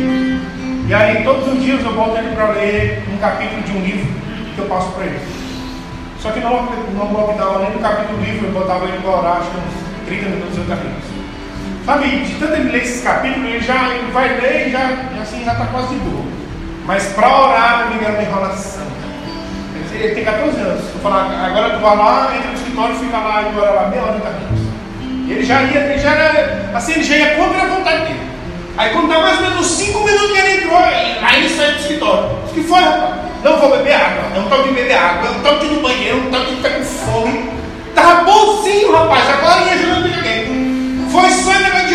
E 0.89 0.95
aí 0.95 1.25
todos 1.25 1.53
os 1.53 1.61
dias 1.61 1.85
eu 1.85 1.93
volto 1.95 2.17
ele 2.17 2.33
para 2.33 2.53
ler 2.53 3.03
um 3.13 3.19
capítulo 3.19 3.61
de 3.63 3.73
um 3.73 3.81
livro 3.81 4.07
que 4.55 4.61
eu 4.61 4.67
passo 4.67 4.93
para 4.93 5.07
ele. 5.07 5.42
Só 6.23 6.31
que 6.31 6.39
no, 6.39 6.51
no 6.51 7.13
lockdown, 7.13 7.57
além 7.57 7.73
do 7.73 7.81
capítulo 7.81 8.23
livro, 8.23 8.47
eu 8.47 8.53
botava 8.53 8.85
ele 8.85 8.99
para 8.99 9.11
orar, 9.11 9.37
acho 9.39 9.51
uns 9.59 10.07
30 10.07 10.31
minutos 10.31 10.57
eu 10.57 10.65
capítulos. 10.67 11.05
Sabe, 11.85 12.09
de 12.17 12.35
tanto 12.37 12.53
ele 12.55 12.71
ler 12.71 12.83
esses 12.85 13.03
capítulos, 13.03 13.49
ele 13.49 13.61
já 13.61 13.89
ele 13.89 14.13
vai 14.13 14.41
ler 14.41 14.69
e 14.69 14.71
já, 14.71 14.87
assim, 15.21 15.45
já 15.45 15.51
está 15.51 15.67
quase 15.67 15.89
de 15.89 15.97
boa. 15.97 16.25
Mas 16.87 17.07
para 17.07 17.27
orar, 17.27 17.89
eu 17.91 17.97
me 17.97 18.07
uma 18.07 18.23
enrolação. 18.23 18.87
Ele 19.93 20.15
tem 20.15 20.25
14 20.25 20.61
anos. 20.61 20.85
Eu 20.95 21.01
falar, 21.01 21.45
agora 21.45 21.71
tu 21.71 21.81
vai 21.81 21.97
lá, 21.97 22.37
entra 22.37 22.51
no 22.51 22.55
escritório, 22.55 22.95
fica 22.95 23.19
lá 23.19 23.43
e 23.43 23.59
ora 23.59 23.71
lá 23.73 23.89
meia 23.89 24.03
hora 24.03 24.21
capítulos. 24.21 24.61
Ele 25.29 25.45
já 25.45 25.63
ia, 25.63 25.81
ele 25.81 25.99
já 25.99 26.11
era, 26.13 26.71
assim, 26.73 26.93
ele 26.93 27.03
já 27.03 27.17
ia 27.17 27.35
contra 27.35 27.63
a 27.63 27.67
vontade 27.67 28.03
dele. 28.05 28.21
Aí 28.79 28.91
quando 28.91 29.09
dá 29.09 29.19
mais 29.19 29.39
ou 29.41 29.51
menos 29.51 29.67
5 29.67 29.99
minutos 30.05 30.31
que 30.31 30.39
ele 30.39 30.65
entrou, 30.65 30.79
aí 30.79 31.37
ele 31.37 31.49
sai 31.49 31.73
do 31.73 31.81
escritório. 31.81 32.31
O 32.49 32.55
que 32.55 32.63
foi, 32.63 32.81
rapaz? 32.81 33.32
Não 33.43 33.59
vou 33.59 33.77
beber 33.77 33.95
água. 33.95 34.41
Um 34.41 34.49
tal 34.49 34.63
de 34.63 34.71
beber 34.71 34.97
água, 34.97 35.31
um 35.31 35.41
tal 35.41 35.59
de 35.59 35.67
no 35.67 35.83
banheiro, 35.83 36.19
um 36.19 36.31
tal 36.31 36.45
de 36.45 36.57
ficar 36.57 36.71
com 36.71 36.85
fome. 36.85 37.51
Tava 37.95 38.25
bonzinho, 38.25 38.93
rapaz. 38.93 39.29
Agora 39.29 39.63
ia 39.63 39.79
jogando 39.79 40.05
videogame. 40.05 40.43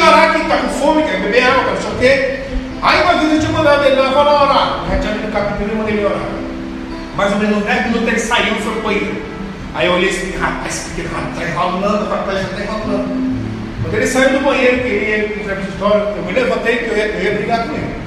orar 0.08 0.34
que 0.34 0.42
está 0.42 0.58
com 0.58 0.70
fome, 0.70 1.04
quer 1.04 1.22
beber 1.22 1.44
água, 1.44 1.74
não 1.74 1.82
sei 1.82 1.92
o 1.92 1.96
quê. 2.00 2.40
Aí 2.82 3.04
uma 3.04 3.14
vez 3.16 3.34
eu 3.34 3.40
tinha 3.40 3.52
mandado 3.52 3.86
ele 3.86 3.96
lá, 3.96 4.10
vou 4.10 4.24
lá 4.24 4.44
orar. 4.44 4.86
Já 4.90 5.00
tinha 5.00 5.14
lido 5.14 5.28
o 5.28 5.32
capítulo 5.32 5.72
e 5.72 5.76
mandei 5.76 5.94
ele 5.96 6.06
orar. 6.06 6.20
Mais 7.16 7.32
ou 7.32 7.40
menos 7.40 7.66
10 7.66 7.86
minutos 7.88 8.08
ele 8.08 8.20
saiu 8.20 8.56
e 8.56 8.62
foi 8.62 8.74
pro 8.74 8.82
banheiro. 8.82 9.22
Aí 9.74 9.88
eu 9.88 9.94
olhei 9.94 10.10
assim, 10.10 10.38
rapaz, 10.38 10.74
esse 10.74 10.90
pequeno 10.90 11.16
rapaz 11.16 11.38
está 11.38 11.50
enrolando, 11.50 12.10
rapaz 12.10 12.40
já 12.40 12.44
está 12.46 12.62
enrolando. 12.62 13.38
Quando 13.82 13.94
ele 13.94 14.08
saiu 14.08 14.30
do 14.32 14.46
banheiro, 14.46 14.82
que 14.82 14.88
ele 14.88 15.06
ia 15.06 15.56
na 15.56 15.62
história, 15.62 16.14
eu 16.16 16.24
me 16.24 16.32
levantei 16.32 16.78
que 16.78 16.90
eu 16.90 16.98
ia, 16.98 17.06
eu 17.06 17.24
ia 17.24 17.32
brigar 17.32 17.68
com 17.68 17.74
ele. 17.74 18.07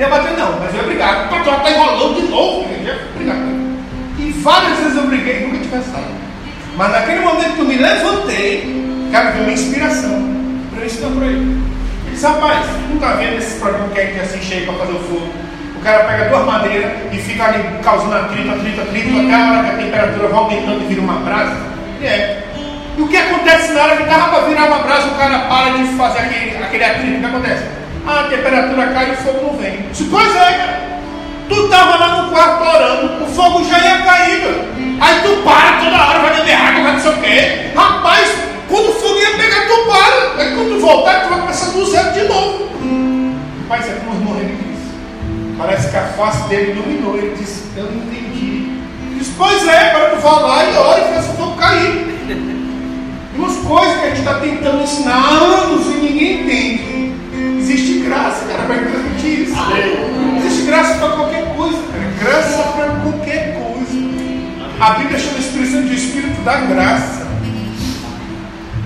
Não 0.00 0.08
ia 0.08 0.16
bater 0.16 0.32
não, 0.38 0.58
mas 0.58 0.74
eu 0.74 0.80
ia 0.80 0.86
brigar. 0.86 1.26
O 1.26 1.28
patrão 1.28 1.56
está 1.58 1.70
enrolando 1.72 2.14
de 2.14 2.28
novo, 2.28 2.66
eu 2.72 2.84
ia 2.84 2.98
brigar 3.14 3.36
com 3.36 3.42
ele. 3.42 3.78
E 4.18 4.30
várias 4.40 4.78
vezes 4.78 4.96
eu 4.96 5.06
briguei 5.08 5.36
e 5.36 5.40
nunca 5.42 5.58
tive 5.58 5.76
resultado. 5.76 6.04
Mas 6.74 6.90
naquele 6.90 7.20
momento 7.20 7.52
que 7.52 7.58
eu 7.60 7.64
me 7.66 7.76
levantei, 7.76 9.08
cara, 9.12 9.30
veio 9.32 9.44
uma 9.44 9.52
inspiração 9.52 10.24
para 10.70 10.80
eu 10.80 10.86
ensinar 10.86 11.10
para 11.10 11.26
ele. 11.26 11.36
Ele 11.36 11.60
disse, 12.12 12.26
rapaz, 12.26 12.66
não 12.88 12.94
está 12.94 13.12
vendo 13.12 13.36
esse 13.36 13.60
programa 13.60 13.88
que 13.90 14.00
a 14.00 14.06
gente 14.06 14.20
assiste 14.20 14.54
aí 14.54 14.64
para 14.64 14.74
fazer 14.74 14.92
o 14.92 15.00
fogo? 15.00 15.28
O 15.76 15.80
cara 15.82 16.04
pega 16.04 16.24
duas 16.30 16.46
madeiras 16.46 16.92
e 17.12 17.18
fica 17.18 17.44
ali 17.44 17.62
causando 17.82 18.16
atrito, 18.16 18.50
atrito, 18.52 18.80
atrito, 18.80 19.20
até 19.20 19.34
a 19.34 19.50
hora 19.50 19.64
que 19.64 19.70
a 19.70 19.84
temperatura 19.84 20.28
vai 20.28 20.38
aumentando 20.38 20.82
e 20.82 20.86
vira 20.86 21.00
uma 21.02 21.20
brasa. 21.20 21.56
E 22.00 22.06
é. 22.06 22.46
E 22.96 23.02
o 23.02 23.06
que 23.06 23.18
acontece 23.18 23.72
na 23.72 23.82
hora 23.82 23.96
que 23.98 24.04
estava 24.04 24.30
para 24.30 24.48
virar 24.48 24.64
uma 24.64 24.78
brasa, 24.78 25.08
o 25.08 25.14
cara 25.16 25.40
para 25.40 25.76
de 25.76 25.84
fazer 25.92 26.20
aquele, 26.20 26.64
aquele 26.64 26.84
atrito? 26.84 27.16
O 27.16 27.20
que 27.20 27.26
acontece? 27.26 27.79
A 28.06 28.24
temperatura 28.24 28.86
cai 28.88 29.10
e 29.10 29.12
o 29.12 29.16
fogo 29.16 29.46
não 29.46 29.58
vem. 29.58 29.82
Disse, 29.90 30.04
pois 30.04 30.34
é, 30.34 30.52
cara. 30.52 30.90
Tu 31.48 31.64
estava 31.64 31.96
lá 31.96 32.22
no 32.22 32.30
quarto 32.30 32.62
orando, 32.62 33.24
o 33.24 33.26
fogo 33.26 33.64
já 33.64 33.78
ia 33.78 34.02
cair, 34.02 34.42
Aí 35.00 35.20
tu 35.22 35.42
para 35.42 35.78
toda 35.78 35.96
hora, 35.96 36.18
vai 36.20 36.36
beber 36.36 36.54
água, 36.54 36.82
vai 36.82 36.92
não 36.92 37.00
sei 37.00 37.10
o 37.10 37.16
quê. 37.16 37.70
Rapaz, 37.74 38.30
quando 38.68 38.90
o 38.90 38.92
fogo 38.92 39.18
ia 39.18 39.36
pegar, 39.36 39.66
tu 39.66 39.90
para. 39.90 40.42
Aí 40.42 40.54
quando 40.54 40.74
tu 40.74 40.80
voltar, 40.80 41.22
tu 41.22 41.30
vai 41.30 41.40
começar 41.40 41.70
do 41.72 41.86
zero 41.86 42.12
de 42.12 42.28
novo. 42.28 42.68
Rapaz, 43.62 43.88
é 43.88 43.94
como 43.94 44.14
irmão 44.14 44.36
ele 44.38 44.58
disse. 44.62 45.56
Parece 45.58 45.90
que 45.90 45.96
a 45.96 46.04
face 46.04 46.48
dele 46.48 46.72
iluminou. 46.72 47.16
Ele 47.16 47.34
disse, 47.36 47.64
eu 47.76 47.84
não 47.84 48.02
entendi. 48.02 48.78
Disse, 49.18 49.32
pois 49.36 49.66
é, 49.66 49.90
agora 49.90 50.16
tu 50.16 50.46
lá 50.46 50.64
e 50.64 50.76
ora 50.76 51.00
e 51.00 51.14
faz 51.14 51.26
o 51.30 51.32
fogo 51.32 51.56
cair. 51.56 52.06
Duas 53.34 53.56
coisas 53.56 54.00
que 54.00 54.06
a 54.06 54.08
gente 54.10 54.18
está 54.18 54.34
tentando 54.34 54.82
ensinar 54.82 55.16
há 55.16 55.30
anos 55.30 55.86
e 55.86 55.98
ninguém 55.98 56.42
entende. 56.42 56.89
Existe 57.72 58.00
graça, 58.00 58.46
cara, 58.46 58.64
para 58.64 58.78
transmitir 58.78 59.42
isso. 59.42 59.54
Existe 60.38 60.66
graça 60.66 60.94
para 60.94 61.08
qualquer 61.10 61.54
coisa, 61.54 61.78
cara. 61.78 62.02
Graça 62.18 62.62
para 62.72 62.86
qualquer 63.00 63.54
coisa. 63.54 64.10
A 64.80 64.90
Bíblia 64.98 65.16
chama 65.16 65.36
o 65.36 65.38
Espírito 65.38 65.70
Santo 65.70 65.88
de 65.88 65.94
Espírito 65.94 66.42
da 66.42 66.56
graça. 66.62 67.28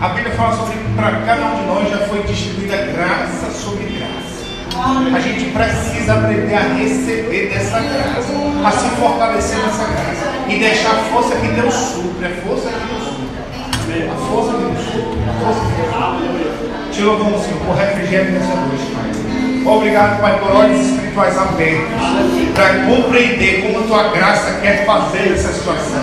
A 0.02 0.08
Bíblia 0.08 0.34
fala 0.34 0.56
sobre 0.58 0.74
para 0.94 1.12
cada 1.24 1.46
um 1.46 1.56
de 1.56 1.66
nós 1.66 1.88
já 1.88 2.06
foi 2.08 2.24
distribuída 2.24 2.76
graça 2.76 3.50
sobre 3.52 3.86
graça. 3.86 5.16
A 5.16 5.20
gente 5.20 5.50
precisa 5.50 6.12
aprender 6.12 6.54
a 6.54 6.74
receber 6.74 7.48
dessa 7.48 7.80
graça, 7.80 8.66
a 8.66 8.70
se 8.70 8.88
fortalecer 9.00 9.56
nessa 9.60 9.84
graça 9.84 10.34
e 10.46 10.58
deixar 10.58 10.90
a 10.90 11.04
força 11.04 11.36
que 11.36 11.48
Deus 11.48 11.72
supre, 11.72 12.26
a 12.26 12.30
força 12.46 12.68
que 12.68 12.86
Deus 12.86 13.02
supre. 13.02 13.13
A 13.94 14.16
força 14.16 14.52
que 14.52 14.58
Deus 14.58 15.06
a 15.28 15.44
força 15.44 15.60
que 15.60 15.80
Deus 15.80 15.94
supre. 15.94 16.90
Te 16.90 17.02
louvamos, 17.02 17.42
Senhor, 17.42 17.60
por 17.60 17.76
refrigério 17.76 18.32
nessa 18.32 18.56
noite, 18.56 18.86
Pai. 18.92 19.72
Obrigado, 19.72 20.20
Pai, 20.20 20.38
por 20.40 20.50
olhos 20.50 20.80
espirituais 20.80 21.38
abertos 21.38 21.88
para 22.54 22.74
compreender 22.86 23.62
como 23.62 23.78
a 23.78 23.86
tua 23.86 24.12
graça 24.12 24.58
quer 24.60 24.84
fazer 24.84 25.32
essa 25.32 25.52
situação. 25.52 26.02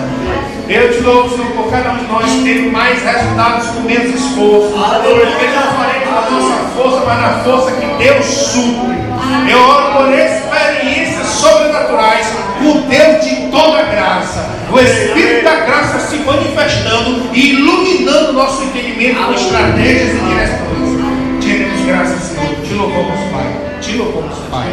Eu 0.68 0.90
te 0.90 1.00
louvo, 1.00 1.36
Senhor, 1.36 1.52
por 1.52 1.70
cada 1.70 1.90
um 1.90 1.98
de 1.98 2.06
nós 2.06 2.30
ter 2.42 2.72
mais 2.72 3.02
resultados 3.02 3.68
com 3.68 3.80
menos 3.80 4.14
esforço. 4.14 4.72
Porque 4.72 5.46
não 5.48 5.72
faremos 5.76 6.08
na 6.08 6.30
nossa 6.30 6.64
força, 6.74 7.04
mas 7.06 7.20
na 7.20 7.44
força 7.44 7.72
que 7.72 7.86
Deus 8.02 8.24
supre. 8.24 9.02
Eu 9.50 9.58
oro 9.60 9.92
por 9.98 10.18
experiências 10.18 11.26
sobrenaturais 11.26 12.26
o 12.70 12.82
Deus 12.88 13.24
de 13.24 13.50
toda 13.50 13.82
graça. 13.82 14.50
O 14.70 14.78
Espírito 14.78 15.44
da 15.44 15.56
graça 15.56 15.98
se 16.00 16.16
manifestando 16.18 17.28
e 17.32 17.50
iluminando 17.50 18.30
o 18.30 18.32
nosso 18.32 18.64
entendimento 18.64 19.22
com 19.22 19.32
estratégias 19.34 20.14
e 20.14 20.20
direções. 20.28 21.42
Teremos 21.44 21.86
graça, 21.86 22.16
Senhor. 22.18 22.54
Te 22.64 22.74
louvamos, 22.74 23.20
Pai. 23.30 23.78
Te 23.80 23.96
louvamos, 23.96 24.38
Pai. 24.50 24.68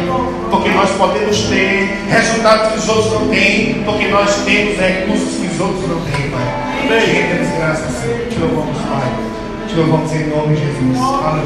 Porque 0.50 0.68
nós 0.70 0.90
podemos 0.90 1.38
ter 1.44 1.98
resultados 2.08 2.72
que 2.72 2.78
os 2.78 2.88
outros 2.88 3.12
não 3.12 3.28
têm. 3.28 3.82
Porque 3.84 4.08
nós 4.08 4.34
temos 4.44 4.78
recursos 4.78 5.36
que 5.36 5.46
os 5.46 5.60
outros 5.60 5.88
não 5.88 6.00
têm, 6.02 6.30
Pai. 6.30 6.88
Teremos 6.88 7.56
graça, 7.56 7.88
Senhor. 8.00 8.26
Te 8.28 8.38
louvamos, 8.38 8.78
Pai. 8.78 9.12
Te 9.68 9.76
louvamos 9.76 10.12
em 10.12 10.26
nome 10.28 10.56
de 10.56 10.62
Jesus. 10.62 10.98
Aleluia. 10.98 11.30